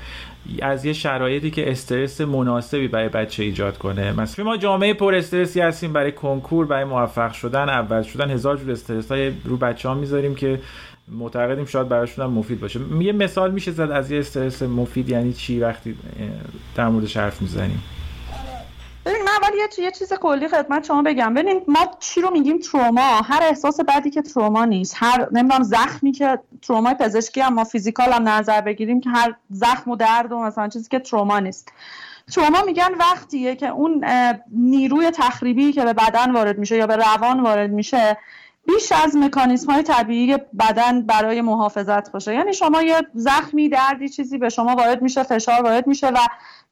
از 0.61 0.85
یه 0.85 0.93
شرایطی 0.93 1.51
که 1.51 1.71
استرس 1.71 2.21
مناسبی 2.21 2.87
برای 2.87 3.09
بچه 3.09 3.43
ایجاد 3.43 3.77
کنه. 3.77 4.11
مثلا 4.11 4.45
ما 4.45 4.57
جامعه 4.57 4.93
پر 4.93 5.15
استرسی 5.15 5.61
هستیم 5.61 5.93
برای 5.93 6.11
کنکور 6.11 6.65
برای 6.65 6.83
موفق 6.83 7.31
شدن 7.31 7.69
اول 7.69 8.01
شدن 8.01 8.31
هزار 8.31 8.57
جور 8.57 8.71
استرس 8.71 9.11
های 9.11 9.31
رو 9.43 9.57
بچه 9.57 9.89
ها 9.89 9.95
می‌ذاریم 9.95 10.35
که 10.35 10.61
معتقدیم 11.07 11.65
شاید 11.65 11.89
براشون 11.89 12.25
هم 12.25 12.31
مفید 12.31 12.59
باشه. 12.59 12.79
یه 12.99 13.11
مثال 13.11 13.51
میشه 13.51 13.71
زد 13.71 13.91
از 13.91 14.11
یه 14.11 14.19
استرس 14.19 14.63
مفید 14.63 15.09
یعنی 15.09 15.33
چی؟ 15.33 15.59
وقتی 15.59 15.95
در 16.75 16.89
موردش 16.89 17.17
حرف 17.17 17.41
می‌زنیم. 17.41 17.83
ببین 19.05 19.21
من 19.21 19.31
اول 19.41 19.57
یه, 19.77 19.91
چیز 19.91 20.13
کلی 20.13 20.47
خدمت 20.47 20.85
شما 20.85 21.01
بگم. 21.01 21.33
ببین 21.33 21.61
ما 21.67 21.79
چی 21.99 22.21
رو 22.21 22.31
میگیم؟ 22.31 22.57
تروما. 22.57 23.01
هر 23.01 23.43
احساس 23.43 23.79
بدی 23.79 24.09
که 24.09 24.21
تروما 24.21 24.65
نیست. 24.65 24.95
هر 24.97 25.27
نمی‌دونم 25.31 25.63
زخمی 25.63 26.11
که 26.11 26.39
تروما 26.61 26.93
پزشکی 26.93 27.41
هم 27.41 27.53
ما 27.53 27.63
فیزیکال 27.63 28.13
هم 28.13 28.29
نظر 28.29 28.61
بگیریم 28.61 29.01
که 29.01 29.09
هر 29.09 29.35
زخم 29.49 29.91
و 29.91 29.95
درد 29.95 30.31
و 30.31 30.39
مثلا 30.39 30.67
چیزی 30.67 30.89
که 30.89 30.99
تروما 30.99 31.39
نیست. 31.39 31.71
تروما 32.33 32.61
میگن 32.65 32.93
وقتیه 32.99 33.55
که 33.55 33.67
اون 33.67 34.05
نیروی 34.51 35.11
تخریبی 35.11 35.71
که 35.71 35.83
به 35.85 35.93
بدن 35.93 36.31
وارد 36.31 36.57
میشه 36.57 36.77
یا 36.77 36.87
به 36.87 36.95
روان 36.95 37.39
وارد 37.39 37.71
میشه 37.71 38.17
بیش 38.67 38.91
از 38.91 39.15
مکانیسم 39.15 39.71
های 39.71 39.83
طبیعی 39.83 40.37
بدن 40.59 41.01
برای 41.01 41.41
محافظت 41.41 42.11
باشه. 42.11 42.33
یعنی 42.33 42.53
شما 42.53 42.81
یه 42.81 43.01
زخمی 43.13 43.69
دردی 43.69 44.09
چیزی 44.09 44.37
به 44.37 44.49
شما 44.49 44.75
وارد 44.75 45.01
میشه 45.01 45.23
فشار 45.23 45.61
وارد 45.61 45.87
میشه 45.87 46.07
و 46.07 46.17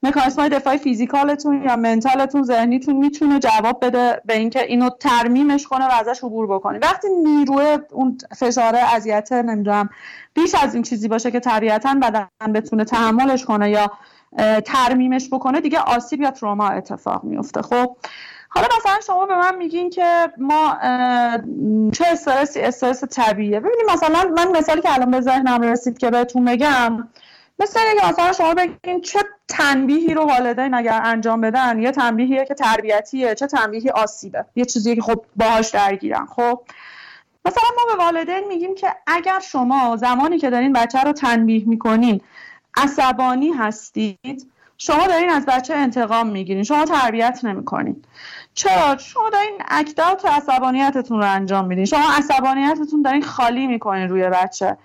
مکانیسم 0.03 0.41
های 0.41 0.49
دفاعی 0.49 0.77
فیزیکالتون 0.77 1.63
یا 1.63 1.75
منتالتون 1.75 2.43
ذهنیتون 2.43 2.95
می‌تونه 2.95 3.39
جواب 3.39 3.85
بده 3.85 4.21
به 4.25 4.37
اینکه 4.37 4.63
اینو 4.63 4.89
ترمیمش 4.89 5.67
کنه 5.67 5.85
و 5.85 5.91
ازش 5.91 6.23
عبور 6.23 6.47
بکنه. 6.47 6.79
وقتی 6.81 7.07
نیروی 7.09 7.79
اون 7.91 8.17
فشار 8.37 8.75
اذیت 8.75 9.31
نمی‌دونم 9.31 9.89
بیش 10.33 10.55
از 10.55 10.73
این 10.73 10.83
چیزی 10.83 11.07
باشه 11.07 11.31
که 11.31 11.39
طبیعتا 11.39 11.93
بدن 12.01 12.53
بتونه 12.53 12.85
تحملش 12.85 13.45
کنه 13.45 13.69
یا 13.69 13.91
ترمیمش 14.65 15.29
بکنه 15.29 15.61
دیگه 15.61 15.79
آسیب 15.79 16.21
یا 16.21 16.31
تروما 16.31 16.67
اتفاق 16.67 17.23
میفته 17.23 17.61
خب 17.61 17.95
حالا 18.49 18.67
مثلا 18.77 18.99
شما 19.07 19.25
به 19.25 19.37
من 19.37 19.55
میگین 19.55 19.89
که 19.89 20.31
ما 20.37 20.77
چه 21.91 22.05
استرسی 22.07 22.61
استرس 22.61 23.03
طبیعیه. 23.03 23.59
ببینید 23.59 23.91
مثلا 23.93 24.33
من 24.37 24.57
مثالی 24.57 24.81
که 24.81 24.93
الان 24.93 25.11
به 25.11 25.21
ذهنم 25.21 25.61
رسید 25.61 25.97
که 25.97 26.09
بهتون 26.09 26.45
بگم 26.45 27.07
مثل 27.61 27.79
اینکه 27.79 28.07
مثلا 28.07 28.33
شما 28.33 28.53
بگین 28.53 29.01
چه 29.01 29.19
تنبیهی 29.47 30.13
رو 30.13 30.23
والدین 30.23 30.73
اگر 30.73 31.01
انجام 31.03 31.41
بدن 31.41 31.81
یه 31.81 31.91
تنبیهیه 31.91 32.45
که 32.45 32.53
تربیتیه 32.53 33.35
چه 33.35 33.47
تنبیهی 33.47 33.89
آسیبه. 33.89 34.45
یه 34.55 34.65
چیزی 34.65 34.95
که 34.95 35.01
خب 35.01 35.25
باهاش 35.35 35.69
درگیرن. 35.69 36.25
خب 36.25 36.61
مثلا 37.45 37.63
ما 37.77 37.95
به 37.95 38.03
والدین 38.03 38.47
میگیم 38.47 38.75
که 38.75 38.95
اگر 39.07 39.39
شما 39.39 39.97
زمانی 39.97 40.39
که 40.39 40.49
دارین 40.49 40.73
بچه 40.73 40.99
رو 40.99 41.13
تنبیه 41.13 41.67
می‌کنین 41.67 42.21
عصبانی 42.77 43.49
هستید 43.49 44.51
شما 44.77 45.07
دارین 45.07 45.29
از 45.29 45.45
بچه 45.45 45.73
انتقام 45.73 46.27
می‌گیرین 46.27 46.63
شما 46.63 46.85
تربیت 46.85 47.39
نمی‌کنین. 47.43 48.03
چرا؟ 48.53 48.97
شما 48.97 49.29
دارین 49.29 49.57
اکدات 49.67 50.25
عصبانیتتون 50.25 51.19
رو 51.19 51.31
انجام 51.31 51.65
میدین. 51.65 51.85
شما 51.85 52.11
عصبانیتتون 52.17 53.01
دارین 53.01 53.21
خالی 53.21 53.67
می‌کنین 53.67 54.09
روی 54.09 54.29
بچه. 54.29 54.77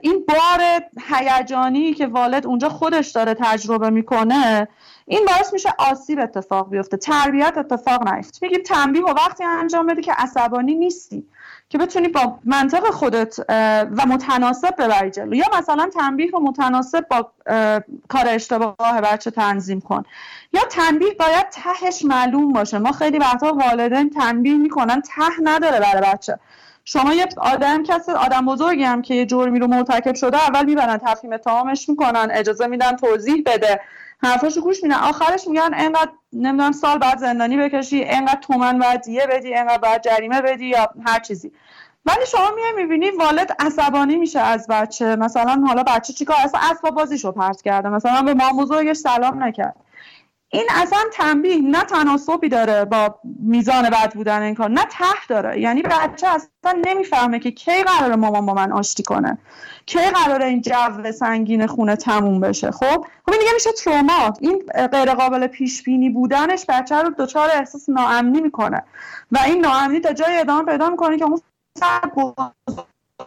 این 0.00 0.24
بار 0.28 0.82
هیجانی 1.08 1.94
که 1.94 2.06
والد 2.06 2.46
اونجا 2.46 2.68
خودش 2.68 3.10
داره 3.10 3.34
تجربه 3.34 3.90
می‌کنه 3.90 4.68
این 5.06 5.24
باعث 5.26 5.52
میشه 5.52 5.74
آسیب 5.78 6.18
اتفاق 6.20 6.70
بیفته 6.70 6.96
تربیت 6.96 7.54
اتفاق 7.56 8.14
نیفته. 8.14 8.38
میگیم 8.42 8.62
تنبیه 8.62 9.02
و 9.02 9.08
وقتی 9.08 9.44
انجام 9.44 9.86
بده 9.86 10.02
که 10.02 10.12
عصبانی 10.12 10.74
نیستی 10.74 11.26
که 11.68 11.78
بتونی 11.78 12.08
با 12.08 12.38
منطق 12.44 12.90
خودت 12.90 13.36
و 13.96 14.06
متناسب 14.08 14.74
ببری 14.78 15.10
جلو. 15.10 15.34
یا 15.34 15.44
مثلا 15.58 15.90
تنبیه 15.94 16.30
و 16.30 16.40
متناسب 16.40 17.08
با 17.08 17.30
کار 18.08 18.28
اشتباه 18.28 19.00
بچه 19.00 19.30
تنظیم 19.30 19.80
کن. 19.80 20.04
یا 20.52 20.62
تنبیه 20.70 21.14
باید 21.14 21.46
تهش 21.50 22.04
معلوم 22.04 22.52
باشه. 22.52 22.78
ما 22.78 22.92
خیلی 22.92 23.18
وقتا 23.18 23.52
والدین 23.52 24.10
تنبیه 24.10 24.54
می‌کنن 24.54 25.02
ته 25.02 25.40
نداره 25.42 25.80
برای 25.80 26.12
بچه. 26.12 26.38
شما 26.84 27.14
یه 27.14 27.28
آدم 27.36 27.82
کسی 27.82 28.12
آدم 28.12 28.46
بزرگی 28.46 28.84
هم 28.84 29.02
که 29.02 29.14
یه 29.14 29.26
جرمی 29.26 29.58
رو 29.58 29.66
مرتکب 29.66 30.14
شده 30.14 30.48
اول 30.48 30.64
می‌برن 30.64 30.98
تفهیم 30.98 31.32
اتهامش 31.32 31.88
می‌کنن 31.88 32.28
اجازه 32.32 32.66
میدن 32.66 32.96
توضیح 32.96 33.42
بده. 33.46 33.80
حرفاشو 34.22 34.60
گوش 34.60 34.82
میدن. 34.82 34.94
آخرش 34.94 35.48
میگن 35.48 35.70
انقدر 35.74 36.10
نمی‌دونم 36.32 36.72
سال 36.72 36.98
بعد 36.98 37.18
زندانی 37.18 37.56
بکشی 37.56 38.04
انقدر 38.04 38.40
تومن 38.40 38.78
باید 38.78 39.02
دیه 39.02 39.26
بدی 39.26 39.54
انقدر 39.54 39.78
باید 39.78 40.02
جریمه 40.02 40.40
بدی 40.40 40.66
یا 40.66 40.88
هر 41.06 41.20
چیزی. 41.20 41.52
ولی 42.06 42.26
شما 42.26 42.50
میای 42.56 42.72
می‌بینی 42.76 43.10
والد 43.10 43.56
عصبانی 43.58 44.16
میشه 44.16 44.40
از 44.40 44.66
بچه. 44.68 45.16
مثلا 45.16 45.64
حالا 45.66 45.82
بچه 45.82 46.12
چیکار؟ 46.12 46.36
اصلا 46.44 46.60
اسباب 46.70 46.94
بازیشو 46.94 47.32
پرت 47.32 47.62
کرده. 47.62 47.88
مثلا 47.88 48.22
به 48.22 48.34
ما 48.34 48.52
بزرگش 48.58 48.96
سلام 48.96 49.42
نکرد. 49.42 49.76
این 50.54 50.66
اصلا 50.70 50.98
تنبیه 51.12 51.62
نه 51.62 51.84
تناسبی 51.84 52.48
داره 52.48 52.84
با 52.84 53.18
میزان 53.40 53.90
بد 53.90 54.14
بودن 54.14 54.42
این 54.42 54.54
کار 54.54 54.70
نه 54.70 54.84
ته 54.84 55.26
داره. 55.28 55.60
یعنی 55.60 55.82
بچه 55.82 56.28
اصلا 56.28 56.82
نمی‌فهمه 56.86 57.38
که 57.38 57.50
کی 57.50 57.82
قرار 57.82 58.14
مامان 58.14 58.46
با 58.46 58.54
من 58.54 58.72
آشتی 58.72 59.02
کنه. 59.02 59.38
کی 59.86 59.98
قرار 59.98 60.42
این 60.42 60.60
جو 60.60 61.12
سنگین 61.12 61.66
خونه 61.66 61.96
تموم 61.96 62.40
بشه. 62.40 62.70
خب؟ 62.70 63.00
خب 63.00 63.30
این 63.30 63.38
دیگه 63.38 63.52
میشه 63.54 63.72
تروما. 63.72 64.32
این 64.40 64.62
غیر 64.92 65.14
قابل 65.14 65.46
پیش 65.46 65.82
بینی 65.82 66.10
بودنش 66.10 66.66
بچه 66.68 66.96
رو 66.96 67.10
دچار 67.18 67.50
احساس 67.54 67.88
ناامنی 67.88 68.40
می‌کنه. 68.40 68.82
و 69.32 69.38
این 69.46 69.60
ناامنی 69.60 70.00
تا 70.00 70.12
جای 70.12 70.36
ادامه 70.36 70.64
پیدا 70.64 70.90
می‌کنه 70.90 71.18
که 71.18 71.24
اون 71.24 71.40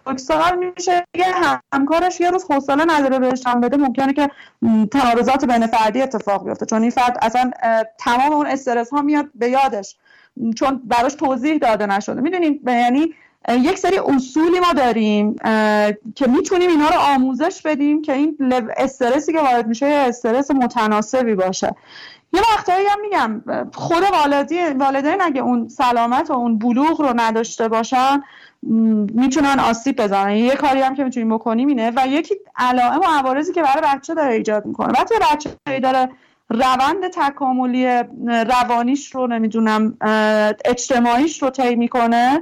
بزرگسال 0.05 0.71
میشه. 0.77 1.07
یه 1.15 1.25
همکارش 1.73 2.19
یه 2.19 2.29
روز 2.29 2.45
حوصله 2.51 2.85
نداره 2.87 3.19
بهش 3.19 3.43
بده. 3.63 3.77
ممکنه 3.77 4.13
که 4.13 4.29
تعارضات 4.91 5.45
بین 5.45 5.67
فردی 5.67 6.01
اتفاق 6.01 6.45
بیفته. 6.45 6.65
چون 6.65 6.81
این 6.81 6.91
فرد 6.91 7.17
اصلا 7.21 7.51
تمام 7.97 8.33
اون 8.33 8.47
استرس 8.47 8.89
ها 8.89 9.01
میاد 9.01 9.25
به 9.35 9.49
یادش. 9.49 9.95
چون 10.55 10.81
براش 10.85 11.13
توضیح 11.13 11.57
داده 11.57 11.85
نشده. 11.85 12.21
می‌دونیم 12.21 12.59
یعنی 12.67 13.13
یک 13.49 13.77
سری 13.77 13.99
اصولی 13.99 14.59
ما 14.59 14.73
داریم 14.73 15.35
که 16.15 16.27
می‌تونیم 16.27 16.69
اینا 16.69 16.89
رو 16.89 16.99
آموزش 16.99 17.61
بدیم 17.61 18.01
که 18.01 18.13
این 18.13 18.37
استرسی 18.77 19.33
که 19.33 19.39
وارد 19.39 19.67
میشه 19.67 19.85
استرس 19.85 20.51
متناسبی 20.51 21.35
باشه. 21.35 21.75
یه 22.33 22.41
وقتایی 22.41 22.87
هم 22.87 23.01
میگم 23.01 23.43
خود 23.73 24.03
والدین 24.11 24.77
والدین 24.77 25.21
اگه 25.21 25.41
اون 25.41 25.67
سلامت 25.67 26.29
و 26.29 26.33
اون 26.33 26.57
بلوغ 26.57 27.01
رو 27.01 27.13
نداشته 27.15 27.67
باشن 27.67 28.23
می‌تونن 28.65 29.59
آسیب 29.59 30.01
بزنن. 30.01 30.35
یه 30.35 30.55
کاری 30.55 30.81
هم 30.81 30.95
که 30.95 31.03
می‌تونیم 31.03 31.35
بکنیم 31.35 31.67
اینه 31.67 31.91
و 31.95 32.07
یکی 32.07 32.35
علائم 32.55 32.99
و 32.99 33.05
عوارضی 33.19 33.53
که 33.53 33.63
برای 33.63 33.95
بچه 33.95 34.13
داره 34.13 34.33
ایجاد 34.33 34.65
می‌کنه. 34.65 34.87
وقتی 34.87 35.15
بچه 35.31 35.79
داره 35.79 36.09
روند 36.49 37.07
تکاملی 37.07 38.03
روانیش 38.27 39.15
رو 39.15 39.27
نمی‌دونم 39.27 39.97
اجتماعیش 40.65 41.43
رو 41.43 41.49
طی 41.49 41.75
می‌کنه 41.75 42.41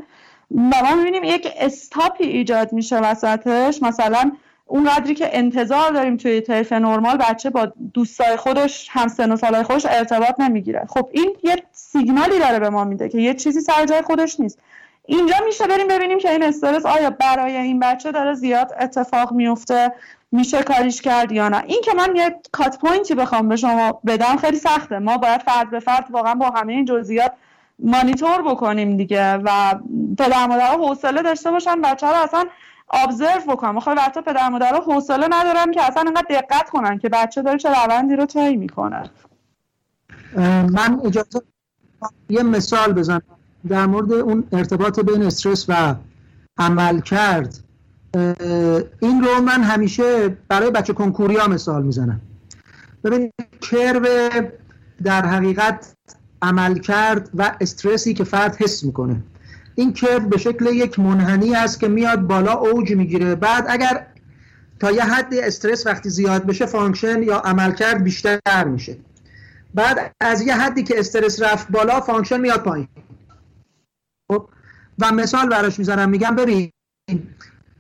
و 0.52 0.84
ما 0.84 0.96
می‌بینیم 0.96 1.24
یک 1.24 1.48
استاپی 1.58 2.24
ایجاد 2.24 2.74
میشه 2.74 3.00
وسطش. 3.00 3.82
مثلا 3.82 4.32
اون 4.66 4.90
قدری 4.90 5.16
که 5.16 5.38
انتظار 5.38 5.92
داریم 5.92 6.18
توی 6.18 6.42
طیف 6.42 6.74
نرمال 6.74 7.18
بچه 7.18 7.50
با 7.50 7.74
دوستای 7.94 8.36
خودش 8.36 8.88
هم 8.92 9.08
سن 9.08 9.32
و 9.32 9.36
سالای 9.36 9.64
خودش 9.64 9.86
ارتباط 9.86 10.40
نمی‌گیره. 10.40 10.86
خب 10.90 11.10
این 11.12 11.36
یه 11.44 11.56
سیگنالی 11.72 12.40
داره 12.40 12.60
به 12.60 12.70
ما 12.70 12.84
میده 12.84 13.10
که 13.10 13.18
یه 13.18 13.34
چیزی 13.34 13.62
سر 13.62 13.86
جای 13.86 14.02
خودش 14.02 14.40
نیست. 14.40 14.60
اینجا 15.06 15.36
میشه 15.46 15.68
بریم 15.68 15.88
ببینیم 15.88 16.20
که 16.20 16.32
این 16.32 16.44
استرس 16.44 16.86
آیا 16.86 17.10
برای 17.10 17.58
این 17.58 17.80
بچه 17.80 18.12
داره 18.12 18.34
زیاد 18.34 18.74
اتفاق 18.80 19.32
میفته 19.34 19.92
میشه 20.32 20.64
کاریش 20.64 21.02
کرد 21.02 21.32
یا 21.32 21.50
نه. 21.50 21.64
این 21.68 21.82
که 21.84 21.94
من 21.94 22.16
یه 22.16 22.36
کات 22.52 22.80
پوینتی 22.80 23.16
بخوام 23.16 23.50
به 23.50 23.56
شما 23.56 24.02
بدم 24.08 24.38
خیلی 24.38 24.58
سخته. 24.58 25.00
ما 25.00 25.18
باید 25.18 25.42
فرد 25.42 25.72
به 25.72 25.80
فرد 25.80 26.12
واقعا 26.12 26.36
با 26.36 26.50
همه 26.50 26.74
این 26.74 26.86
جزئیات 26.86 27.32
مانیتور 27.80 28.42
بکنیم 28.42 28.98
دیگه 28.98 29.34
و 29.34 29.76
پدر 30.18 30.48
مادرها 30.48 30.88
حوصله 30.88 31.22
داشته 31.22 31.52
باشن 31.52 31.82
بچه 31.82 32.08
رو 32.08 32.14
اصلا 32.14 32.46
ابزرو 32.92 33.42
بکنم. 33.48 33.80
خب 33.80 33.94
وقتا 33.98 34.22
پدر 34.22 34.50
مادرها 34.50 34.80
حوصله 34.80 35.28
ندارن 35.32 35.72
که 35.72 35.88
اصلا 35.88 36.04
انقدر 36.08 36.26
دقت 36.30 36.70
کنن 36.70 37.00
که 37.00 37.10
بچه 37.10 37.42
داره 37.42 37.58
چه 37.58 37.70
روندی 37.70 38.16
رو 38.16 38.26
طی 38.26 38.58
می‌کنه. 38.58 39.04
من 40.72 41.02
اجازه 41.06 41.42
یه 42.30 42.44
مثال 42.44 42.94
بزنم. 42.94 43.22
در 43.70 43.86
مورد 43.86 44.14
اون 44.14 44.44
ارتباط 44.52 45.00
بین 45.00 45.24
استرس 45.24 45.66
و 45.70 45.96
عملکرد 46.58 47.60
این 49.00 49.24
رو 49.24 49.42
من 49.42 49.64
همیشه 49.64 50.38
برای 50.48 50.72
بچه 50.72 50.94
کنکوری 50.94 51.38
ها 51.38 51.48
مثال 51.48 51.84
می‌زنم. 51.84 52.22
ببینید 53.04 53.34
curve 53.62 54.08
در 55.04 55.26
حقیقت 55.26 55.94
عملکرد 56.42 57.30
و 57.34 57.56
استرسی 57.62 58.14
که 58.14 58.24
فرد 58.24 58.56
حس 58.56 58.84
می‌کنه. 58.84 59.24
این 59.76 59.94
curve 59.94 60.20
به 60.20 60.38
شکل 60.38 60.66
یک 60.66 61.00
منحنی 61.00 61.56
است 61.56 61.80
که 61.80 61.88
میاد 61.88 62.22
بالا 62.22 62.54
اوج 62.54 62.92
می‌گیره. 62.92 63.36
بعد 63.36 63.66
اگر 63.70 64.08
تا 64.80 64.92
یه 64.92 65.04
حد 65.04 65.34
استرس 65.34 65.88
وقتی 65.88 66.10
زیاد 66.10 66.46
بشه 66.46 66.66
function 66.66 67.24
یا 67.24 67.38
عملکرد 67.38 68.04
بیشتر 68.04 68.64
میشه. 68.66 68.98
بعد 69.74 70.16
از 70.20 70.42
یه 70.42 70.56
حدی 70.56 70.84
که 70.84 71.00
استرس 71.00 71.42
رفت 71.42 71.72
بالا 71.72 72.02
function 72.02 72.42
میاد 72.42 72.64
پایین. 72.64 72.88
خب 74.34 74.50
و 75.00 75.12
مثال 75.12 75.50
براش 75.50 75.80
می‌زنم 75.80 76.10
میگم 76.10 76.36
ببین 76.36 76.72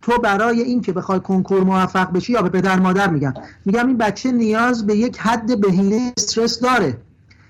تو 0.01 0.17
برای 0.17 0.61
این 0.61 0.81
که 0.81 0.93
بخوای 0.93 1.19
کنکور 1.19 1.63
موفق 1.63 2.11
بشی 2.11 2.33
یا 2.33 2.41
به 2.41 2.49
پدر 2.49 2.79
مادر 2.79 3.09
میگم 3.09 3.33
میگم 3.65 3.87
این 3.87 3.97
بچه 3.97 4.31
نیاز 4.31 4.87
به 4.87 4.95
یک 4.95 5.17
حد 5.17 5.61
بهینه 5.61 6.13
استرس 6.17 6.59
داره 6.59 6.97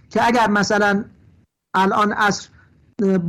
که 0.09 0.27
اگر 0.27 0.49
مثلا 0.49 1.05
الان 1.75 2.13
از 2.13 2.47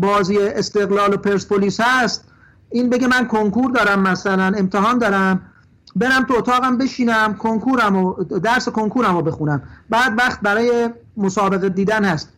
بازی 0.00 0.38
استقلال 0.38 1.14
و 1.14 1.16
پرسپولیس 1.16 1.80
هست 1.80 2.24
این 2.70 2.90
بگه 2.90 3.06
من 3.06 3.28
کنکور 3.28 3.70
دارم 3.70 4.00
مثلا 4.00 4.52
امتحان 4.58 4.98
دارم 4.98 5.50
برم 5.96 6.24
تو 6.24 6.34
اتاقم 6.34 6.78
بشینم 6.78 7.34
کنکورم 7.34 7.96
و 7.96 8.24
درس 8.24 8.68
کنکورم 8.68 9.16
رو 9.16 9.22
بخونم. 9.22 9.62
بعد 9.90 10.18
وقت 10.18 10.40
برای 10.40 10.90
مسابقه 11.16 11.68
دیدن 11.68 12.04
هست. 12.04 12.28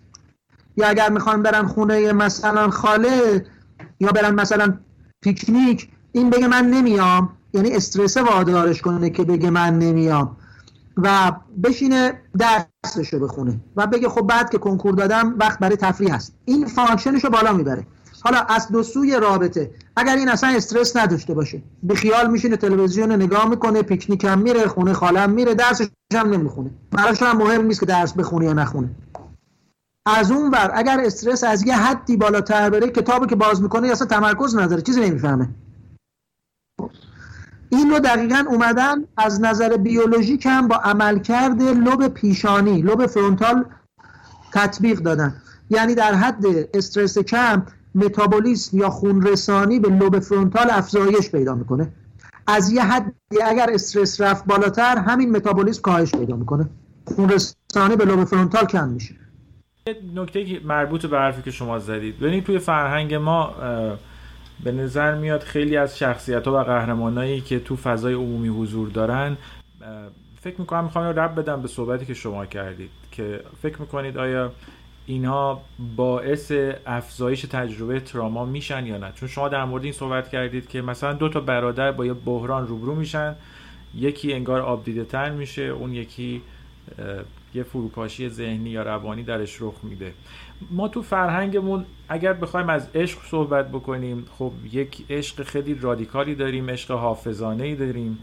یا 0.77 0.89
اگر 0.89 1.11
می‌خوام 1.11 1.43
برم 1.43 1.69
خونه 1.69 2.13
مثلا 2.13 2.71
خاله 2.71 3.47
یا 4.01 4.13
برم 4.13 4.35
مثلا 4.35 4.75
پیکنیک 5.21 5.89
این 6.13 6.31
بگه 6.31 6.47
من 6.47 6.71
نمیام. 6.71 7.31
یعنی 7.53 7.73
استرس 7.73 8.17
وادارش 8.17 8.83
کنه 8.83 9.11
که 9.11 9.25
بگه 9.25 9.51
من 9.51 9.79
نمیام. 9.79 10.37
و 10.97 11.33
بشینه 11.65 12.13
درسش 12.39 13.13
رو 13.13 13.21
بخونه 13.21 13.61
و 13.77 13.87
بگه 13.87 14.09
خب 14.09 14.27
بعد 14.27 14.51
که 14.51 14.59
کنکور 14.59 14.95
دادم 14.95 15.35
وقت 15.39 15.59
برای 15.59 15.77
تفریح 15.77 16.15
هست. 16.15 16.35
این 16.45 16.67
function 16.67 17.13
ش 17.13 17.25
رو 17.25 17.31
بالا 17.31 17.53
می‌بره. 17.53 17.87
حالا 18.21 18.39
از 18.39 18.69
دو 18.69 18.83
سوی 18.83 19.17
رابطه 19.21 19.71
اگر 19.97 20.17
این 20.17 20.29
اصلا 20.29 20.51
استرس 20.51 20.97
نداشته 20.97 21.35
باشه 21.35 21.63
بی‌خیال 21.83 22.31
میشینه 22.31 22.57
تلویزیون 22.57 23.13
نگاه 23.13 23.49
می‌کنه 23.49 23.83
پیکنیک 23.83 24.25
هم 24.25 24.39
میره 24.39 24.69
خونه 24.69 24.93
خالم 24.93 25.31
میره 25.31 25.55
درسش 25.55 25.87
هم 26.15 26.31
نمی‌خونه. 26.31 26.71
براش 26.91 27.23
هم 27.23 27.37
مهم 27.37 27.67
نیست 27.67 27.81
که 27.81 27.87
درس 27.87 28.13
بخونه 28.13 28.45
یا 28.45 28.53
نخونه. 28.53 28.91
از 30.07 30.31
اون 30.31 30.51
ور 30.51 30.71
اگر 30.75 31.01
استرس 31.05 31.45
از 31.45 31.67
یه 31.67 31.77
حدی 31.77 32.17
بالاتر 32.17 32.71
بره 32.71 32.91
کتابی 32.91 33.27
که 33.27 33.37
باز 33.37 33.63
می‌کنه 33.63 33.89
اصلا 33.89 34.07
تمرکز 34.07 34.57
نداره 34.57 34.83
چیزی 34.83 35.01
نمی‌فهمه. 35.01 35.49
این 37.69 37.91
رو 37.91 37.99
دقیقا 37.99 38.45
اومدن 38.49 39.05
از 39.17 39.41
نظر 39.41 39.77
بیولوژیک 39.77 40.47
هم 40.47 40.69
با 40.69 40.77
عملکرد 40.77 41.63
لب 41.63 42.09
پیشانی 42.09 42.83
لب 42.83 43.07
فرونتال 43.07 43.65
تطبیق 44.53 44.99
دادن. 44.99 45.35
یعنی 45.71 45.95
در 45.95 46.15
حد 46.15 46.45
استرس 46.75 47.19
کم 47.19 47.63
متابولیسم 47.95 48.77
یا 48.77 48.91
خونرسانی 48.91 49.81
به 49.81 49.89
لب 49.89 50.19
فرونتال 50.19 50.67
افزایش 50.71 51.31
پیدا 51.31 51.55
می‌کنه. 51.55 51.89
از 52.47 52.71
یه 52.71 52.83
حد 52.83 53.15
اگر 53.47 53.71
استرس 53.73 54.21
رفت 54.21 54.45
بالاتر 54.45 54.99
همین 54.99 55.37
متابولیسم 55.37 55.83
کاهش 55.83 56.11
پیدا 56.11 56.37
می‌کنه. 56.37 56.69
خونرسانی 57.05 57.97
به 57.97 58.05
لب 58.05 58.25
فرونتال 58.25 58.67
کم 58.67 58.89
میشه. 58.89 59.26
نکته 60.15 60.61
مربوط 60.65 61.07
به 61.07 61.19
حرفی 61.19 61.43
که 61.43 61.51
شما 61.51 61.79
زدید. 61.79 62.19
ببینید 62.19 62.45
توی 62.45 62.59
فرهنگ 62.59 63.15
ما 63.15 63.55
به 64.65 64.73
نظر 64.73 65.15
میاد 65.15 65.41
خیلی 65.41 65.77
از 65.77 65.99
شخصیت 65.99 66.49
ها 66.49 66.61
و 66.61 66.65
قهرمانایی 66.65 67.41
که 67.41 67.61
تو 67.61 67.77
فضای 67.77 68.15
عمومی 68.15 68.49
حضور 68.49 68.89
دارن 68.89 69.37
فکر 70.41 70.61
می‌کنم 70.61 70.85
می‌خوام 70.85 71.05
رب 71.05 71.41
بدم 71.41 71.63
به 71.63 71.69
صحبتی 71.69 72.07
که 72.07 72.15
شما 72.15 72.47
کردید 72.47 72.91
که 73.13 73.41
فکر 73.63 73.81
می‌کنید 73.81 74.19
آیا 74.19 74.53
اینها 75.07 75.63
باعث 75.97 76.53
افزایش 76.87 77.43
تجربه 77.43 78.01
تراما 78.01 78.45
میشن 78.45 78.87
یا 78.87 78.99
نه؟ 78.99 79.13
چون 79.15 79.29
شما 79.29 79.49
در 79.49 79.65
مورد 79.65 79.85
این 79.85 79.93
صحبت 79.93 80.29
کردید 80.29 80.69
که 80.69 80.83
مثلا 80.83 81.13
دو 81.13 81.29
تا 81.29 81.41
برادر 81.41 81.93
با 81.93 82.07
یه 82.07 82.13
بحران 82.13 82.67
روبرو 82.67 82.95
میشن 82.95 83.35
یکی 83.95 84.33
انگار 84.33 84.61
آبدیده 84.61 85.05
تر 85.05 85.31
میشه 85.31 85.63
اون 85.63 85.93
یکی 85.93 86.43
یه 87.57 87.63
فروپاشی 87.63 88.29
ذهنی 88.29 88.71
یا 88.71 88.83
روانی 88.83 89.23
درش 89.23 89.63
رخ 89.63 89.75
میده. 89.83 90.13
ما 90.71 90.89
تو 90.89 91.03
فرهنگمون 91.03 91.85
اگر 92.09 92.33
بخوایم 92.33 92.69
از 92.69 92.89
عشق 92.95 93.19
صحبت 93.31 93.69
بکنیم 93.69 94.25
خب 94.39 94.53
یک 94.73 95.05
عشق 95.11 95.43
خیلی 95.43 95.75
رادیکالی 95.75 96.35
داریم 96.35 96.71
عشق 96.71 96.91
حافظانه 96.91 97.65
ای 97.65 97.75
داریم 97.75 98.19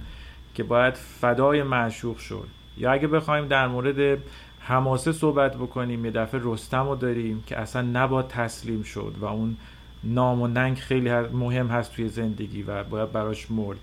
که 0.53 0.63
باید 0.63 0.93
فدای 0.93 1.63
معشوق 1.63 2.17
شد. 2.17 2.47
یا 2.77 2.91
اگه 2.91 3.07
بخوایم 3.07 3.47
در 3.47 3.67
مورد 3.67 4.19
حماسه 4.59 5.11
صحبت 5.11 5.55
بکنیم 5.55 6.05
یه 6.05 6.11
دفعه 6.11 6.41
رستم 6.43 6.87
رو 6.87 6.95
داریم 6.95 7.43
که 7.47 7.59
اصلا 7.59 7.81
نباید 7.81 8.27
تسلیم 8.27 8.83
شد 8.83 9.15
و 9.19 9.25
اون 9.25 9.57
نام 10.03 10.41
و 10.41 10.47
ننگ 10.47 10.77
خیلی 10.77 11.09
مهم 11.09 11.67
هست 11.67 11.95
توی 11.95 12.09
زندگی 12.09 12.63
و 12.63 12.83
باید 12.83 13.11
براش 13.11 13.51
مرد. 13.51 13.77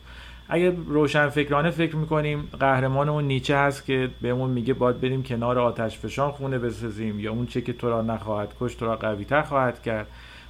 اگه 0.50 0.76
روشن 0.86 1.28
فکرانه 1.28 1.70
فکر 1.70 1.96
می‌کنیم 1.96 2.48
قهرمان 2.60 3.08
اون 3.08 3.24
نیچه 3.24 3.56
هست 3.56 3.84
که 3.84 4.10
بهمون 4.22 4.50
میگه 4.50 4.74
باید 4.74 5.00
بریم 5.00 5.22
کنار 5.22 5.58
آتش 5.58 5.98
فشان 5.98 6.30
خونه 6.30 6.58
بسازیم 6.58 7.20
یا 7.20 7.32
اون 7.32 7.46
چه 7.46 7.60
که 7.60 7.72
تو 7.72 7.90
را 7.90 8.02
نخواهد 8.02 8.48
کشت 8.60 8.74
تو 8.74 8.86
را 8.86 8.96
قویتر 8.96 9.42
خواهد 9.42 9.82
کرد. 9.82 10.06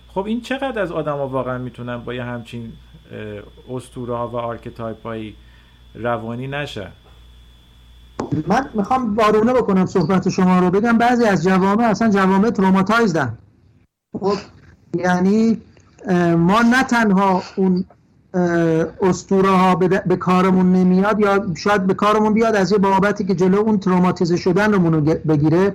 خب 0.08 0.24
این 0.26 0.40
چقدر 0.40 0.82
از 0.82 0.92
آدم 0.92 1.16
ها 1.16 1.28
واقعا 1.28 1.58
می‌تونن 1.58 1.98
با 1.98 2.14
یه 2.14 2.24
همچین 2.24 2.72
اسطوره 3.70 4.16
ها 4.16 4.28
و 4.28 4.36
archetype 4.36 5.02
هایی 5.02 5.34
روانی 5.94 6.48
نشن؟ 6.48 6.92
من 8.46 8.68
می‌خوام 8.74 9.14
وارونه 9.14 9.52
بکنم 9.52 9.86
صحبت 9.86 10.28
شما 10.28 10.58
رو. 10.58 10.70
بگم 10.70 10.98
بعضی 10.98 11.24
از 11.24 11.44
جوامع 11.44 11.84
اصلا 11.84 12.10
جوامع 12.10 12.50
traumatized 12.50 13.25
ان. 13.25 13.38
خب 14.20 14.36
یعنی 14.94 15.60
ما 16.36 16.62
نه 16.62 16.84
تنها 16.84 17.42
اون 17.56 17.84
استوره 19.02 19.50
ها 19.50 19.74
به, 19.74 20.16
کارمون 20.16 20.72
نمیاد 20.72 21.20
یا 21.20 21.46
شاید 21.56 21.86
به 21.86 21.94
کارمون 21.94 22.34
بیاد 22.34 22.54
از 22.56 22.72
یه 22.72 22.78
بابتی 22.78 23.24
که 23.24 23.34
جلو 23.34 23.58
اون 23.58 23.78
تروماتیزه 23.78 24.36
شدن 24.36 24.72
رو 24.72 25.00
بگیره. 25.00 25.74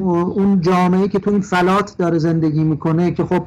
اون 0.00 0.60
جامعه 0.60 1.08
که 1.08 1.18
تو 1.18 1.30
این 1.30 1.40
فلات 1.40 1.96
داره 1.96 2.18
زندگی 2.18 2.64
می‌کنه 2.64 3.10
که 3.10 3.24
خب 3.24 3.42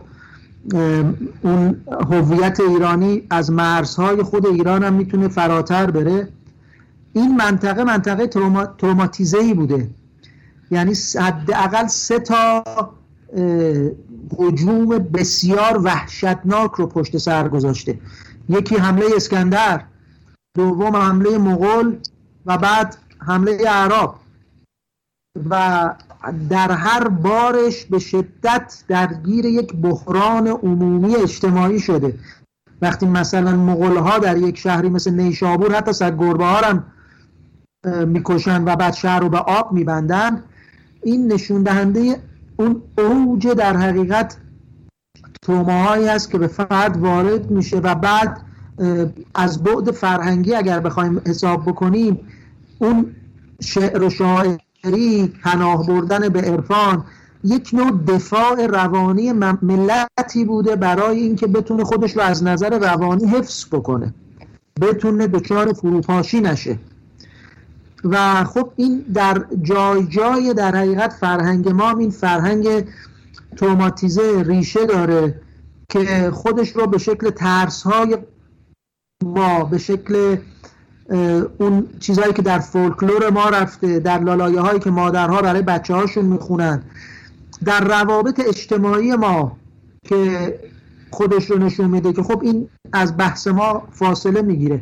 اون 1.41 1.75
هویت 2.09 2.59
ایرانی 2.59 3.23
از 3.29 3.51
مرزهای 3.51 4.23
خود 4.23 4.47
ایران 4.47 4.83
هم 4.83 4.93
می‌تونه 4.93 5.27
فراتر 5.27 5.91
بره. 5.91 6.27
این 7.13 7.35
منطقه 7.35 7.83
منطقه 7.83 8.27
تروما، 8.27 8.65
تروماتیزه 8.65 9.38
ای 9.38 9.53
بوده. 9.53 9.89
یعنی 10.71 10.93
حداقل 11.19 11.88
سه 11.88 12.19
تا 12.19 12.63
هجوم 14.39 14.89
بسیار 14.97 15.81
وحشتناک 15.83 16.71
رو 16.71 16.88
پشت 16.88 17.17
سر 17.17 17.47
گذاشته. 17.47 17.99
یکی 18.49 18.75
حمله 18.75 19.05
اسکندر 19.15 19.83
دوم 20.55 20.95
حمله 20.95 21.37
مغول 21.37 21.97
و 22.45 22.57
بعد 22.57 22.97
حمله 23.19 23.69
عرب. 23.69 24.13
و 25.49 25.93
در 26.49 26.71
هر 26.71 27.07
بارش 27.07 27.85
به 27.85 27.99
شدت 27.99 28.83
درگیر 28.87 29.45
یک 29.45 29.73
بحران 29.75 30.47
عمومی 30.47 31.15
اجتماعی 31.15 31.79
شده. 31.79 32.19
وقتی 32.81 33.05
مثلا 33.05 33.55
مغول 33.55 33.97
ها 33.97 34.19
در 34.19 34.37
یک 34.37 34.57
شهری 34.57 34.89
مثل 34.89 35.13
نیشابور 35.13 35.75
حتی 35.75 35.93
سر 35.93 36.11
گربه 36.11 36.45
ها 36.45 36.57
هم 36.57 36.83
می‌کشن 38.05 38.63
و 38.63 38.75
بعد 38.75 38.93
شهر 38.93 39.19
رو 39.19 39.29
به 39.29 39.37
آب 39.37 39.71
میبندن 39.71 40.43
این 41.03 41.33
نشون 41.33 41.63
دهنده 41.63 42.21
اون 42.57 42.81
اوج 42.97 43.47
در 43.47 43.77
حقیقت 43.77 44.37
توماهایی 45.41 46.07
است 46.07 46.31
که 46.31 46.38
به 46.38 46.47
فرد 46.47 46.97
وارد 46.97 47.51
میشه 47.51 47.77
و 47.77 47.95
بعد 47.95 48.41
از 49.35 49.63
بعد 49.63 49.91
فرهنگی 49.91 50.55
اگر 50.55 50.79
بخوایم 50.79 51.21
حساب 51.25 51.65
بکنیم 51.65 52.19
اون 52.79 53.15
شعر 53.61 54.03
و 54.03 54.09
شاعری 54.09 55.33
پناه 55.43 55.88
بردن 55.88 56.29
به 56.29 56.41
عرفان 56.41 57.03
یک 57.43 57.69
نوع 57.73 57.91
دفاع 58.07 58.67
روانی 58.67 59.31
ملتی 59.61 60.45
بوده 60.45 60.75
برای 60.75 61.19
اینکه 61.19 61.47
بتونه 61.47 61.83
خودش 61.83 62.15
رو 62.15 62.21
از 62.21 62.43
نظر 62.43 62.79
روانی 62.79 63.25
حفظ 63.25 63.65
بکنه. 63.71 64.13
بتونه 64.81 65.27
دچار 65.27 65.73
فروپاشی 65.73 66.41
نشه. 66.41 66.79
و 68.03 68.43
خب 68.43 68.71
این 68.75 69.05
در 69.13 69.45
جای 69.61 70.07
جای 70.07 70.53
در 70.53 70.75
حقیقت 70.75 71.13
فرهنگ 71.13 71.69
ما 71.69 71.89
این 71.89 72.09
فرهنگ 72.09 72.67
توماتیزه 73.57 74.43
ریشه 74.45 74.85
داره 74.85 75.41
که 75.89 76.31
خودش 76.33 76.69
رو 76.69 76.87
به 76.87 76.97
شکل 76.97 77.29
ترس 77.29 77.83
های 77.83 78.17
ما 79.23 79.63
به 79.63 79.77
شکل 79.77 80.37
اون 81.57 81.87
چیزهایی 81.99 82.33
که 82.33 82.41
در 82.41 82.59
فولکلور 82.59 83.29
ما 83.29 83.49
رفته 83.49 83.99
در 83.99 84.19
لالایه 84.19 84.59
هایی 84.59 84.79
که 84.79 84.89
مادرها 84.89 85.41
برای 85.41 85.61
بچه 85.61 85.93
هاشون 85.93 86.25
می‌خونن 86.25 86.83
در 87.65 87.83
روابط 87.83 88.39
اجتماعی 88.47 89.15
ما 89.15 89.57
که 90.03 90.53
خودش 91.11 91.51
رو 91.51 91.57
نشون 91.57 91.89
میده 91.89 92.13
که 92.13 92.23
خب 92.23 92.41
این 92.43 92.69
از 92.93 93.17
بحث 93.17 93.47
ما 93.47 93.87
فاصله 93.91 94.41
می‌گیره. 94.41 94.81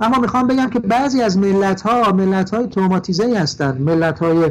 اما 0.00 0.18
می‌خوام 0.18 0.46
بگم 0.46 0.70
که 0.70 0.78
بعضی 0.78 1.22
از 1.22 1.38
ملت 1.38 1.80
ها 1.80 2.12
ملت 2.12 2.54
های 2.54 2.66
تروماتیزه 2.66 3.38
هستند 3.38 3.80
ملت 3.80 4.18
های 4.18 4.50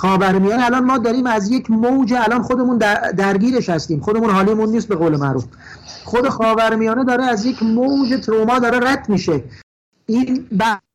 خاورمیانه 0.00 0.64
الان 0.64 0.84
ما 0.84 0.98
داریم 0.98 1.26
از 1.26 1.50
یک 1.50 1.70
موج 1.70 2.12
الان 2.12 2.42
خودمون 2.42 2.78
درگیرش 3.16 3.68
هستیم. 3.68 4.00
خودمون 4.00 4.30
حالیمون 4.30 4.68
نیست 4.68 4.88
به 4.88 4.96
قول 4.96 5.16
معروف. 5.16 5.44
خود 6.04 6.28
خاورمیانه 6.28 7.04
داره 7.04 7.24
از 7.24 7.44
یک 7.44 7.62
موج 7.62 8.14
تروما 8.24 8.58
داره 8.58 8.90
رد 8.90 9.08
میشه. 9.08 9.44
این 10.06 10.46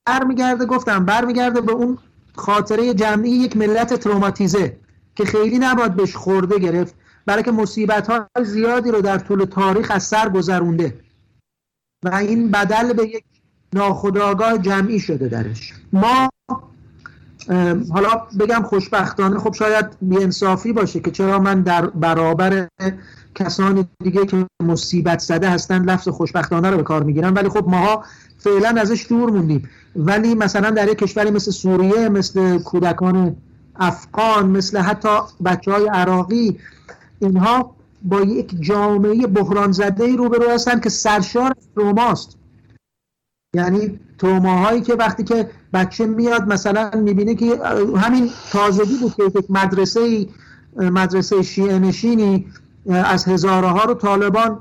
برمیگرده 0.06 0.66
گفتم 0.66 1.06
برمیگرده 1.06 1.62
به 1.62 1.72
اون 1.72 1.98
خاطره 2.36 2.94
جمعی 2.94 3.30
یک 3.30 3.58
ملت 3.58 3.94
تروماتیزه 3.94 4.78
که 5.16 5.26
خیلی 5.26 5.58
نباید 5.58 5.96
بهش 5.96 6.16
خورده 6.16 6.60
گرفت 6.60 6.96
برای 7.26 7.44
که 7.44 7.52
مصیبت 7.52 8.08
های 8.08 8.46
زیادی 8.46 8.92
رو 8.92 9.02
در 9.02 9.18
طول 9.18 9.46
تاریخ 9.46 9.92
از 9.92 10.04
سر 10.04 10.30
گذرونده. 10.30 11.00
و 12.06 12.16
این 12.16 12.52
بدل 12.52 12.94
به 12.94 13.04
یک 13.04 13.24
ناخودآگاه 13.74 14.58
جمعی 14.58 15.00
شده 15.00 15.28
درش. 15.28 15.74
ما 15.94 16.30
حالا 17.94 18.10
بگم 18.40 18.64
خوشبختانه 18.64 19.40
خب 19.40 19.54
شاید 19.54 19.86
بیانصافی 20.02 20.74
باشه 20.74 21.00
که 21.00 21.12
چرا 21.12 21.40
من 21.40 21.62
در 21.62 21.86
برابر 21.86 22.68
کسانی 23.36 23.88
دیگه 24.04 24.26
که 24.26 24.46
مصیبت 24.64 25.20
زده 25.20 25.50
هستن 25.50 25.86
لفظ 25.86 26.10
خوشبختانه 26.10 26.70
رو 26.70 26.78
به 26.78 26.84
کار 26.84 27.04
می‌گیرن. 27.04 27.34
ولی 27.34 27.50
خب 27.50 27.68
ماها 27.68 28.04
فعلا 28.38 28.82
ازش 28.82 29.06
دور 29.10 29.32
موندیم. 29.32 29.70
ولی 29.96 30.36
مثلا 30.36 30.70
در 30.70 30.92
یک 30.92 30.98
کشوری 30.98 31.32
مثل 31.32 31.52
سوریه 31.52 32.10
مثل 32.10 32.60
کودکان 32.60 33.36
افغان 33.76 34.50
مثل 34.50 34.78
حتی 34.78 35.10
بچه 35.46 35.72
های 35.72 35.88
عراقی 35.88 36.60
اینها 37.20 37.76
با 38.04 38.22
یک 38.22 38.62
جامعه 38.62 39.28
بحران 39.28 39.72
زده 39.72 40.04
ای 40.04 40.18
روبرو 40.18 40.50
هستن 40.50 40.80
که 40.80 40.90
سرشار 40.90 41.54
از 41.58 41.68
تروماست. 41.76 42.38
یعنی 43.56 44.00
تروماهایی 44.18 44.82
که 44.82 44.94
وقتی 44.94 45.24
که 45.24 45.50
بچه 45.76 46.06
میاد 46.06 46.48
مثلا 46.48 46.90
می‌بینه 46.96 47.36
که 47.36 47.60
همین 47.98 48.30
تازگی 48.52 48.98
بود 48.98 49.16
که 49.16 49.24
یک 49.24 49.46
مدرسه 49.50 50.28
مدرسه 50.76 51.42
شیعه 51.42 51.80
نشینی 51.80 52.48
از 52.90 53.26
هزاره 53.26 53.68
ها 53.68 53.84
رو 53.84 53.94
طالبان 53.94 54.60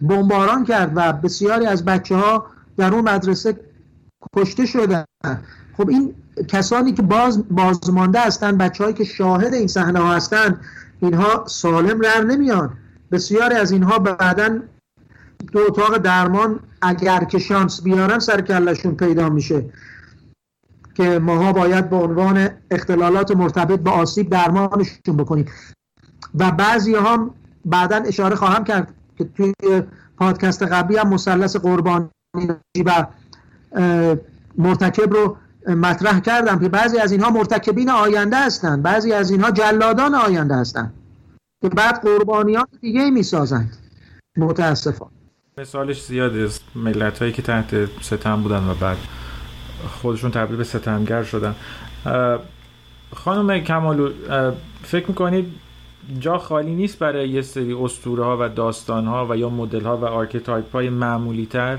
بمباران 0.00 0.64
کرد 0.64 0.92
و 0.94 1.12
بسیاری 1.12 1.66
از 1.66 1.84
بچه 1.84 2.16
ها 2.16 2.46
در 2.76 2.94
اون 2.94 3.08
مدرسه 3.08 3.60
کشته 4.36 4.66
شدن. 4.66 5.04
خب 5.76 5.88
این 5.88 6.14
کسانی 6.48 6.92
که 6.92 7.02
باز 7.02 7.48
بازمانده 7.50 8.20
هستن 8.20 8.58
بچه 8.58 8.84
هایی 8.84 8.96
که 8.96 9.04
شاهد 9.04 9.54
این 9.54 9.66
صحنه 9.66 9.98
ها 9.98 10.14
هستن 10.14 10.60
اینها 11.00 11.44
سالم 11.46 12.00
رر 12.00 12.24
نمیان. 12.24 12.70
بسیاری 13.12 13.54
از 13.54 13.72
اینها 13.72 13.98
بعدا 13.98 14.58
دو 15.52 15.60
اتاق 15.68 15.98
درمان 15.98 16.60
اگر 16.82 17.24
که 17.24 17.38
شانس 17.38 17.82
بیارن 17.82 18.18
سر 18.18 18.40
کلشون 18.40 18.94
پیدا 18.94 19.28
میشه. 19.28 19.64
که 20.94 21.18
ماها 21.18 21.52
باید 21.52 21.90
به 21.90 21.96
عنوان 21.96 22.48
اختلالات 22.70 23.36
مرتبط 23.36 23.80
با 23.80 23.90
آسیب 23.90 24.30
درمانشون 24.30 25.16
بکنیم. 25.16 25.46
و 26.34 26.50
بعضی 26.50 26.94
هم 26.94 27.30
بعدا 27.64 27.96
اشاره 27.96 28.36
خواهم 28.36 28.64
کرد 28.64 28.94
که 29.18 29.24
توی 29.24 29.54
پادکست 30.16 30.62
قبلی 30.62 30.96
هم 30.96 31.08
مثلث 31.08 31.56
قربانی 31.56 32.08
و 32.86 33.06
مرتکب 34.58 35.12
رو 35.12 35.36
مطرح 35.66 36.20
کردم 36.20 36.58
که 36.58 36.68
بعضی 36.68 36.98
از 36.98 37.12
اینها 37.12 37.30
مرتکبین 37.30 37.90
آینده 37.90 38.36
هستند 38.36 38.82
بعضی 38.82 39.12
از 39.12 39.30
اینها 39.30 39.50
جلادان 39.50 40.14
آینده 40.14 40.54
هستند 40.54 40.94
که 41.62 41.68
بعد 41.68 42.00
قربانیان 42.02 42.66
دیگه 42.80 43.10
می 43.10 43.22
سازند 43.22 43.76
متاسفانه. 44.36 45.10
مثالش 45.58 46.02
زیاد 46.02 46.36
است 46.36 46.64
ملت 46.74 47.18
هایی 47.18 47.32
که 47.32 47.42
تحت 47.42 48.00
ستم 48.02 48.42
بودن 48.42 48.68
و 48.68 48.74
بعد 48.74 48.96
خودشون 50.02 50.30
تبدیل 50.30 50.56
به 50.56 50.64
ستمگر 50.64 51.22
شدن. 51.22 51.54
خانم 53.14 53.58
کمالو 53.58 54.10
فکر 54.82 55.08
می‌کنید 55.08 55.52
جا 56.20 56.38
خالی 56.38 56.74
نیست 56.74 56.98
برای 56.98 57.28
یه 57.28 57.42
سری 57.42 57.72
اسطوره 57.72 58.24
ها 58.24 58.38
و 58.40 58.48
داستان 58.48 59.06
ها 59.06 59.26
و 59.30 59.36
یا 59.36 59.48
مدل 59.48 59.84
ها 59.84 59.96
و 59.96 60.04
archetype 60.04 60.72
های 60.72 60.88
معمولی 60.88 61.46
تر 61.46 61.78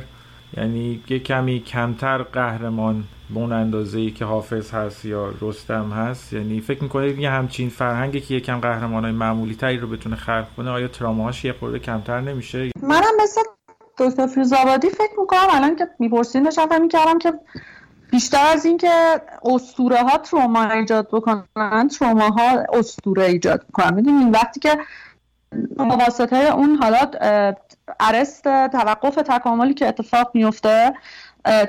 یعنی 0.57 0.99
یه 1.09 1.19
کمی 1.19 1.59
کمتر 1.59 2.17
قهرمان 2.17 3.03
به 3.29 3.39
اون 3.39 3.51
اندازه 3.51 3.99
ای 3.99 4.11
که 4.11 4.25
حافظ 4.25 4.71
هست 4.71 5.05
یا 5.05 5.33
رستم 5.41 5.89
هست؟ 5.89 6.33
یعنی 6.33 6.61
فکر 6.61 6.83
می‌کنید 6.83 7.19
یه 7.19 7.29
همچین 7.29 7.69
فرهنگی 7.69 8.21
که 8.21 8.33
یکم 8.33 8.59
قهرمان 8.59 9.03
های 9.03 9.13
معمولی 9.13 9.55
تری 9.55 9.77
رو 9.77 9.87
بتونه 9.87 10.15
خلق 10.15 10.47
کنه 10.57 10.69
آیا 10.69 10.87
تراماهاش 10.87 11.45
یه 11.45 11.53
خورده 11.53 11.79
کمتر 11.79 12.21
نمیشه؟ 12.21 12.69
منم 12.83 13.23
مثل 13.23 13.41
دکتر 13.97 14.27
فیروزآبادی 14.27 14.89
فکر 14.89 15.19
می‌کنم 15.19 15.47
الان 15.49 15.75
که 15.75 15.87
می‌پرسین 15.99 16.43
داشتم 16.43 16.81
می‌کردم 16.81 17.19
که 17.19 17.33
بیشتر 18.11 18.45
از 18.53 18.65
اینکه 18.65 19.21
اسطوره 19.43 20.03
ها 20.03 20.17
تروما 20.17 20.63
ایجاد 20.63 21.07
بکنن 21.07 21.87
تروما 21.87 22.27
ها 22.27 22.63
اسطوره 22.73 23.23
ایجاد 23.23 23.63
می‌کنن. 23.67 23.93
می‌دونین 23.93 24.31
وقتی 24.31 24.59
که 24.59 24.77
واسطه 25.77 26.35
اون 26.35 26.75
حالات 26.75 27.17
ارست 27.99 28.43
توقف 28.67 29.15
تکاملی 29.15 29.73
که 29.73 29.87
اتفاق 29.87 30.31
میفته 30.33 30.93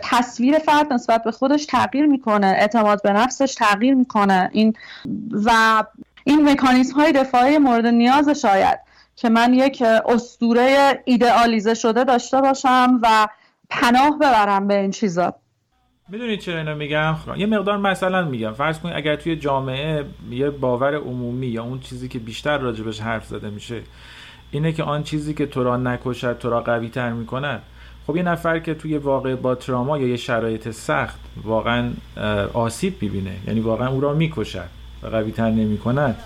تصویر 0.03 0.59
فرد 0.59 0.93
نسبت 0.93 1.25
به 1.25 1.31
خودش 1.31 1.67
تغییر 1.67 2.07
می‌کنه 2.07 2.47
اعتماد 2.47 3.03
به 3.03 3.13
نفسش 3.13 3.55
تغییر 3.55 3.95
می‌کنه. 3.95 4.51
این 4.53 4.73
و 5.45 5.85
این 6.25 6.51
مکانیزم 6.51 6.95
های 7.01 7.13
دفاعی 7.13 7.59
مورد 7.59 7.87
نیاز 7.87 8.29
شاید. 8.29 8.79
که 9.17 9.29
من 9.29 9.55
یک 9.55 9.83
استوره 10.07 11.03
ایدئالیزه 11.05 11.75
شده 11.75 12.05
داشته 12.05 12.41
باشم 12.41 13.01
و 13.03 13.29
پناه 13.71 14.19
ببرم 14.19 14.69
به 14.69 14.81
این 14.81 14.91
چیزا. 14.91 15.35
می‌دونید 16.09 16.41
چرا 16.41 16.59
اینو 16.59 16.75
میگم؟ 16.75 17.17
یه 17.37 17.47
مقدار 17.47 17.79
مثلا 17.79 18.25
میگم. 18.25 18.53
فرض 18.53 18.79
کنید 18.79 18.97
اگر 18.97 19.17
توی 19.17 19.37
جامعه 19.37 20.05
یه 20.31 20.51
باور 20.51 20.95
عمومی 20.95 21.47
یا 21.47 21.63
اون 21.63 21.81
چیزی 21.81 22.09
که 22.09 22.19
بیشتر 22.19 22.59
راجبش 22.59 23.01
حرف 23.01 23.27
زده 23.27 23.51
میشه 23.51 23.83
اینه 24.51 24.73
که 24.73 24.83
آن 24.83 25.03
چیزی 25.03 25.35
که 25.35 25.47
تو 25.47 25.65
را 25.65 25.77
نکشد 25.77 26.39
تو 26.39 26.51
را 26.51 26.61
قوی 26.61 26.89
تر 26.89 27.13
می‌کند. 27.13 27.63
خب 28.07 28.17
یه 28.17 28.23
نفر 28.23 28.59
که 28.59 28.75
توی 28.75 28.99
واقع 28.99 29.35
با 29.35 29.55
تراما 29.55 29.99
یا 29.99 30.09
یه 30.09 30.17
شرایط 30.17 30.71
سخت 30.71 31.21
واقعا 31.45 31.91
آسیب 32.53 33.03
می‌بینه. 33.03 33.37
یعنی 33.47 33.61
واقعا 33.61 33.89
او 33.89 34.01
را 34.01 34.15
می‌کشد 34.15 34.69
و 35.03 35.07
قوی 35.07 35.33
تر 35.33 35.51
نمی‌کند. 35.51 36.17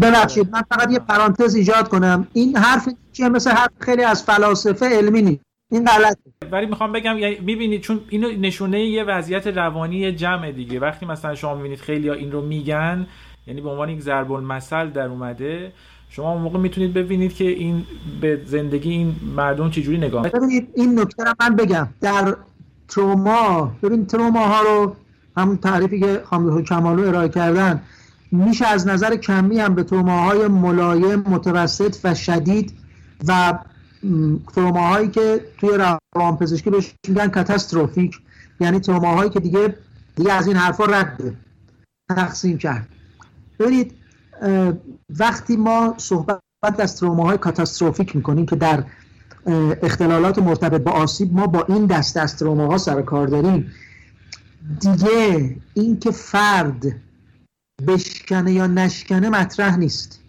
ببخشید 0.00 0.50
من 0.52 0.62
فقط 0.62 0.90
یه 0.90 0.98
پرانتز 0.98 1.54
ایجاد 1.54 1.88
کنم. 1.88 2.26
این 2.32 2.56
حرف 2.56 2.88
چیه؟ 3.12 3.28
مثل 3.28 3.50
حرف 3.50 3.70
خیلی 3.78 4.02
از 4.02 4.22
فلاسفه 4.22 4.86
علمی 4.86 5.22
نیست. 5.22 5.40
این 5.70 5.84
غلطه. 5.84 6.18
ولی 6.52 6.66
می‌خوام 6.66 6.92
بگم 6.92 7.18
یعنی 7.18 7.38
می‌بینید 7.38 7.80
چون 7.80 8.00
اینو 8.08 8.28
نشونه 8.30 8.80
یه 8.80 9.04
وضعیت 9.04 9.46
روانی 9.46 10.12
جمع 10.12 10.52
دیگه. 10.52 10.80
وقتی 10.80 11.06
مثلا 11.06 11.34
شما 11.34 11.54
می‌بینید 11.54 11.80
خیلی 11.80 12.08
ها 12.08 12.14
این 12.14 12.32
رو 12.32 12.40
میگن 12.40 13.06
یعنی 13.46 13.60
به 13.60 13.70
عنوان 13.70 13.88
یک 13.88 14.00
ضرب 14.00 14.32
المثل 14.32 14.90
در 14.90 15.06
اومده 15.06 15.72
شما 16.08 16.38
موقع 16.38 16.58
می‌تونید 16.58 16.94
ببینید 16.94 17.34
که 17.34 17.44
این 17.44 17.84
به 18.20 18.40
زندگی 18.46 18.90
این 18.90 19.16
مردم 19.36 19.70
چجوری 19.70 19.98
نگاه 19.98 20.28
ببینید 20.28 20.68
این 20.74 21.00
نکته 21.00 21.24
رو 21.24 21.32
من 21.40 21.56
بگم. 21.56 21.88
در 22.00 22.36
تروما 22.88 23.72
ببین 23.82 24.06
تروما 24.06 24.46
ها 24.46 24.62
رو 24.62 24.96
همون 25.36 25.56
تعریفی 25.56 26.00
که 26.00 26.22
خانم 26.24 26.64
کمالو 26.64 27.08
ارائه 27.08 27.28
کردن 27.28 27.82
میشه 28.32 28.66
از 28.66 28.86
نظر 28.86 29.16
کمی 29.16 29.58
هم 29.58 29.74
به 29.74 29.82
تروماهای 29.82 30.48
ملایم 30.48 31.20
متوسط 31.20 31.96
و 32.04 32.14
شدید 32.14 32.72
و 33.28 33.58
تروماهایی 34.54 35.08
که 35.08 35.40
توی 35.58 35.70
روان 35.70 36.36
پزشکی 36.36 36.70
بهش 36.70 36.94
میگن 37.08 37.28
کاتاستروفیک 37.28 38.18
یعنی 38.60 38.80
تروماهایی 38.80 39.30
که 39.30 39.40
دیگه 39.40 39.76
دیگه 40.16 40.32
از 40.32 40.46
این 40.46 40.56
حرفا 40.56 40.84
رد 40.84 41.36
تقسیم 42.08 42.58
کرد. 42.58 42.88
ببینید 43.58 43.94
وقتی 45.18 45.56
ما 45.56 45.94
صحبت 45.96 46.40
از 46.78 46.96
تروماهای 46.96 47.38
کاتاستروفیک 47.38 48.16
می‌کنیم 48.16 48.46
که 48.46 48.56
در 48.56 48.84
اختلالات 49.82 50.38
مرتبط 50.38 50.80
با 50.80 50.90
آسیب 50.90 51.34
ما 51.34 51.46
با 51.46 51.64
این 51.68 51.86
دست 51.86 52.16
از 52.16 52.36
تروماها 52.36 52.78
سر 52.78 53.02
کار 53.02 53.26
داریم. 53.26 53.72
دیگه 54.80 55.56
اینکه 55.74 56.10
فرد 56.10 56.82
بشکنه 57.86 58.52
یا 58.52 58.66
نشکنه 58.66 59.28
مطرح 59.28 59.76
نیست. 59.76 60.20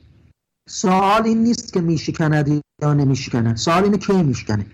سوال 0.69 1.23
این 1.25 1.43
نیست 1.43 1.73
که 1.73 1.81
میشکند 1.81 2.61
یا 2.81 2.93
نمیشکند. 2.93 3.57
سوال 3.57 3.83
اینه 3.83 3.97
کی 3.97 4.23
میشکنه. 4.23 4.65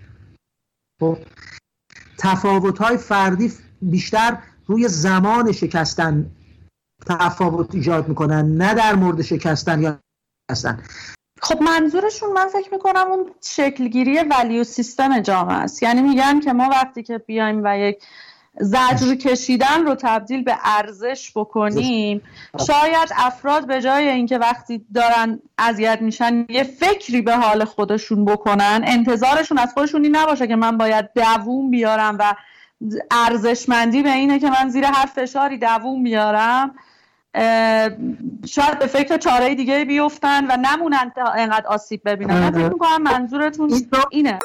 خب 1.00 1.18
تفاوت 2.18 2.78
های 2.78 2.96
فردی 2.96 3.52
بیشتر 3.82 4.38
روی 4.66 4.88
زمان 4.88 5.52
شکستن 5.52 6.30
تفاوت 7.06 7.74
ایجاد 7.74 8.08
می‌کنن 8.08 8.56
نه 8.56 8.74
در 8.74 8.94
مورد 8.94 9.22
شکستن 9.22 9.82
یا 9.82 9.98
شکستن 10.50 10.82
خب 11.42 11.62
منظورشون 11.62 12.32
من 12.32 12.48
فکر 12.48 12.72
می‌کنم 12.72 13.06
اون 13.10 13.30
شکلگیری 13.40 14.18
ولیو 14.18 14.64
سیستم 14.64 15.20
جامعه 15.20 15.56
است. 15.56 15.82
یعنی 15.82 16.02
میگن 16.02 16.40
که 16.40 16.52
ما 16.52 16.68
وقتی 16.68 17.02
که 17.02 17.18
بیایم 17.18 17.60
و 17.64 17.78
یک 17.78 18.02
زجر 18.58 19.14
کشیدن 19.14 19.86
رو 19.86 19.94
تبدیل 19.94 20.44
به 20.44 20.56
ارزش 20.64 21.32
بکنیم. 21.34 22.22
شاید 22.66 23.12
افراد 23.16 23.66
به 23.66 23.82
جای 23.82 24.08
اینکه 24.08 24.38
وقتی 24.38 24.86
دارن 24.94 25.40
اذیت 25.58 26.02
میشن 26.02 26.46
یه 26.48 26.64
فکری 26.64 27.22
به 27.22 27.36
حال 27.36 27.64
خودشون 27.64 28.24
بکنن. 28.24 28.82
انتظارشون 28.86 29.58
از 29.58 29.72
خودشون 29.74 30.04
این 30.04 30.16
نباشه 30.16 30.46
که 30.46 30.56
من 30.56 30.78
باید 30.78 31.10
دووم 31.14 31.70
بیارم 31.70 32.16
و 32.18 32.34
ارزشمندی 33.10 34.02
به 34.02 34.12
اینه 34.12 34.38
که 34.38 34.50
من 34.50 34.68
زیر 34.68 34.84
هر 34.84 35.06
فشاری 35.06 35.58
دووم 35.58 36.02
بیارم. 36.02 36.74
شاید 38.46 38.78
به 38.78 38.86
فکر 38.86 39.16
چاره 39.16 39.54
دیگه 39.54 39.84
بیفتن 39.84 40.46
و 40.46 40.56
نمونن 40.56 41.12
انقدر 41.36 41.66
آسیب 41.66 42.00
ببینن. 42.04 42.34
من 42.34 42.50
فکر 42.50 42.68
می‌کنم 42.68 43.02
منظورتون 43.02 43.70
اینه. 44.10 44.38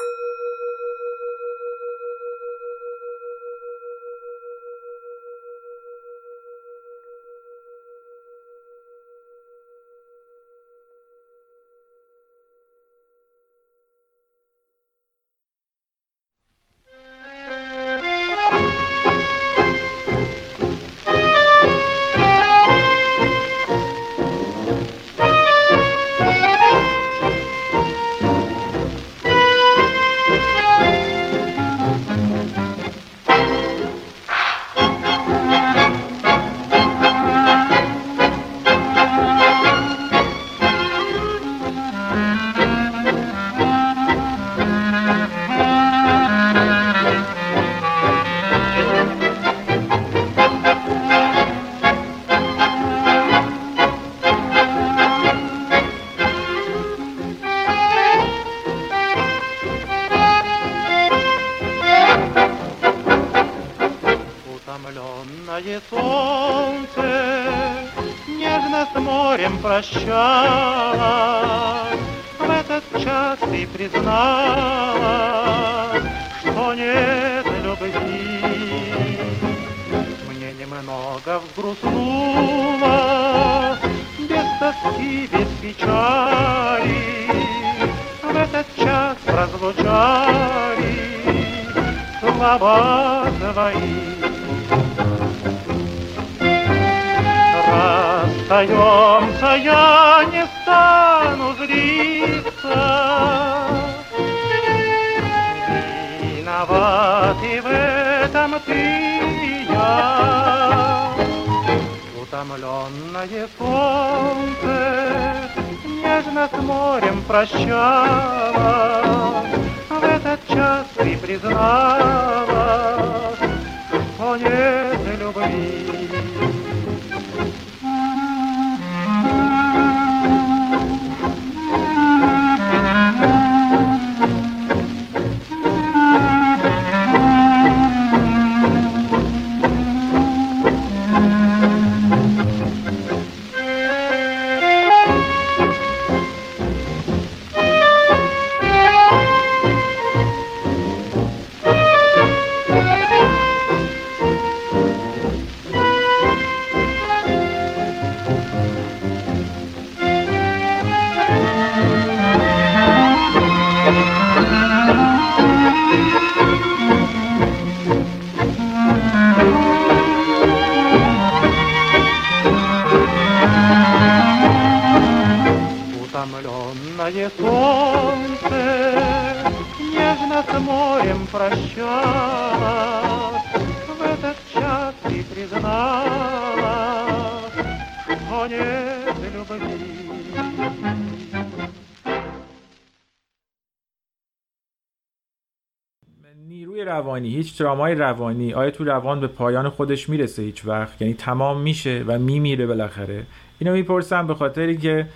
هیچ 197.36 197.58
ترامای 197.58 197.94
روانی 197.94 198.54
آیا 198.54 198.70
تو 198.70 198.84
روان 198.84 199.20
به 199.20 199.26
پایان 199.26 199.68
خودش 199.68 200.08
می‌رسه 200.08 200.42
هیچ 200.42 200.66
وقت؟ 200.66 201.02
یعنی 201.02 201.14
تمام 201.14 201.60
میشه 201.60 202.04
و 202.06 202.18
میمیره 202.18 202.66
بالاخره؟ 202.66 203.22
اینو 203.58 203.72
می‌پرسم 203.72 204.26
به 204.26 204.34
خاطری 204.34 204.76
که 204.76 205.06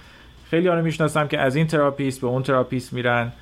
خیلی 0.51 0.69
رو 0.69 0.83
می‌شناسم 0.83 1.29
که 1.29 1.39
از 1.39 1.57
این 1.57 1.67
therapist 1.67 2.21
به 2.21 2.27
اون 2.27 2.43
therapist 2.43 2.93
میرن. 2.93 3.33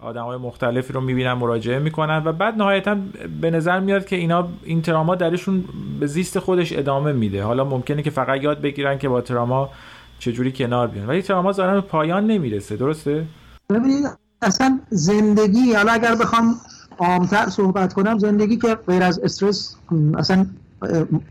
آدم 0.00 0.22
های 0.22 0.38
مختلفی 0.38 0.92
رو 0.92 1.00
می‌بینن 1.00 1.32
مراجعه 1.32 1.78
می‌کنن 1.78 2.22
و 2.24 2.32
بعد 2.32 2.54
نهایتا 2.54 2.96
به 3.40 3.50
نظر 3.50 3.80
میاد 3.80 4.06
که 4.06 4.16
اینا 4.16 4.48
این 4.64 4.82
تراما 4.82 5.14
درشون 5.14 5.64
به 6.00 6.06
زیست 6.06 6.38
خودش 6.38 6.72
ادامه 6.72 7.12
میده. 7.12 7.42
حالا 7.42 7.64
ممکنه 7.64 8.02
که 8.02 8.10
فقط 8.10 8.42
یاد 8.42 8.60
بگیرن 8.60 8.98
که 8.98 9.08
با 9.08 9.20
تراما 9.20 9.70
چجوری 10.18 10.52
کنار 10.52 10.86
بیان. 10.88 11.06
ولی 11.06 11.22
تراما 11.22 11.52
ظاهرا 11.52 11.74
به 11.74 11.80
پایان 11.80 12.26
نمی‌رسه. 12.26 12.76
درسته؟ 12.76 13.24
ببینید 13.70 14.04
اصلا 14.42 14.80
زندگی 14.90 15.72
حالا 15.72 15.92
اگر 15.92 16.14
بخوام 16.14 16.54
عامتر 16.98 17.48
صحبت 17.50 17.92
کنم 17.92 18.18
زندگی 18.18 18.56
که 18.56 18.74
غیر 18.74 19.02
از 19.02 19.18
استرس 19.18 19.76
اصلا 20.18 20.46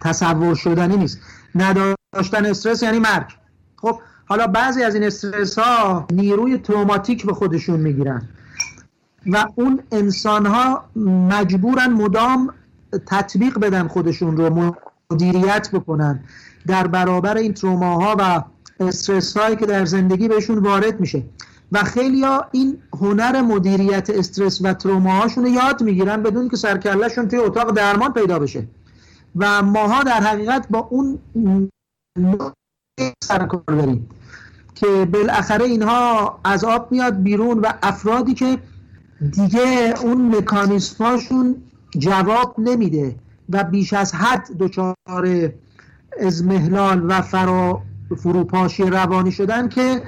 تصور 0.02 0.56
شدنی 0.56 0.98
نیست. 0.98 1.20
نداشتن 1.56 2.46
استرس 2.46 2.84
یعنی 2.84 3.00
مرگ. 3.00 3.28
خب 3.76 4.00
حالا 4.26 4.48
بعضی 4.48 4.84
از 4.84 4.96
این 4.96 5.04
استرس 5.04 5.60
ها 5.60 6.08
نیروی 6.12 6.58
تروماتیک 6.58 7.26
به 7.26 7.34
خودشون 7.34 7.80
می‌گیرن. 7.80 8.22
و 9.32 9.46
اون 9.56 9.80
انسان 9.92 10.46
ها 10.46 10.86
مجبورن 11.30 11.88
مدام 11.88 12.54
تطبیق 13.06 13.60
بدن 13.60 13.88
خودشون 13.88 14.38
رو 14.38 14.76
مدیریت 15.12 15.70
بکنن. 15.74 16.20
در 16.68 16.88
برابر 16.88 17.38
این 17.38 17.54
تروماها 17.54 18.16
و 18.20 18.44
استرس 18.80 19.38
هایی 19.38 19.56
که 19.56 19.66
در 19.66 19.86
زندگی 19.86 20.28
بهشون 20.28 20.58
وارد 20.58 21.00
میشه. 21.00 21.24
و 21.76 21.84
خیلی 21.84 22.24
ها 22.24 22.46
این 22.52 22.78
هنر 22.94 23.42
مدیریت 23.42 24.10
استرس 24.10 24.60
و 24.62 24.74
تروماهاشون 24.74 25.44
رو 25.44 25.50
یاد 25.50 25.84
می‌گیرن 25.84 26.24
بدون 26.24 26.50
که 26.50 26.56
سرکلشون 26.56 27.28
توی 27.28 27.40
اتاق 27.40 27.72
درمان 27.72 28.14
پیدا 28.14 28.40
بشه. 28.40 28.68
و 29.36 29.62
ماها 29.62 30.04
در 30.04 30.22
حقیقت 30.22 30.68
با 30.70 30.80
اون 30.80 31.20
سرکار 33.24 33.64
داریم 33.68 34.10
که 34.76 34.88
بالاخره 35.14 35.66
اینها 35.66 36.40
از 36.44 36.64
آب 36.64 36.92
میاد 36.92 37.24
بیرون 37.24 37.60
و 37.60 37.74
افرادی 37.84 38.34
که 38.34 38.58
دیگه 39.32 39.94
اون 40.02 40.36
مکانیسماشون 40.36 41.56
جواب 41.98 42.56
نمیده 42.58 43.16
و 43.50 43.64
بیش 43.64 43.94
از 43.94 44.16
حد 44.16 44.58
دچار 44.60 44.96
ازمهلال 46.20 47.06
و 47.12 47.22
فرا 47.22 47.82
فروپاشی 48.18 48.84
روانی 48.84 49.32
شدن 49.32 49.70
که 49.70 50.02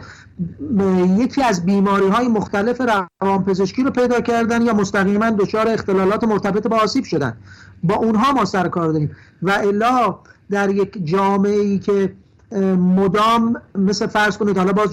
یکی 1.18 1.44
از 1.44 1.66
بیماری 1.66 2.08
های 2.08 2.28
مختلف 2.28 2.82
روانپزشکی 3.22 3.84
رو 3.84 3.92
پیدا 3.92 4.22
کردن 4.22 4.62
یا 4.62 4.74
مستقیما 4.74 5.30
دچار 5.30 5.68
اختلالات 5.68 6.24
مرتبط 6.24 6.68
با 6.68 6.78
آسیب 6.78 7.04
شدن. 7.04 7.38
با 7.84 7.96
اونها 7.96 8.32
ما 8.32 8.46
سر 8.46 8.68
کار 8.68 8.92
داریم. 8.92 9.12
و 9.42 9.52
الا 9.52 10.20
در 10.50 10.70
یک 10.70 11.06
جامعه 11.06 11.60
ای 11.60 11.80
که 11.80 12.14
مدام 12.78 13.62
مثل 13.76 14.08
فرض 14.08 14.38
کنید 14.38 14.58
حالا 14.58 14.72
باز 14.72 14.90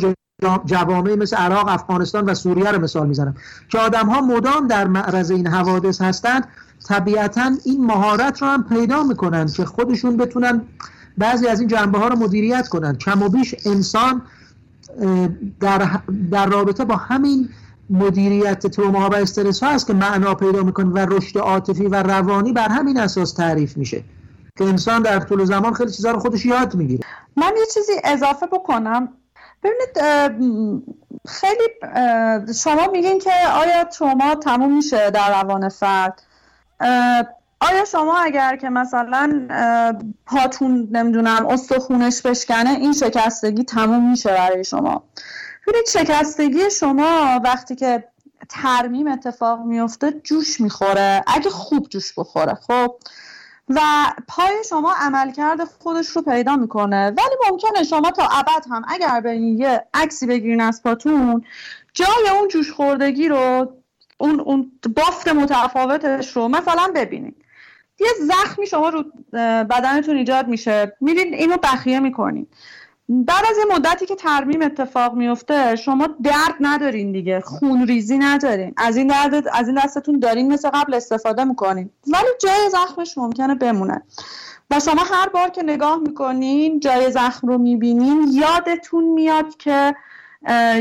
جوامع 0.64 1.14
مثل 1.14 1.36
عراق 1.36 1.68
افغانستان 1.68 2.24
و 2.24 2.34
سوریه 2.34 2.70
رو 2.70 2.82
مثال 2.82 3.07
می‌زنم. 3.07 3.34
که 3.68 3.78
آدم 3.78 4.07
ها 4.07 4.20
مدام 4.20 4.66
در 4.66 4.86
معرض 4.86 5.30
این 5.30 5.47
حوادث 5.47 6.03
هستند 6.03 6.49
طبیعتا 6.88 7.51
این 7.64 7.86
مهارت 7.86 8.42
رو 8.42 8.49
هم 8.49 8.64
پیدا 8.64 9.03
می‌کنن 9.03 9.47
که 9.47 9.64
خودشون 9.64 10.16
بتونن 10.16 10.62
بعضی 11.18 11.47
از 11.47 11.61
این 11.61 11.68
جنبه 11.68 11.99
ها 11.99 12.09
رو 12.09 12.16
مدیریت 12.16 12.68
کنن. 12.68 12.97
کم 12.97 13.22
و 13.22 13.28
بیش 13.28 13.55
انسان 13.66 14.22
در, 15.61 16.01
در 16.30 16.47
رابطه 16.47 16.84
با 16.84 16.97
همین 16.97 17.49
مدیریت 17.90 18.66
تروما 18.66 19.09
و 19.09 19.14
استرس 19.14 19.62
ها 19.62 19.70
است 19.70 19.86
که 19.86 19.92
معنا 19.92 20.34
پیدا 20.34 20.62
می‌کنه 20.62 20.86
و 20.86 20.99
رشد 20.99 21.38
عاطفی 21.38 21.86
و 21.86 22.03
روانی 22.03 22.53
بر 22.53 22.68
همین 22.68 22.99
اساس 22.99 23.32
تعریف 23.32 23.76
میشه 23.76 24.05
که 24.59 24.64
انسان 24.64 25.03
در 25.03 25.20
طول 25.20 25.45
زمان 25.45 25.74
خیلی 25.74 25.90
چیزا 25.90 26.11
رو 26.11 26.18
خودش 26.18 26.47
یاد 26.47 26.74
می‌گیره. 26.74 27.05
من 27.36 27.53
یه 27.59 27.66
چیزی 27.74 27.92
اضافه 28.05 28.47
بکنم. 28.47 29.09
ببینید 29.62 30.30
خیلی 31.28 31.64
شما 32.55 32.86
میگین 32.92 33.18
که 33.18 33.30
آیا 33.55 33.84
تروما 33.84 34.34
تموم 34.34 34.76
میشه 34.76 35.11
در 35.11 35.42
روان 35.42 35.68
فرد؟ 35.68 36.22
آیا 37.61 37.84
شما 37.84 38.18
اگر 38.18 38.57
که 38.57 38.68
مثلا 38.68 39.48
پاتون 40.26 40.88
نمی‌دونم 40.92 41.46
استخونش 41.46 42.22
بشکنه 42.22 42.70
این 42.70 42.92
شکستگی 42.92 43.64
تموم 43.64 44.11
میشه 44.11 44.28
برای 44.30 44.64
شما؟ 44.64 45.05
ببینید 45.66 45.88
شکستگی 45.88 46.70
شما 46.70 47.40
وقتی 47.44 47.74
که 47.74 48.05
ترمیم 48.48 49.07
اتفاق 49.07 49.61
میفته 49.61 50.11
جوش 50.11 50.61
می‌خوره. 50.61 51.24
اگه 51.26 51.50
خوب 51.50 51.88
جوش 51.88 52.18
بخوره 52.18 52.55
خب؟ 52.55 52.96
و 53.68 53.80
پای 54.28 54.55
شما 54.68 54.94
عملکرد 54.98 55.64
خودش 55.64 56.09
رو 56.09 56.22
پیدا 56.22 56.57
می‌کنه. 56.57 57.07
ولی 57.07 57.50
ممکنه 57.50 57.84
شما 57.84 58.11
تا 58.11 58.28
ابد 58.32 58.66
هم 58.70 58.84
اگر 58.88 59.20
به 59.20 59.36
یه 59.36 59.84
عکسی 59.94 60.26
بگیرین 60.26 60.61
از 60.61 60.82
پاتون 60.82 61.44
جای 61.92 62.38
اون 62.38 62.48
جوش 62.48 62.72
خوردگی 62.72 63.28
رو 63.28 63.72
اون, 64.18 64.40
اون 64.40 64.72
بافت 64.96 65.28
متفاوتش 65.28 66.36
رو 66.36 66.48
مثلا 66.48 66.92
ببینید 66.94 67.43
یه 68.05 68.26
زخمی 68.26 68.66
شما 68.66 68.88
رو 68.88 69.05
بدنتون 69.64 70.16
ایجاد 70.16 70.48
میشه. 70.48 70.96
میرین 71.00 71.34
اینو 71.34 71.57
بخیه 71.62 72.00
می‌کنین. 72.00 72.46
بعد 73.09 73.44
از 73.50 73.57
یه 73.59 73.74
مدتی 73.74 74.07
که 74.07 74.14
ترمیم 74.14 74.62
اتفاق 74.62 75.14
میفته 75.14 75.76
شما 75.76 76.09
درد 76.22 76.55
ندارین 76.61 77.12
دیگه. 77.12 77.40
خون 77.40 77.86
ریزی 77.86 78.18
ندارین. 78.18 78.74
از 78.76 78.96
این 78.96 79.07
درد 79.07 79.48
از 79.52 79.68
این 79.68 79.80
دستتون 79.84 80.18
دارین 80.18 80.52
مثل 80.52 80.70
قبل 80.70 80.94
استفاده 80.94 81.44
می‌کنین. 81.44 81.90
ولی 82.07 82.28
جای 82.40 82.70
زخمش 82.70 83.18
ممکنه 83.18 83.55
بمونه. 83.55 84.02
و 84.70 84.80
شما 84.80 85.02
هر 85.02 85.28
بار 85.28 85.48
که 85.48 85.62
نگاه 85.62 85.98
می‌کنین 85.98 86.80
جای 86.80 87.11
زخم 87.11 87.48
رو 87.48 87.59
می‌بینین 87.59 88.28
یادتون 88.32 89.05
میاد 89.05 89.57
که 89.57 89.94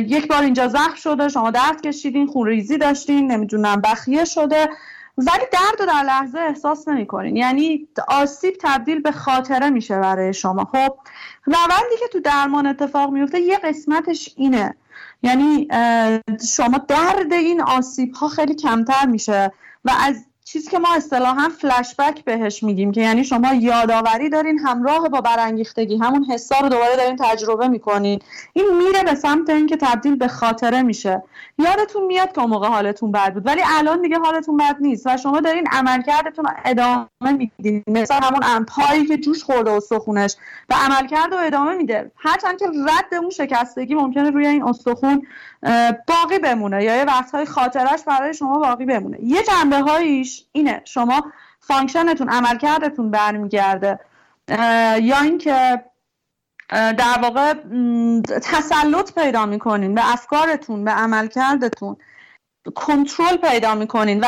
یک 0.07 0.27
بار 0.27 0.43
اینجا 0.43 0.67
زخم 0.67 0.95
شده 0.95 1.29
شما 1.29 1.51
درد 1.51 1.81
کشیدین 1.81 2.27
خون 2.27 2.47
ریزی 2.47 2.77
داشتین 2.77 3.31
نمی‌دونم 3.31 3.81
بخیه 3.81 4.25
شده. 4.25 4.69
ولی 5.17 5.45
درد 5.51 5.79
رو 5.79 5.85
در 5.85 6.03
لحظه 6.03 6.39
احساس 6.39 6.87
نمی‌کنین. 6.87 7.35
یعنی 7.35 7.87
آسیب 8.07 8.53
تبدیل 8.61 8.99
به 9.01 9.11
خاطره 9.11 9.69
میشه 9.69 9.99
برای 9.99 10.33
شما. 10.33 10.65
خب 10.65 10.97
روندی 11.45 11.97
که 11.99 12.07
تو 12.11 12.19
درمان 12.19 12.67
اتفاق 12.67 13.11
میفته 13.11 13.39
یه 13.39 13.57
قسمتش 13.57 14.33
اینه. 14.35 14.75
یعنی 15.23 15.67
شما 16.55 16.77
درد 16.77 17.33
این 17.33 17.61
آسیب 17.61 18.13
ها 18.13 18.27
خیلی 18.27 18.55
کمتر 18.55 19.05
میشه 19.05 19.51
و 19.85 19.91
از 19.99 20.25
چیزی 20.45 20.71
که 20.71 20.79
ما 20.79 20.87
اصطلاحا 20.95 21.49
فلشبک 21.49 22.23
بهش 22.23 22.63
میگیم 22.63 22.91
که 22.91 23.01
یعنی 23.01 23.23
شما 23.23 23.53
یادآوری 23.53 24.29
دارین 24.29 24.59
همراه 24.59 25.09
با 25.09 25.21
برانگیختگی 25.21 25.97
همون 25.97 26.23
حسا 26.23 26.59
رو 26.59 26.69
دوباره 26.69 26.95
دارین 26.95 27.15
تجربه 27.15 27.67
می‌کنین. 27.67 28.19
این 28.53 28.65
میره 28.77 29.03
به 29.03 29.15
سمت 29.15 29.49
اینکه 29.49 29.77
تبدیل 29.77 30.15
به 30.15 30.27
خاطره 30.27 30.81
میشه. 30.81 31.23
یادتون 31.57 32.03
میاد 32.03 32.31
که 32.31 32.39
اون 32.39 32.49
موقع 32.49 32.67
حالتون 32.67 33.11
بد 33.11 33.33
بود 33.33 33.45
ولی 33.45 33.61
الان 33.65 34.01
دیگه 34.01 34.19
حالتون 34.19 34.57
بد 34.57 34.75
نیست 34.79 35.07
و 35.07 35.17
شما 35.17 35.39
دارین 35.39 35.67
عملکردتون 35.71 36.45
ادامه 36.65 37.07
میدین. 37.21 37.83
مثل 37.87 38.13
همون 38.13 38.43
اون 38.43 38.68
پایی 38.68 39.05
که 39.05 39.17
جوش 39.17 39.43
خورده 39.43 39.71
استخونش 39.71 40.35
و 40.69 40.75
عملکرد 40.75 41.33
رو 41.33 41.39
ادامه 41.39 41.73
میده. 41.73 42.11
هرچند 42.17 42.59
که 42.59 42.65
رد 42.65 43.13
اون 43.21 43.29
شکستگی 43.29 43.95
ممکنه 43.95 44.29
روی 44.29 44.47
این 44.47 44.63
استخون 44.63 45.27
باقی 46.07 46.39
بمونه 46.43 46.83
یا 46.83 46.95
یه 46.95 47.03
وقتهای 47.03 47.45
خاطرش 47.45 48.03
برای 48.07 48.33
شما 48.33 48.59
باقی 48.59 48.85
بمونه. 48.85 49.17
یه 49.23 49.43
جنبه 49.43 49.79
هاییش 49.79 50.32
اینه. 50.51 50.81
شما 50.85 51.23
function 51.59 52.10
تون 52.10 52.29
عملکردتون 52.29 53.11
برمیگرده. 53.11 53.99
یا 55.01 55.19
اینکه 55.23 55.83
در 56.69 57.19
واقع 57.21 57.53
تسلط 58.39 59.13
پیدا 59.13 59.45
می‌کنین 59.45 59.95
به 59.95 60.13
افکارتون 60.13 60.83
به 60.83 60.91
عملکردتون. 60.91 61.97
کنترل 62.75 63.37
پیدا 63.37 63.75
می‌کنین. 63.75 64.19
و 64.19 64.27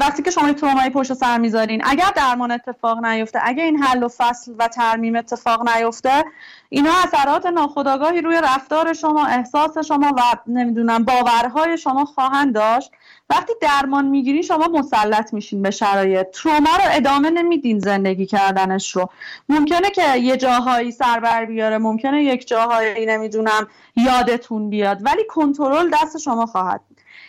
وقتی 0.00 0.22
که 0.22 0.30
شما 0.30 0.52
ترومای 0.52 0.90
پشت 0.90 1.12
سر 1.12 1.38
می‌ذارین 1.38 1.82
اگر 1.84 2.10
درمان 2.16 2.50
اتفاق 2.50 3.04
نیفته 3.04 3.38
اگر 3.42 3.64
این 3.64 3.82
حل 3.82 4.02
و 4.02 4.08
فصل 4.08 4.54
و 4.58 4.68
ترمیم 4.68 5.16
اتفاق 5.16 5.68
نیفته 5.68 6.24
اینا 6.68 6.90
اثرات 7.04 7.46
ناخودآگاهی 7.46 8.20
روی 8.20 8.40
رفتار 8.44 8.92
شما 8.92 9.26
احساس 9.26 9.78
شما 9.78 10.12
و 10.16 10.22
نمی‌دونم 10.46 11.04
باورهای 11.04 11.78
شما 11.78 12.04
خواهند 12.04 12.54
داشت. 12.54 12.90
وقتی 13.30 13.52
درمان 13.60 14.04
می‌گیرین 14.04 14.42
شما 14.42 14.68
مسلط 14.68 15.34
میشین 15.34 15.62
به 15.62 15.70
شرایط. 15.70 16.26
تروما 16.30 16.76
رو 16.76 16.82
ادامه 16.84 17.30
نمیدین 17.30 17.78
زندگی 17.78 18.26
کردنش 18.26 18.96
رو. 18.96 19.08
ممکنه 19.48 19.90
که 19.90 20.16
یه 20.16 20.36
جاهایی 20.36 20.90
سربر 20.90 21.44
بیاره 21.44 21.78
ممکنه 21.78 22.24
یک 22.24 22.48
جاهایی 22.48 23.06
نمی‌دونم 23.06 23.68
یادتون 23.96 24.70
بیاد 24.70 24.98
ولی 25.02 25.24
کنترل 25.28 25.90
دست 25.90 26.18
شما 26.18 26.46
خواهد. 26.46 26.80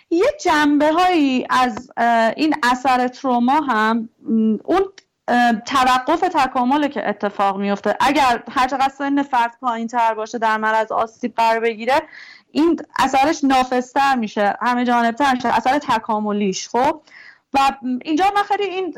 یه 0.10 0.28
جنبه 0.44 0.92
هایی 0.92 1.48
از 1.50 1.92
این 2.36 2.56
اثر 2.64 3.08
تروما 3.08 3.62
هم 3.62 4.10
اون 4.64 4.82
توقف 5.66 6.20
تکامله 6.20 6.90
که 6.90 7.10
اتفاق 7.10 7.58
میفته 7.58 7.98
اگر 8.00 8.44
هر 8.52 8.68
چقدر 8.68 8.90
سن 8.98 9.24
فرد 9.24 9.58
پایین 9.62 9.88
تر 9.88 10.14
باشه 10.14 10.38
در 10.38 10.58
معرض 10.58 10.92
آسیب 10.92 11.36
قرار 11.36 11.60
بگیره 11.60 12.02
این 12.52 12.82
اثرش 13.00 13.44
نافذتر 13.44 14.16
میشه 14.16 14.58
همه 14.62 14.86
جانبتر 14.86 15.34
میشه 15.34 15.58
اثر 15.58 15.80
تکاملیش 15.80 16.70
خب؟ 16.70 17.02
و 17.54 17.60
اینجا 18.02 18.26
من 18.36 18.44
خیلی 18.44 18.64
این 18.64 18.98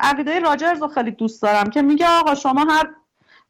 عقیده 0.00 0.38
راجرز 0.38 0.80
رو 0.80 0.88
خیلی 0.88 1.10
دوست 1.10 1.42
دارم 1.42 1.70
که 1.70 1.82
میگه 1.82 2.08
آقا 2.08 2.34
شما 2.34 2.64
هر 2.64 2.90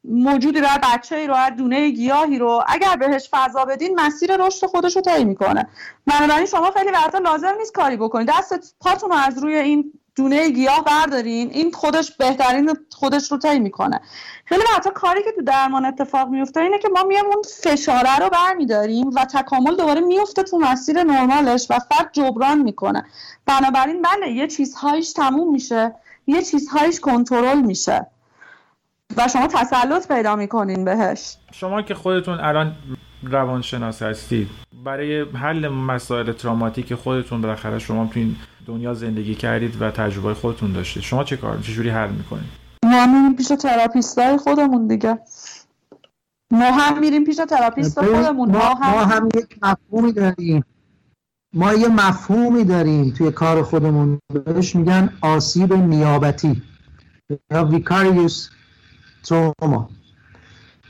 موجودی 0.03 0.61
رو 0.61 0.67
بچه 0.83 1.15
ای 1.15 1.27
رو 1.27 1.33
هر 1.33 1.49
دونه 1.49 1.89
گیاهی 1.89 2.39
رو 2.39 2.63
اگر 2.67 2.95
بهش 2.95 3.29
فضا 3.31 3.65
بدین 3.65 3.99
مسیر 3.99 4.35
رشد 4.35 4.67
خودش 4.67 4.95
رو 4.95 5.01
طی 5.01 5.25
می‌کنه. 5.25 5.67
بنابراین 6.05 6.45
شما 6.45 6.71
خیلی 6.71 6.91
وقتا 6.91 7.17
لازم 7.17 7.55
نیست 7.59 7.73
کاری 7.73 7.97
بکنید 7.97 8.29
دست 8.29 8.75
پاتون 8.79 9.09
رو 9.09 9.15
از 9.15 9.43
روی 9.43 9.55
این 9.55 9.93
دونه 10.15 10.49
گیاه 10.49 10.83
بردارین 10.83 11.49
این 11.49 11.71
خودش 11.71 12.11
بهترین 12.17 12.73
خودش 12.91 13.31
رو 13.31 13.37
طی 13.37 13.59
می‌کنه. 13.59 14.01
خیلی 14.45 14.61
وقتا 14.73 14.89
کاری 14.89 15.23
که 15.23 15.31
تو 15.35 15.41
درمان 15.41 15.85
اتفاق 15.85 16.29
میفته 16.29 16.59
اینه 16.59 16.79
که 16.79 16.89
ما 16.89 17.03
میام 17.03 17.25
اون 17.25 17.41
فشاره 17.63 18.19
رو 18.19 18.29
برمیداریم 18.29 19.09
و 19.15 19.25
تکامل 19.25 19.75
دوباره 19.75 20.01
میفته 20.01 20.43
تو 20.43 20.59
مسیر 20.59 21.03
نرمالش 21.03 21.67
و 21.69 21.79
فرد 21.79 22.09
جبران 22.13 22.61
می‌کنه. 22.61 23.05
بنابراین 23.45 24.01
بله 24.01 24.31
یه 24.31 24.47
چیزهایش 24.47 25.13
تموم 25.13 25.51
میشه 25.51 25.95
یه 26.27 26.41
چیزهایش 26.41 26.99
کنترل 26.99 27.61
میشه. 27.61 28.07
و 29.17 29.27
شما 29.27 29.47
تسلط 29.47 30.07
پیدا 30.07 30.35
می‌کنین 30.35 30.85
بهش. 30.85 31.35
شما 31.51 31.81
که 31.81 31.95
خودتون 31.95 32.39
الان 32.39 32.75
روانشناس 33.23 34.01
هستید 34.01 34.47
برای 34.85 35.21
حل 35.21 35.67
مسائل 35.67 36.31
traumatic 36.31 36.95
خودتون 36.95 37.41
بالاخره 37.41 37.79
شما 37.79 38.09
تو 38.13 38.19
این 38.19 38.35
دنیا 38.65 38.93
زندگی 38.93 39.35
کردید 39.35 39.81
و 39.81 39.91
تجربه 39.91 40.33
خودتون 40.33 40.73
داشتید. 40.73 41.03
شما 41.03 41.23
چه 41.23 41.37
کار 41.37 41.57
چجوری 41.57 41.89
حل 41.89 42.09
می‌کنید؟ 42.09 42.49
ما 42.85 43.05
میریم 43.05 43.35
پیش 43.35 43.47
therapist 43.47 44.28
ای 44.28 44.37
خودمون 44.37 44.87
دیگه. 44.87 45.19
ما 46.51 46.71
هم 46.71 46.99
میریم 46.99 47.23
پیش 47.23 47.39
therapist 47.49 48.01
خودمون. 48.01 48.51
ما, 48.51 48.59
هم... 48.59 48.91
ما 48.91 49.05
هم 49.05 49.29
یک 49.35 49.57
مفهومی 49.61 50.13
داریم. 50.13 50.65
ما 51.53 51.73
یه 51.73 51.87
مفهومی 51.87 52.63
داریم 52.63 53.13
توی 53.17 53.31
کار 53.31 53.63
خودمون. 53.63 54.19
بهش 54.45 54.75
میگن 54.75 55.13
آسیب 55.21 55.73
نیابتی. 55.73 56.61
یا 57.51 57.65
ویکاریوس 57.65 58.49
تروما 59.23 59.89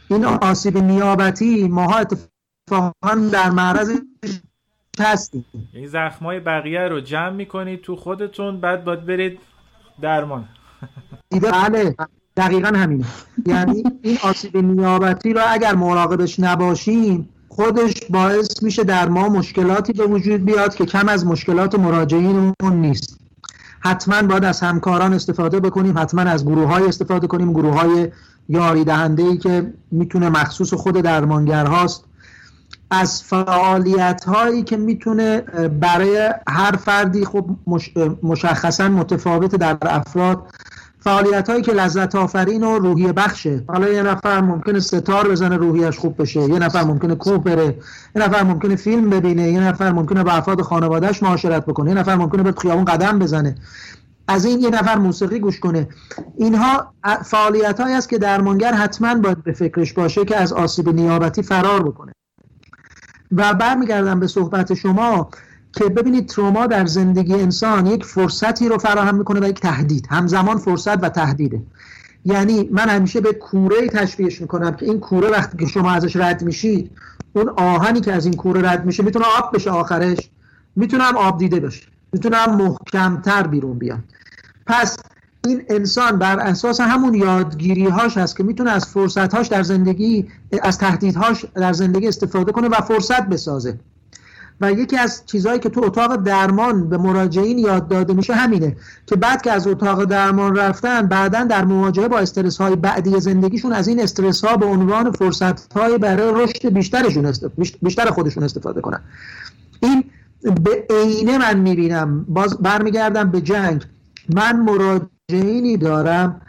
این 0.07 0.25
آسیب 0.25 0.77
نیابتی 0.77 1.67
ماها 1.67 1.97
اتفاقا 1.97 3.15
در 3.31 3.49
معرض 3.49 3.99
هستیم. 4.99 5.45
این 5.73 5.87
زخمای 5.87 6.39
بقیه 6.39 6.87
رو 6.87 6.99
جمع 6.99 7.29
می‌کنید 7.29 7.81
تو 7.81 7.95
خودتون 7.95 8.59
بعد 8.59 8.83
باید 8.83 9.05
برید 9.05 9.39
درمان. 10.01 10.45
بله 11.31 11.95
دقیقا 12.37 12.67
همینه 12.67 13.05
یعنی 13.45 13.83
این 14.01 14.17
آسیب 14.23 14.57
نیابتی 14.57 15.33
رو 15.33 15.41
اگر 15.47 15.75
مراقبش 15.75 16.39
نباشیم 16.39 17.29
خودش 17.49 17.93
باعث 18.09 18.63
میشه 18.63 18.83
در 18.83 19.09
ما 19.09 19.29
مشکلاتی 19.29 19.93
به 19.93 20.05
وجود 20.05 20.45
بیاد 20.45 20.75
که 20.75 20.85
کم 20.85 21.09
از 21.09 21.25
مشکلات 21.25 21.75
مراجعینمون 21.75 22.53
نیست. 22.71 23.19
حتما 23.79 24.21
باید 24.21 24.43
از 24.45 24.61
همکاران 24.61 25.13
استفاده 25.13 25.59
بکنیم 25.59 25.97
حتما 25.97 26.21
از 26.21 26.45
گروه 26.45 26.67
های 26.67 26.87
استفاده 26.87 27.27
کنیم. 27.27 27.53
گروه 27.53 27.81
های 27.81 28.11
یاری 28.49 28.83
دهنده 28.83 29.23
ای 29.23 29.37
که 29.37 29.73
می‌تونه 29.91 30.29
مخصوص 30.29 30.73
خود 30.73 30.95
درمانگر 30.95 31.65
هاست. 31.65 32.05
از 32.93 33.23
فعالیت 33.23 34.23
هایی 34.23 34.63
که 34.63 34.77
می‌تونه 34.77 35.41
برای 35.79 36.29
هر 36.47 36.71
فردی 36.75 37.25
خب 37.25 37.45
مشخصا 38.23 38.89
متفاوت 38.89 39.55
در 39.55 39.77
افراد 39.81 40.43
فعالیت 40.99 41.49
هایی 41.49 41.61
که 41.61 41.71
لذت 41.71 42.15
آفرین 42.15 42.63
و 42.63 42.79
روحیه 42.79 43.13
بخشه. 43.13 43.63
حالا 43.67 43.89
یه 43.89 44.03
نفر 44.03 44.41
ممکنه 44.41 44.79
ستار 44.79 45.27
بزنه 45.27 45.57
روحیش 45.57 45.97
خوب 45.97 46.21
بشه. 46.21 46.39
یه 46.41 46.59
نفر 46.59 46.83
ممکنه 46.83 47.15
کوه 47.15 47.37
بره. 47.37 47.65
یه 48.15 48.21
نفر 48.21 48.43
ممکنه 48.43 48.75
فیلم 48.75 49.09
ببینه. 49.09 49.51
یه 49.51 49.59
نفر 49.59 49.91
ممکنه 49.91 50.23
با 50.23 50.31
افراد 50.31 50.61
خانوادهش 50.61 51.23
معاشرت 51.23 51.65
بکنه. 51.65 51.89
یه 51.89 51.97
نفر 51.97 52.15
ممکنه 52.15 52.43
به 52.43 52.51
خیابون 52.51 52.85
قدم 52.85 53.19
بزنه. 53.19 53.55
از 54.27 54.45
این 54.45 54.59
یه 54.59 54.69
نفر 54.69 54.95
موسیقی 54.95 55.39
گوش 55.39 55.59
کنه. 55.59 55.87
اینها 56.37 56.93
فعالیت 57.25 57.79
هایی 57.79 57.95
است 57.95 58.09
که 58.09 58.17
درمانگر 58.17 58.73
حتما 58.73 59.15
باید 59.15 59.43
به 59.43 59.51
فکرش 59.51 59.93
باشه 59.93 60.25
که 60.25 60.37
از 60.37 60.53
آسیب 60.53 60.89
نیابتی 60.89 61.43
فرار 61.43 61.83
بکنه. 61.83 62.11
و 63.37 63.53
برمیگردم 63.53 64.19
به 64.19 64.27
صحبت 64.27 64.73
شما 64.73 65.29
که 65.73 65.85
ببینید 65.85 66.29
تروما 66.29 66.67
در 66.67 66.85
زندگی 66.85 67.33
انسان 67.33 67.85
یک 67.85 68.05
فرصتی 68.05 68.69
رو 68.69 68.77
فراهم 68.77 69.15
می‌کنه 69.15 69.39
و 69.39 69.49
یک 69.49 69.59
تهدید. 69.59 70.07
همزمان 70.09 70.57
فرصت 70.57 71.03
و 71.03 71.09
تهدیده. 71.09 71.61
یعنی 72.25 72.69
من 72.71 72.89
همیشه 72.89 73.21
به 73.21 73.33
کوره 73.33 73.87
تشبیهش 73.87 74.41
می‌کنم 74.41 74.71
که 74.75 74.85
این 74.85 74.99
کوره 74.99 75.29
وقتی 75.29 75.57
که 75.57 75.65
شما 75.65 75.91
ازش 75.91 76.15
رد 76.15 76.43
میشید 76.43 76.91
اون 77.33 77.49
آهنی 77.49 78.01
که 78.01 78.13
از 78.13 78.25
این 78.25 78.33
کوره 78.33 78.71
رد 78.71 78.85
میشه 78.85 79.03
می‌تونه 79.03 79.25
آب 79.39 79.55
بشه 79.55 79.71
آخرش. 79.71 80.29
می‌تونه 80.75 81.03
هم 81.03 81.17
آب 81.17 81.37
دیده 81.37 81.59
بشه. 81.59 81.87
می‌تونه 82.13 82.37
هم 82.37 82.55
محکمتر 82.55 83.47
بیرون 83.47 83.77
بیاد 83.79 83.99
پس 84.65 84.97
این 85.47 85.61
انسان 85.69 86.19
بر 86.19 86.39
اساس 86.39 86.81
همون 86.81 87.13
یادگیری 87.13 87.87
هاش 87.87 88.17
هست 88.17 88.37
که 88.37 88.43
می‌تونه 88.43 88.71
از 88.71 88.85
فرصت 88.85 89.33
هاش 89.33 89.47
در 89.47 89.63
زندگی 89.63 90.27
از 90.61 90.77
تهدیدهاش 90.77 91.45
در 91.55 91.73
زندگی 91.73 92.07
استفاده 92.07 92.51
کنه 92.51 92.67
و 92.67 92.75
فرصت 92.75 93.29
بسازه. 93.29 93.79
و 94.61 94.71
یکی 94.71 94.97
از 94.97 95.23
چیزهایی 95.25 95.59
که 95.59 95.69
تو 95.69 95.81
اتاق 95.83 96.15
درمان 96.15 96.89
به 96.89 96.97
مراجعین 96.97 97.57
یاد 97.57 97.87
داده 97.87 98.13
میشه 98.13 98.33
همینه 98.33 98.75
که 99.07 99.15
بعد 99.15 99.41
که 99.41 99.51
از 99.51 99.67
اتاق 99.67 100.05
درمان 100.05 100.55
رفتن 100.55 101.07
بعدا 101.07 101.43
در 101.43 101.65
مواجهه 101.65 102.07
با 102.07 102.19
استرس 102.19 102.57
های 102.57 102.75
بعدی 102.75 103.19
زندگیشون 103.19 103.73
از 103.73 103.87
این 103.87 104.01
استرس 104.01 104.45
ها 104.45 104.57
به 104.57 104.65
عنوان 104.65 105.11
فرصت 105.11 105.73
های 105.73 105.97
برای 105.97 106.43
رشد 106.43 106.69
بیشترشون 106.69 107.33
بیشتر 107.81 108.05
خودشون 108.05 108.43
استفاده 108.43 108.81
کنن. 108.81 108.99
این 109.79 110.03
به 110.41 110.85
عینه 110.89 111.37
من 111.37 111.59
می‌بینم. 111.59 112.25
باز 112.29 112.57
برمیگردم 112.57 113.31
به 113.31 113.41
جنگ. 113.41 113.85
من 114.35 114.65
مراجعینی 115.33 115.77
دارم 115.77 116.41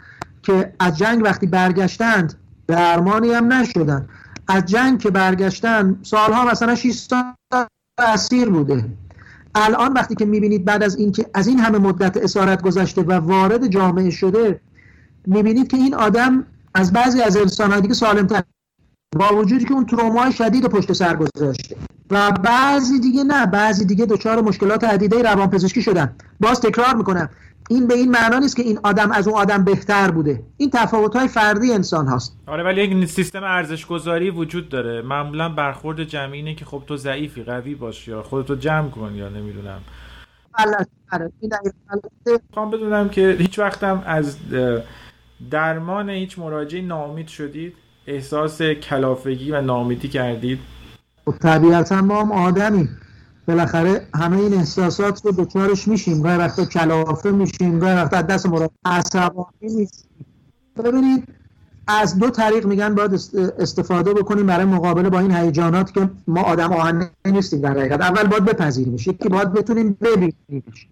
که 0.43 0.73
از 0.79 0.97
جنگ 0.97 1.23
وقتی 1.23 1.47
برگشتند 1.47 2.33
درمانی 2.67 3.31
هم 3.31 3.53
نشدن. 3.53 4.07
از 4.47 4.65
جنگ 4.65 4.99
که 4.99 5.09
برگشتن 5.09 5.99
سالها 6.03 6.45
مثلا 6.45 6.75
6 6.75 6.91
سال 6.91 7.33
اسیر 7.97 8.49
بوده. 8.49 8.85
الان 9.55 9.93
وقتی 9.93 10.15
که 10.15 10.25
می‌بینید 10.25 10.65
بعد 10.65 10.83
از 10.83 10.95
اینکه 10.95 11.25
از 11.33 11.47
این 11.47 11.59
همه 11.59 11.77
مدت 11.77 12.17
اسارت 12.17 12.61
گذشته 12.61 13.01
و 13.01 13.13
وارد 13.13 13.67
جامعه 13.67 14.09
شده 14.09 14.59
می‌بینید 15.27 15.67
که 15.67 15.77
این 15.77 15.95
آدم 15.95 16.45
از 16.73 16.93
بعضی 16.93 17.21
از 17.21 17.37
انسانهای 17.37 17.81
دیگه 17.81 17.93
سالمتر. 17.93 18.43
با 19.15 19.35
وجودی 19.35 19.65
که 19.65 19.73
اون 19.73 19.85
ترومای 19.85 20.31
شدید 20.31 20.65
پشت 20.65 20.93
سر 20.93 21.15
گذاشته. 21.15 21.75
و 22.11 22.31
بعضی 22.31 22.99
دیگه 22.99 23.23
نه 23.23 23.45
بعضی 23.45 23.85
دیگه 23.85 24.05
دچار 24.05 24.41
مشکلات 24.41 24.83
عدیده 24.83 25.21
روانپزشکی 25.21 25.81
شدن. 25.81 26.15
باز 26.39 26.61
تکرار 26.61 26.95
می‌کنم. 26.95 27.29
این 27.69 27.87
به 27.87 27.93
این 27.93 28.11
معنا 28.11 28.39
نیست 28.39 28.55
که 28.55 28.63
این 28.63 28.79
آدم 28.83 29.11
از 29.11 29.27
اون 29.27 29.37
آدم 29.37 29.63
بهتر 29.63 30.11
بوده. 30.11 30.43
این 30.57 30.69
تفاوت 30.69 31.15
های 31.15 31.27
فردی 31.27 31.73
انسان 31.73 32.07
هاست. 32.07 32.37
آره 32.47 32.63
ولی 32.63 32.83
یک 32.83 33.09
سیستم 33.09 33.43
ارزش 33.43 33.85
گذاری 33.85 34.29
وجود 34.29 34.69
داره. 34.69 35.01
معمولا 35.01 35.49
برخورد 35.49 36.03
جمعی 36.03 36.37
اینه 36.37 36.55
که 36.55 36.65
خب 36.65 36.83
تو 36.87 36.97
ضعیفی 36.97 37.43
قوی 37.43 37.75
باشی 37.75 38.11
یا 38.11 38.23
خودتو 38.23 38.55
جمع 38.55 38.89
کن 38.89 39.15
یا 39.15 39.29
نمی‌دونم. 39.29 39.79
خواهم 42.53 42.71
بدونم 42.71 43.09
که 43.09 43.35
هیچ 43.39 43.59
وقتم 43.59 44.03
از 44.05 44.37
درمان 45.51 46.09
هیچ 46.09 46.39
مراجعی 46.39 46.81
نامید 46.81 47.27
شدید؟ 47.27 47.73
احساس 48.07 48.61
کلافگی 48.61 49.51
و 49.51 49.61
نامیدی 49.61 50.07
کردید؟ 50.07 50.59
خب 51.25 51.37
طبیعتا 51.37 52.01
ما 52.01 52.21
هم 52.21 52.31
آدمیم. 52.31 52.97
بالاخره 53.47 54.07
همه 54.15 54.37
این 54.37 54.53
احساسات 54.53 55.25
رو 55.25 55.31
دچارش 55.31 55.87
میشیم. 55.87 56.21
گاهی 56.21 56.37
وقتا 56.37 56.65
کلافه 56.65 57.31
میشیم. 57.31 57.79
گاهی 57.79 57.95
وقتا 57.95 58.21
دست 58.21 58.45
مراد. 58.45 58.71
عصبانی 58.85 59.45
میشیم. 59.61 60.09
ببینید 60.83 61.23
از 61.87 62.17
دو 62.17 62.29
طریق 62.29 62.65
میگن 62.65 62.95
باید 62.95 63.13
استفاده 63.59 64.13
بکنیم 64.13 64.45
برای 64.45 64.65
مقابله 64.65 65.09
با 65.09 65.19
این 65.19 65.31
هیجانات 65.31 65.93
که 65.93 66.09
ما 66.27 66.41
آدم 66.41 66.73
آهنه 66.73 67.09
نیستیم 67.25 67.61
در 67.61 67.71
حقیقت. 67.71 68.01
اول 68.01 68.27
باید 68.27 68.45
بپذیریمش. 68.45 69.07
یکی 69.07 69.29
باید 69.29 69.53
بتونیم 69.53 69.97
ببینیمش. 70.01 70.87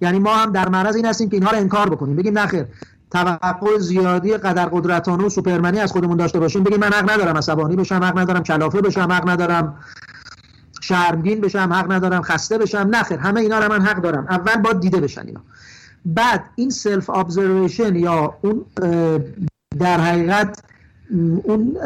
یعنی 0.00 0.18
ما 0.18 0.34
هم 0.34 0.52
در 0.52 0.68
معرض 0.68 0.96
این 0.96 1.06
هستیم 1.06 1.28
که 1.28 1.36
اینها 1.36 1.50
رو 1.50 1.56
انکار 1.56 1.90
بکنیم. 1.90 2.16
بگیم 2.16 2.38
نخیر 2.38 2.64
توقع 3.10 3.78
زیادی 3.78 4.36
قدر 4.36 4.66
قدرتانه 4.66 5.24
و 5.24 5.28
سوپرمنی 5.28 5.78
از 5.78 5.92
خودمون 5.92 6.16
داشته 6.16 6.40
باشیم. 6.40 6.62
بگیم 6.62 6.80
من 6.80 6.92
حق 6.92 7.10
ندارم 7.10 7.36
عصبانی 7.36 7.76
بشم 7.76 8.04
حق 8.04 8.18
ندارم 8.18 8.42
کلافه 8.42 8.80
بشم 8.80 9.12
حق 9.12 9.28
ندارم 9.28 9.76
شرمگین 10.80 11.40
بشم 11.40 11.72
حق 11.72 11.92
ندارم 11.92 12.22
خسته 12.22 12.58
بشم 12.58 12.88
نخیر 12.90 13.18
همه 13.18 13.40
اینا 13.40 13.58
رو 13.58 13.72
من 13.72 13.82
حق 13.82 14.02
دارم. 14.02 14.26
اول 14.30 14.56
باید 14.56 14.80
دیده 14.80 15.00
بشن 15.00 15.26
اینا. 15.26 15.40
بعد 16.04 16.44
این 16.54 16.70
self 16.70 17.10
observation 17.10 17.96
یا 17.96 18.38
اون 18.42 18.64
در 19.78 20.00
حقیقت 20.00 20.62
اون 21.42 21.76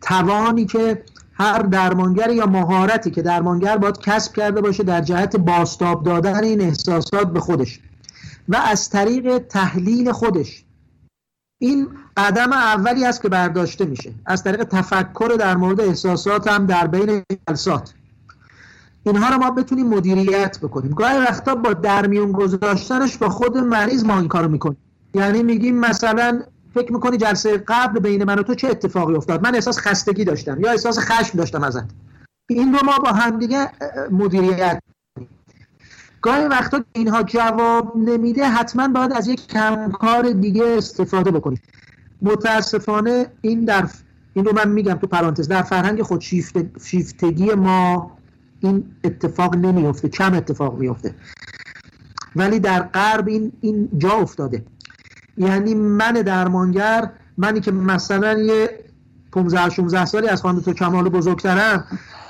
توانی 0.00 0.66
که 0.66 1.02
هر 1.32 1.58
درمانگر 1.62 2.30
یا 2.30 2.46
مهارتی 2.46 3.10
که 3.10 3.22
درمانگر 3.22 3.76
باید 3.76 3.98
کسب 3.98 4.32
کرده 4.32 4.60
باشه 4.60 4.82
در 4.82 5.00
جهت 5.00 5.36
بازتاب 5.36 6.04
دادن 6.04 6.44
این 6.44 6.60
احساسات 6.60 7.32
به 7.32 7.40
خودش 7.40 7.80
و 8.48 8.56
از 8.56 8.90
طریق 8.90 9.38
تحلیل 9.38 10.12
خودش. 10.12 10.64
این 11.62 11.88
قدم 12.16 12.52
اولی 12.52 13.04
است 13.04 13.22
که 13.22 13.28
برداشته 13.28 13.84
میشه. 13.84 14.12
از 14.26 14.44
طریق 14.44 14.64
تفکر 14.64 15.36
در 15.38 15.56
مورد 15.56 15.80
احساسات 15.80 16.48
هم 16.48 16.66
در 16.66 16.86
بین 16.86 17.22
جلسات. 17.48 17.94
اینها 19.02 19.34
رو 19.34 19.38
ما 19.38 19.50
بتونیم 19.50 19.88
مدیریت 19.88 20.58
بکنیم. 20.62 20.90
گاهی 20.90 21.18
وقتا 21.18 21.54
با 21.54 21.72
درمیون 21.72 22.32
گذاشتنش 22.32 23.16
با 23.16 23.28
خود 23.28 23.58
مریض 23.58 24.04
ما 24.04 24.18
این 24.18 24.28
کارو 24.28 24.48
می‌کنیم. 24.48 24.76
یعنی 25.14 25.42
میگیم 25.42 25.78
مثلا 25.78 26.42
فکر 26.74 26.92
می‌کنی 26.92 27.16
جلسه 27.16 27.64
قبل 27.68 27.98
بین 27.98 28.24
من 28.24 28.38
و 28.38 28.42
تو 28.42 28.54
چه 28.54 28.68
اتفاقی 28.68 29.14
افتاد؟ 29.14 29.42
من 29.42 29.54
احساس 29.54 29.78
خستگی 29.78 30.24
داشتم 30.24 30.60
یا 30.60 30.70
احساس 30.70 30.98
خشم 30.98 31.38
داشتم 31.38 31.62
ازت. 31.62 31.84
این 32.48 32.74
رو 32.74 32.78
ما 32.84 32.98
با 32.98 33.10
همدیگه 33.10 33.70
مدیریت 34.10 34.82
گاهی 36.22 36.44
وقتا 36.44 36.84
اینها 36.92 37.22
جواب 37.22 37.96
نمیده 37.96 38.48
حتما 38.48 38.88
باید 38.88 39.12
از 39.12 39.28
یک 39.28 39.46
کمکار 39.46 40.30
دیگه 40.30 40.64
استفاده 40.66 41.30
بکنیم. 41.30 41.60
متاسفانه 42.22 43.26
این 43.40 43.64
در 43.64 43.88
این 44.34 44.44
رو 44.44 44.52
من 44.54 44.68
میگم 44.68 44.94
تو 44.94 45.06
پرانتز 45.06 45.48
در 45.48 45.62
فرهنگ 45.62 46.02
خود 46.02 46.20
شیفتگی 46.82 47.54
ما 47.54 48.10
این 48.60 48.84
اتفاق 49.04 49.56
نمیفته 49.56 50.08
کم 50.08 50.34
اتفاق 50.34 50.78
میفته 50.78 51.14
ولی 52.36 52.58
در 52.58 52.82
غرب 52.82 53.28
این 53.28 53.52
این 53.60 53.88
جا 53.98 54.10
افتاده. 54.10 54.64
یعنی 55.36 55.74
من 55.74 56.12
درمانگر 56.12 57.10
منی 57.38 57.60
که 57.60 57.72
مثلا 57.72 58.38
یه 58.38 58.70
15 59.32 59.70
16 59.70 60.04
سالی 60.04 60.28
از 60.28 60.42
خانم 60.42 60.60
تو 60.60 60.72
کمال 60.72 61.08
بزرگترم 61.08 61.84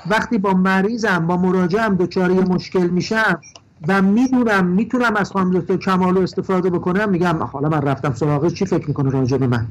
وقتی 0.09 0.37
با 0.37 0.53
مریضم 0.53 1.27
با 1.27 1.37
مراجعم 1.37 1.95
دچار 1.95 2.31
مشکل 2.31 2.87
میشم 2.87 3.39
و 3.87 4.01
می‌دونم 4.01 4.65
می‌تونم 4.65 5.15
از 5.15 5.31
خانم 5.31 5.59
دکتر 5.59 5.77
کمال 5.77 6.17
استفاده 6.17 6.69
بکنم 6.69 7.09
میگم 7.09 7.43
حالا 7.43 7.69
من 7.69 7.81
رفتم 7.81 8.13
سراغش 8.13 8.53
چی 8.53 8.65
فکر 8.65 8.87
می‌کنه 8.87 9.09
راجع 9.09 9.37
به 9.37 9.47
من؟ 9.47 9.67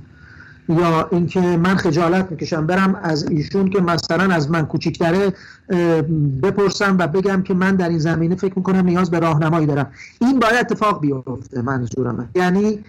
یا 0.70 1.09
اینکه 1.12 1.40
من 1.40 1.76
خجالت 1.76 2.30
می‌کشم 2.30 2.66
برم 2.66 3.01
از 3.02 3.30
ایشون 3.30 3.70
که 3.70 3.80
مثلا 3.80 4.34
از 4.34 4.51
من 4.51 4.66
کوچیکتره 4.66 5.32
بپرسم 6.42 6.97
و 6.98 7.06
بگم 7.06 7.42
که 7.42 7.55
من 7.55 7.76
در 7.76 7.88
این 7.88 7.98
زمینه 7.98 8.34
فکر 8.34 8.52
می‌کنم 8.56 8.86
نیاز 8.86 9.10
به 9.10 9.18
راهنمایی 9.18 9.66
دارم. 9.66 9.92
این 10.20 10.38
باید 10.38 10.56
اتفاق 10.56 11.01
بیفته 11.01 11.62
منظورمه 11.62 12.28
یعنی 12.34 12.84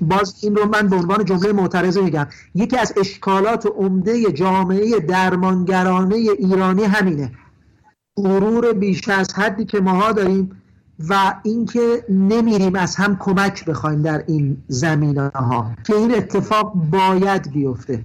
باز 0.00 0.34
این 0.42 0.56
رو 0.56 0.68
من 0.68 0.88
به 0.88 0.96
عنوان 0.96 1.24
جمله 1.24 1.52
معترضه 1.52 2.02
میگم. 2.02 2.26
یکی 2.54 2.76
از 2.76 2.92
اشکالات 2.96 3.66
عمده 3.66 4.32
جامعه 4.32 5.00
درمانگرانه 5.00 6.14
ایرانی 6.14 6.84
همینه. 6.84 7.32
غرور 8.16 8.72
بیش 8.72 9.08
از 9.08 9.34
حدی 9.34 9.64
که 9.64 9.80
ماها 9.80 10.12
داریم 10.12 10.59
و 11.08 11.34
اینکه 11.42 12.04
نمیریم 12.08 12.76
از 12.76 12.96
هم 12.96 13.16
کمک 13.16 13.64
بخوایم 13.64 14.02
در 14.02 14.24
این 14.26 14.62
زمینه 14.68 15.30
ها 15.34 15.70
که 15.86 15.94
این 15.94 16.14
اتفاق 16.14 16.72
باید 16.74 17.52
بیفته. 17.52 18.04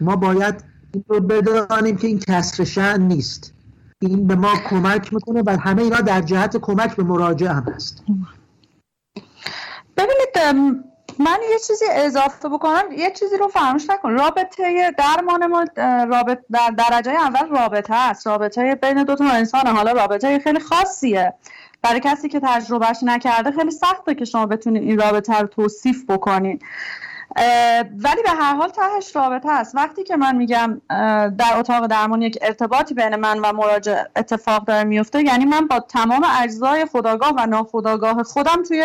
ما 0.00 0.16
باید 0.16 0.64
این 0.94 1.04
رو 1.08 1.20
بدانیم 1.20 1.96
که 1.96 2.06
این 2.06 2.18
کسر 2.18 2.64
شن 2.64 3.00
نیست. 3.00 3.54
این 3.98 4.26
به 4.26 4.34
ما 4.34 4.52
کمک 4.70 5.12
می‌کنه 5.14 5.42
و 5.46 5.56
همه 5.60 5.82
اینا 5.82 6.00
در 6.00 6.20
جهت 6.20 6.56
کمک 6.56 6.96
به 6.96 7.02
مراجع 7.02 7.46
هم 7.46 7.72
هست. 7.74 8.04
ببینید 9.96 10.74
من 11.18 11.38
یه 11.50 11.58
چیزی 11.66 11.84
اضافه 11.90 12.48
بکنم. 12.48 12.82
یه 12.98 13.10
چیزی 13.10 13.36
رو 13.36 13.48
فراموش 13.48 13.90
نکن. 13.90 14.10
رابطه 14.10 14.94
درمان 14.98 15.46
ما 15.46 15.64
رابط 16.10 16.38
در 16.52 16.70
درجه 16.78 17.10
اول 17.10 17.48
رابطه 17.48 17.94
است. 17.94 18.26
رابطه 18.26 18.74
بین 18.74 19.04
دو 19.04 19.14
تا 19.14 19.24
انسان 19.24 19.66
حالا 19.66 19.92
رابطه 19.92 20.38
خیلی 20.38 20.60
خاصیه. 20.60 21.34
برای 21.84 22.00
کسی 22.00 22.28
که 22.28 22.40
تجربهش 22.40 22.98
نکرده 23.02 23.50
خیلی 23.50 23.70
سخته 23.70 24.14
که 24.14 24.24
شما 24.24 24.46
بتونید 24.46 24.82
این 24.82 24.98
رابطه 24.98 25.38
رو 25.40 25.46
توصیف 25.46 26.04
بکنید 26.10 26.62
ولی 27.96 28.22
به 28.24 28.30
هر 28.30 28.54
حال 28.54 28.68
تهش 28.68 29.16
رابطه 29.16 29.50
است. 29.50 29.74
وقتی 29.74 30.04
که 30.04 30.16
من 30.16 30.36
میگم 30.36 30.80
در 31.38 31.58
اتاق 31.58 31.86
درمان 31.86 32.22
یک 32.22 32.38
ارتباطی 32.42 32.94
بین 32.94 33.16
من 33.16 33.38
و 33.38 33.52
مراجع 33.52 34.02
اتفاق 34.16 34.64
داره 34.64 34.84
میفته 34.84 35.22
یعنی 35.22 35.44
من 35.44 35.66
با 35.66 35.80
تمام 35.80 36.26
اجزای 36.42 36.86
خداگاه 36.86 37.34
و 37.36 37.46
ناخداگاه 37.46 38.22
خودم 38.22 38.62
توی 38.62 38.84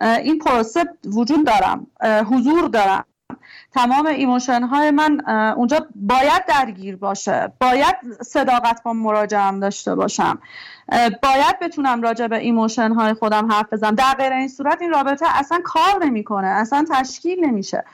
این 0.00 0.38
پروسه 0.38 0.84
وجود 1.04 1.46
دارم 1.46 1.86
حضور 2.02 2.68
دارم. 2.68 3.04
تمام 3.74 4.06
emotion 4.06 4.62
های 4.62 4.90
من 4.90 5.20
اونجا 5.56 5.86
باید 5.94 6.46
درگیر 6.48 6.96
باشه. 6.96 7.52
باید 7.60 7.96
صداقت 8.20 8.82
با 8.82 8.92
مراجعم 8.92 9.60
داشته 9.60 9.94
باشم. 9.94 10.38
باید 11.22 11.58
بتونم 11.60 12.02
راجع 12.02 12.26
به 12.26 12.38
emotion 12.38 12.92
های 12.92 13.14
خودم 13.14 13.52
حرف 13.52 13.72
بزنم. 13.72 13.94
در 13.94 14.14
غیر 14.18 14.32
این 14.32 14.48
صورت 14.48 14.82
این 14.82 14.90
رابطه 14.90 15.26
اصلا 15.38 15.60
کار 15.64 16.04
نمی‌کنه. 16.04 16.46
اصلا 16.46 16.84
تشکیل 16.90 17.44
نمیشه. 17.44 17.84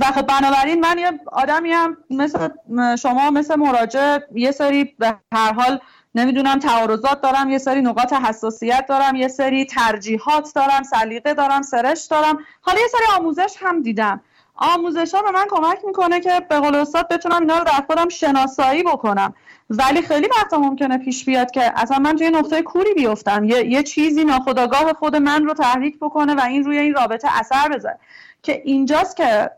و 0.00 0.04
خب 0.04 0.26
بنابراین 0.26 0.80
من 0.80 0.98
یه 0.98 1.12
آدمی 1.32 1.72
هم 1.72 1.96
مثل 2.10 2.48
شما 2.96 3.30
مثل 3.30 3.56
مراجع 3.56 4.18
یه 4.34 4.50
سری 4.50 4.84
به 4.98 5.14
هر 5.32 5.52
حال 5.52 5.80
نمی‌دونم 6.14 6.58
تعارضات 6.58 7.20
دارم 7.20 7.50
یه 7.50 7.58
سری 7.58 7.80
نقاط 7.80 8.12
حساسیت 8.12 8.86
دارم 8.88 9.16
یه 9.16 9.28
سری 9.28 9.64
ترجیحات 9.64 10.52
دارم 10.54 10.82
سلیقه 10.82 11.34
دارم 11.34 11.62
سرش 11.62 12.04
دارم. 12.04 12.38
حالا 12.60 12.80
یه 12.80 12.86
سری 12.88 13.18
آموزش 13.18 13.56
هم 13.60 13.82
دیدم. 13.82 14.20
آموزش 14.56 15.14
ها 15.14 15.22
به 15.22 15.30
من 15.30 15.44
کمک 15.50 15.78
می‌کنه 15.86 16.20
که 16.20 16.46
به 16.48 16.60
قول 16.60 16.74
استاد 16.74 17.08
بتونم 17.08 17.40
اینا 17.40 17.58
رو 17.58 17.64
در 17.64 17.84
خودم 17.86 18.08
شناسایی 18.08 18.82
بکنم. 18.82 19.34
ولی 19.70 20.02
خیلی 20.02 20.28
وقتا 20.36 20.58
ممکنه 20.58 20.98
پیش 20.98 21.24
بیاد 21.24 21.50
که 21.50 21.80
اصلا 21.80 21.98
من 21.98 22.16
توی 22.16 22.30
نقطه 22.30 22.62
کوری 22.62 22.94
بیفتم. 22.94 23.44
یه, 23.44 23.66
یه 23.66 23.82
چیزی 23.82 24.24
ناخداگاه 24.24 24.92
خود 24.92 25.16
من 25.16 25.44
رو 25.44 25.54
تحریک 25.54 25.98
بکنه 25.98 26.34
و 26.34 26.40
این 26.40 26.64
روی 26.64 26.78
این 26.78 26.94
رابطه 26.94 27.28
اثر 27.40 27.68
بذاره. 27.68 27.98
که 28.42 28.62
اینجاست 28.64 29.16
که 29.16 29.50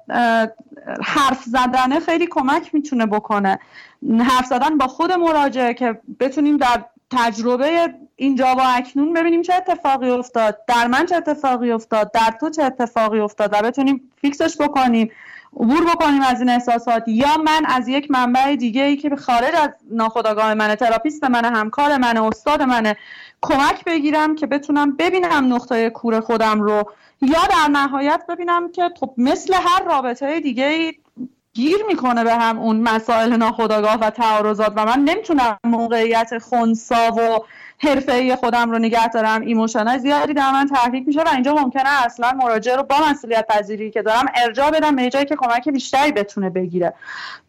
حرف 1.05 1.43
زدنه 1.43 2.01
خیلی 2.01 2.27
کمک 2.27 2.75
می‌تونه 2.75 3.07
بکنه. 3.07 3.59
حرف 4.21 4.47
زدن 4.47 4.79
با 4.79 4.87
خود 4.87 5.13
مراجعه 5.13 5.75
که 5.75 6.01
بتونیم 6.21 6.57
در 6.57 6.85
تجربه 7.11 7.95
اینجا 8.17 8.55
و 8.59 8.61
اکنون 8.65 9.13
ببینیم 9.13 9.43
چه 9.43 9.55
اتفاقی 9.55 10.11
افتاد. 10.11 10.59
در 10.67 10.87
من 10.87 11.07
چه 11.07 11.17
اتفاقی 11.17 11.71
افتاد. 11.71 12.13
در 12.13 12.35
تو 12.41 12.51
چه 12.51 12.63
اتفاقی 12.63 13.21
افتاد 13.21 13.51
و 13.53 13.63
بتونیم 13.63 14.11
فیکسش 14.21 14.57
بکنیم 14.61 15.11
عبور 15.57 15.85
بکنیم 15.85 16.23
از 16.23 16.41
این 16.41 16.49
احساسات. 16.49 17.05
یا 17.07 17.37
من 17.37 17.65
از 17.67 17.89
یک 17.89 18.11
منبع 18.11 18.57
دیگه 18.57 18.83
ای 18.83 18.97
که 18.97 19.17
خارج 19.17 19.55
از 19.55 19.71
ناخودآگاه 19.91 20.55
منه 20.55 20.77
therapist 20.77 21.25
منه 21.25 21.49
همکار 21.49 21.97
منه 21.97 22.23
استاد 22.23 22.63
منه 22.63 22.97
کمک 23.43 23.85
بگیرم 23.85 24.35
که 24.35 24.47
بتونم 24.47 24.97
ببینم 24.97 25.55
نقطه 25.55 25.91
کور 25.91 26.21
خودم 26.21 26.63
رو. 26.63 26.93
یا 27.23 27.41
در 27.51 27.69
نهایت 27.71 28.23
ببینم 28.29 28.73
که 28.73 28.91
خب 29.01 29.15
مثل 29.19 29.55
هر 29.55 29.83
رابطه 29.83 30.41
دیگه 30.41 30.67
ای 30.67 30.93
گیر 31.55 31.77
می‌کنه 31.89 32.25
به 32.25 32.35
هم 32.35 32.59
اون 32.59 32.81
مسائل 32.81 33.37
ناخودآگاه 33.37 33.95
و 34.01 34.11
تعارضات 34.11 34.73
و 34.77 34.87
من 34.87 35.01
نمی‌تونم 35.01 35.59
موقعیت 35.65 36.39
خونسا 36.39 37.13
و 37.13 37.39
حرفه 37.79 38.37
خودم 38.37 38.71
رو 38.71 38.79
نگه 38.79 39.09
دارم. 39.09 39.41
emotional 39.41 39.99
زیادی 39.99 40.35
در 40.35 40.51
من 40.51 40.67
تحریک 40.67 41.07
میشه 41.07 41.23
و 41.23 41.29
اینجا 41.33 41.55
ممکنه 41.55 42.05
اصلا 42.05 42.33
مراجع 42.33 42.77
رو 42.77 42.83
با 42.83 42.97
مسئولیت 43.11 43.47
پذیری 43.47 43.91
که 43.91 44.03
دارم 44.03 44.27
ارجاع 44.35 44.71
بدم 44.71 44.97
به 44.97 45.11
جایی 45.11 45.25
که 45.25 45.37
کمک 45.37 45.69
بیشتری 45.69 46.13
بتونه 46.13 46.51
بگیره. 46.51 46.95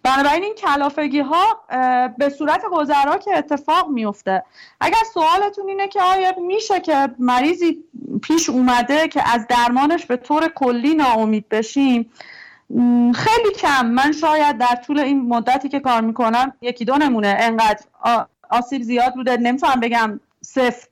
بنابراین 0.04 0.44
این 0.44 0.56
کلافگی 0.56 1.20
ها 1.20 1.64
به 2.18 2.30
صورت 2.30 2.62
گذرا 2.72 3.18
که 3.18 3.38
اتفاق 3.38 3.90
میفته 3.90 4.44
اگر 4.82 4.98
سوالتون 5.14 5.70
اینه 5.70 5.88
که 5.88 6.02
آیا 6.02 6.34
میشه 6.48 6.80
که 6.80 7.10
مریضی 7.20 7.84
پیش 8.22 8.50
اومده 8.50 9.08
که 9.08 9.34
از 9.34 9.48
درمانش 9.48 10.06
به 10.06 10.18
طور 10.18 10.48
کلی 10.48 10.96
ناامید 10.96 11.50
بشیم؟ 11.50 12.12
خیلی 13.16 13.52
کم. 13.60 13.86
من 13.86 14.12
شاید 14.12 14.58
در 14.58 14.76
طول 14.88 15.00
این 15.00 15.28
مدتی 15.28 15.70
که 15.70 15.80
کار 15.80 16.02
می‌کنم 16.02 16.54
یکی 16.62 16.86
دو 16.86 16.98
نمونه. 16.98 17.38
انقدر 17.40 17.80
آسیب 18.50 18.82
زیاد 18.82 19.14
بوده. 19.14 19.38
نمی‌تونم 19.38 19.80
بگم 19.80 20.20
صفر. 20.42 20.88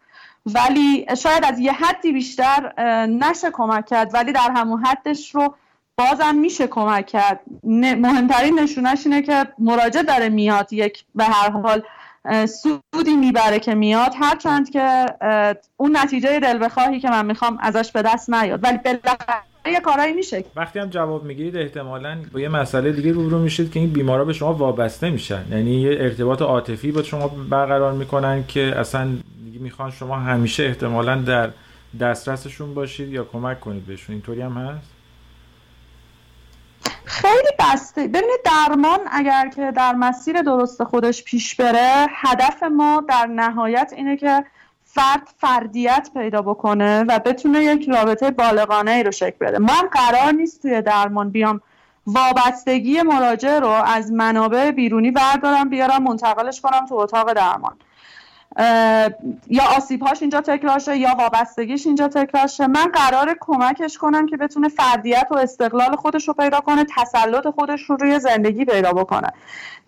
ولی 0.46 1.06
شاید 1.18 1.46
از 1.46 1.60
یه 1.60 1.72
حدی 1.72 2.12
بیشتر 2.12 2.74
نشه 3.06 3.52
کمک 3.52 3.86
کرد. 3.86 4.14
ولی 4.14 4.32
در 4.32 4.52
همون 4.56 4.86
حدش 4.86 5.36
رو 5.36 5.56
بازم 5.98 6.36
میشه 6.36 6.68
کمک 6.68 7.08
کرد. 7.08 7.40
مهمترین 7.64 8.60
نشونش 8.60 9.06
اینه 9.06 9.22
که 9.22 9.48
مراجع 9.60 10.02
داره 10.02 10.30
میاد. 10.30 10.74
یک 10.74 11.06
به 11.16 11.24
هر 11.24 11.50
حال 11.50 11.84
سودی 12.94 13.16
می‌بره 13.16 13.60
که 13.60 13.76
میاد. 13.76 14.16
هرچند 14.20 14.70
که 14.70 15.06
اون 15.78 15.98
نتیجه 15.98 16.40
دل 16.40 16.66
بخواهی 16.66 17.00
که 17.00 17.10
من 17.10 17.26
می‌خوام 17.26 17.58
ازش 17.62 17.92
به 17.92 18.02
دست 18.02 18.30
نیاد. 18.30 18.64
ولی 18.64 18.78
بالاخره 18.78 19.53
یه 19.66 19.80
کارایی 19.80 20.14
میشه. 20.14 20.46
وقتی 20.56 20.80
هم 20.80 20.90
جواب 20.90 21.24
می‌گیرید 21.24 21.58
احتمالا 21.58 22.18
با 22.34 22.40
یه 22.40 22.50
مسئله 22.50 22.92
دیگه 22.92 23.12
روبرو 23.12 23.40
میشید 23.40 23.72
که 23.72 23.80
این 23.80 23.90
بیمارا 23.90 24.26
به 24.26 24.34
شما 24.34 24.54
وابسته 24.54 25.10
میشن. 25.10 25.46
یعنی 25.52 25.82
یه 25.82 25.98
ارتباط 26.00 26.42
عاطفی 26.42 26.92
با 26.92 27.04
شما 27.04 27.28
برقرار 27.28 27.94
می‌کنن 27.94 28.44
که 28.48 28.74
اصلا 28.78 29.08
می‌خوان 29.60 29.92
شما 29.92 30.16
همیشه 30.16 30.64
احتمالا 30.64 31.16
در 31.16 31.50
دسترسشون 32.00 32.74
باشید 32.74 33.10
یا 33.10 33.24
کمک 33.24 33.60
کنید 33.60 33.86
بهشون. 33.86 34.14
اینطوری 34.14 34.42
هم 34.42 34.58
هست؟ 34.58 34.90
خیلی 37.06 37.50
بسته. 37.60 38.08
ببینید 38.08 38.40
درمان 38.46 39.00
اگر 39.12 39.50
که 39.56 39.72
در 39.76 39.94
مسیر 39.94 40.42
درست 40.42 40.84
خودش 40.84 41.24
پیش 41.24 41.56
بره 41.56 42.06
هدف 42.10 42.64
ما 42.64 43.04
در 43.10 43.26
نهایت 43.26 43.94
اینه 43.96 44.18
که 44.18 44.46
فرد 44.96 45.28
فردیت 45.38 46.10
پیدا 46.14 46.42
بکنه 46.42 47.04
و 47.04 47.20
بتونه 47.20 47.64
یک 47.64 47.90
رابطه 47.90 48.32
بالغانه 48.32 48.92
ای 48.92 49.04
رو 49.04 49.12
شکل 49.12 49.36
بده. 49.40 49.60
من 49.60 49.90
قرار 49.92 50.32
نیست 50.32 50.62
توی 50.62 50.82
درمان 50.82 51.30
بیام. 51.30 51.62
وابستگی 52.08 53.02
مراجع 53.02 53.60
رو 53.60 53.68
از 53.68 54.12
منابع 54.12 54.72
بیرونی 54.72 55.12
بردارم 55.12 55.70
بیارم 55.70 56.04
منتقلش 56.04 56.62
کنم 56.62 56.86
تو 56.86 56.96
اتاق 56.96 57.34
درمان. 57.34 57.76
یا 59.48 59.64
آسیبهاش 59.78 60.22
اینجا 60.22 60.42
تکرار 60.42 60.80
شه 60.80 60.98
یا 60.98 61.16
وابستگیش 61.18 61.88
اینجا 61.88 62.08
تکرار 62.08 62.48
شه. 62.48 62.68
من 62.68 62.86
قرار 62.94 63.38
کمکش 63.40 63.98
کنم 63.98 64.26
که 64.26 64.38
بتونه 64.38 64.70
فردیت 64.70 65.28
و 65.32 65.38
استقلال 65.38 65.96
خودش 65.96 66.28
رو 66.28 66.34
پیدا 66.34 66.60
کنه 66.60 66.86
تسلط 66.98 67.48
خودش 67.48 67.82
رو 67.82 67.96
روی 67.96 68.20
زندگی 68.20 68.66
پیدا 68.66 68.94
بکنه. 68.94 69.28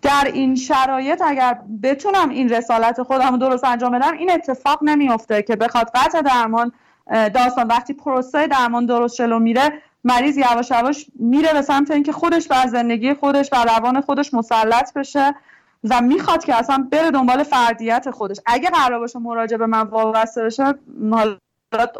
در 0.02 0.30
این 0.32 0.54
شرایط 0.54 1.22
اگر 1.26 1.58
بتونم 1.82 2.28
این 2.28 2.48
رسالت 2.48 3.02
خودم 3.02 3.30
رو 3.30 3.36
درست 3.36 3.64
انجام 3.64 3.98
بدم 3.98 4.12
این 4.12 4.30
اتفاق 4.30 4.78
نمیافته 4.82 5.42
که 5.42 5.56
بخواد 5.56 5.90
قطع 5.94 6.22
درمان 6.22 6.72
داستان. 7.10 7.66
وقتی 7.66 7.92
پروسه 7.94 8.46
درمان 8.46 8.86
درست 8.86 9.16
جلو 9.16 9.38
میره 9.38 9.72
مریض 10.04 10.36
یواش 10.36 10.70
یواش 10.70 11.06
میره 11.18 11.52
به 11.52 11.62
سمت 11.62 11.90
اینکه 11.90 12.12
خودش 12.12 12.48
بر 12.48 12.66
زندگی 12.66 13.14
خودش 13.14 13.50
بر 13.50 13.64
روان 13.64 14.00
خودش 14.00 14.34
مسلط 14.34 14.92
بشه. 14.92 15.34
و 15.90 16.00
می‌خواد 16.00 16.44
که 16.44 16.54
اصلا 16.54 16.88
بره 16.92 17.10
دنبال 17.10 17.42
فردیت 17.42 18.10
خودش. 18.10 18.36
اگه 18.46 18.70
قرار 18.70 18.98
باشه 18.98 19.18
مراجعه 19.18 19.58
به 19.58 19.66
من 19.66 19.82
وابسته 19.82 20.44
بشه 20.44 20.74
حالا 21.10 21.36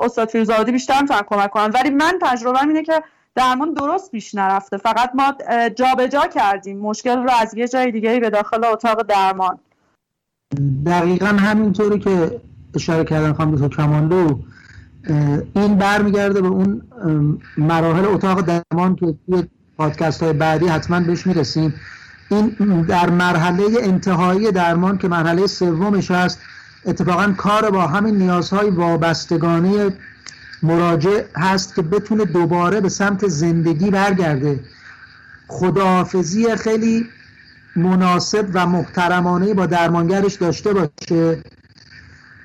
استاد 0.00 0.28
فیروزادی 0.28 0.72
بیشتر 0.72 1.02
می‌تونن 1.02 1.22
کمک 1.26 1.50
کنن 1.50 1.70
ولی 1.70 1.90
من 1.90 2.18
تجربه 2.22 2.62
اینه 2.62 2.82
که 2.82 3.02
درمان 3.34 3.72
درست 3.72 4.10
پیش 4.10 4.34
نرفته. 4.34 4.76
فقط 4.76 5.10
ما 5.14 5.34
جابجا 5.68 6.06
جا 6.06 6.26
کردیم. 6.26 6.78
مشکل 6.78 7.16
رو 7.16 7.30
از 7.40 7.54
یه 7.54 7.68
جای 7.68 7.92
دیگه 7.92 8.20
به 8.20 8.30
داخل 8.30 8.64
اتاق 8.64 9.02
درمان. 9.02 9.58
دقیقا 10.86 11.26
همینطوری 11.26 11.98
که 11.98 12.40
اشاره 12.74 13.04
کردن 13.04 13.32
خانم 13.32 13.54
دکتر 13.54 13.68
کماندو 13.68 14.38
این 15.56 15.78
برمیگرده 15.78 16.40
به 16.40 16.48
اون 16.48 16.82
مراحل 17.56 18.04
اتاق 18.04 18.40
درمان 18.40 18.96
که 18.96 19.14
توی 19.26 19.44
پادکست 19.76 20.22
های 20.22 20.32
بعدی 20.32 20.66
حتما 20.66 21.00
بهش 21.00 21.26
می‌رسیم. 21.26 21.74
این 22.28 22.82
در 22.82 23.10
مرحله 23.10 23.64
انتهایی 23.80 24.52
درمان 24.52 24.98
که 24.98 25.08
مرحله 25.08 25.46
سومش 25.46 26.10
هست 26.10 26.38
اتفاقا 26.86 27.34
کار 27.36 27.70
با 27.70 27.86
همین 27.86 28.16
نیازهای 28.16 28.70
وابستگانی 28.70 29.90
مراجع 30.62 31.24
هست 31.36 31.74
که 31.74 31.82
بتونه 31.82 32.24
دوباره 32.24 32.80
به 32.80 32.88
سمت 32.88 33.28
زندگی 33.28 33.90
برگرده. 33.90 34.60
خداحافظی 35.48 36.56
خیلی 36.56 37.06
مناسب 37.76 38.46
و 38.54 38.66
محترمانه 38.66 39.54
با 39.54 39.66
درمانگرش 39.66 40.34
داشته 40.34 40.72
باشه. 40.72 41.42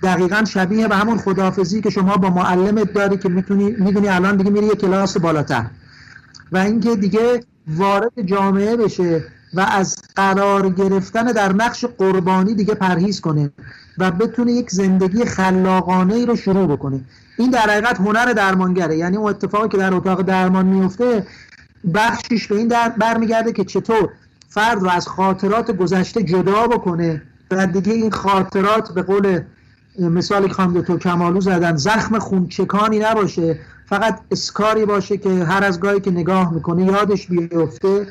دقیقا 0.03 0.45
شبیه 0.45 0.87
به 0.87 0.95
همون 0.95 1.17
خداحافظی 1.17 1.81
که 1.81 1.89
شما 1.89 2.17
با 2.17 2.29
معلمت 2.29 2.93
داری 2.93 3.17
که 3.17 3.29
می‌تونی 3.29 3.71
می‌دونی 3.71 4.07
الان 4.07 4.37
دیگه 4.37 4.49
میری 4.49 4.65
یه 4.65 4.75
کلاس 4.75 5.17
بالاتر. 5.17 5.65
و 6.51 6.57
اینکه 6.57 6.95
دیگه 6.95 7.43
وارد 7.67 8.21
جامعه 8.25 8.75
بشه. 8.75 9.23
و 9.53 9.59
از 9.59 9.95
قرار 10.15 10.69
گرفتن 10.69 11.23
در 11.23 11.53
نقش 11.53 11.85
قربانی 11.85 12.53
دیگه 12.53 12.73
پرهیز 12.73 13.21
کنه 13.21 13.51
و 13.97 14.11
بتونه 14.11 14.51
یک 14.51 14.71
زندگی 14.71 15.25
خلاقانه 15.25 16.13
ای 16.13 16.25
رو 16.25 16.35
شروع 16.35 16.67
بکنه. 16.67 17.01
این 17.37 17.51
در 17.51 17.69
حقیقت 17.69 17.97
هنر 17.97 18.33
درمانگره. 18.33 18.97
یعنی 18.97 19.17
اون 19.17 19.29
اتفاقی 19.29 19.69
که 19.69 19.77
در 19.77 19.93
اتاق 19.93 20.21
درمان 20.21 20.65
میفته 20.65 21.27
بخشش 21.93 22.47
به 22.47 22.55
این 22.55 22.67
در 22.67 22.89
برمیگرده 22.89 23.53
که 23.53 23.63
چطور 23.63 24.09
فرد 24.49 24.81
رو 24.81 24.89
از 24.89 25.07
خاطرات 25.07 25.71
گذشته 25.71 26.23
جدا 26.23 26.67
بکنه 26.67 27.21
و 27.51 27.67
دیگه 27.67 27.93
این 27.93 28.11
خاطرات 28.11 28.91
به 28.93 29.01
قول 29.01 29.41
مثالی 29.99 30.47
که 30.47 30.53
خانم 30.53 30.81
دکتر 30.81 30.97
کمالو 30.97 31.41
زدن 31.41 31.75
زخم 31.75 32.19
خونچکانی 32.19 32.99
نباشه. 32.99 33.59
فقط 33.85 34.19
اسکاری 34.31 34.85
باشه 34.85 35.17
که 35.17 35.29
هر 35.29 35.63
از 35.63 35.79
گاهی 35.79 35.99
که 35.99 36.11
نگاه 36.11 36.53
می‌کنه 36.53 36.85
یادش 36.85 37.27
بیفته. 37.27 38.07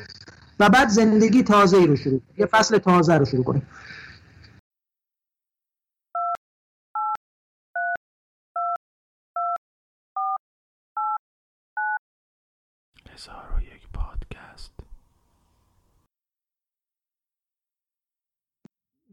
و 0.61 0.69
بعد 0.69 0.89
زندگی 0.89 1.43
تازه 1.43 1.77
ای 1.77 1.87
رو 1.87 1.95
شروع 1.95 2.21
یه 2.37 2.45
فصل 2.45 2.77
تازه 2.77 3.17
رو 3.17 3.25
شروع 3.25 3.43
کنه 3.43 3.61
هزار 13.09 13.53
و 13.57 13.61
یک 13.61 13.87
پادکست. 13.93 14.73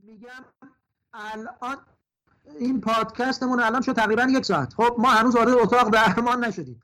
میگم 0.02 0.44
الان 1.12 1.78
این 2.60 2.80
پادکستمون 2.80 3.60
الان 3.60 3.82
شد 3.82 3.92
تقریبا 3.92 4.22
یک 4.22 4.44
ساعت. 4.44 4.74
خب 4.74 4.96
ما 4.98 5.10
هنوز 5.10 5.36
وارد 5.36 5.48
اتاق 5.48 5.90
درمان 5.90 6.44
نشدیم. 6.44 6.76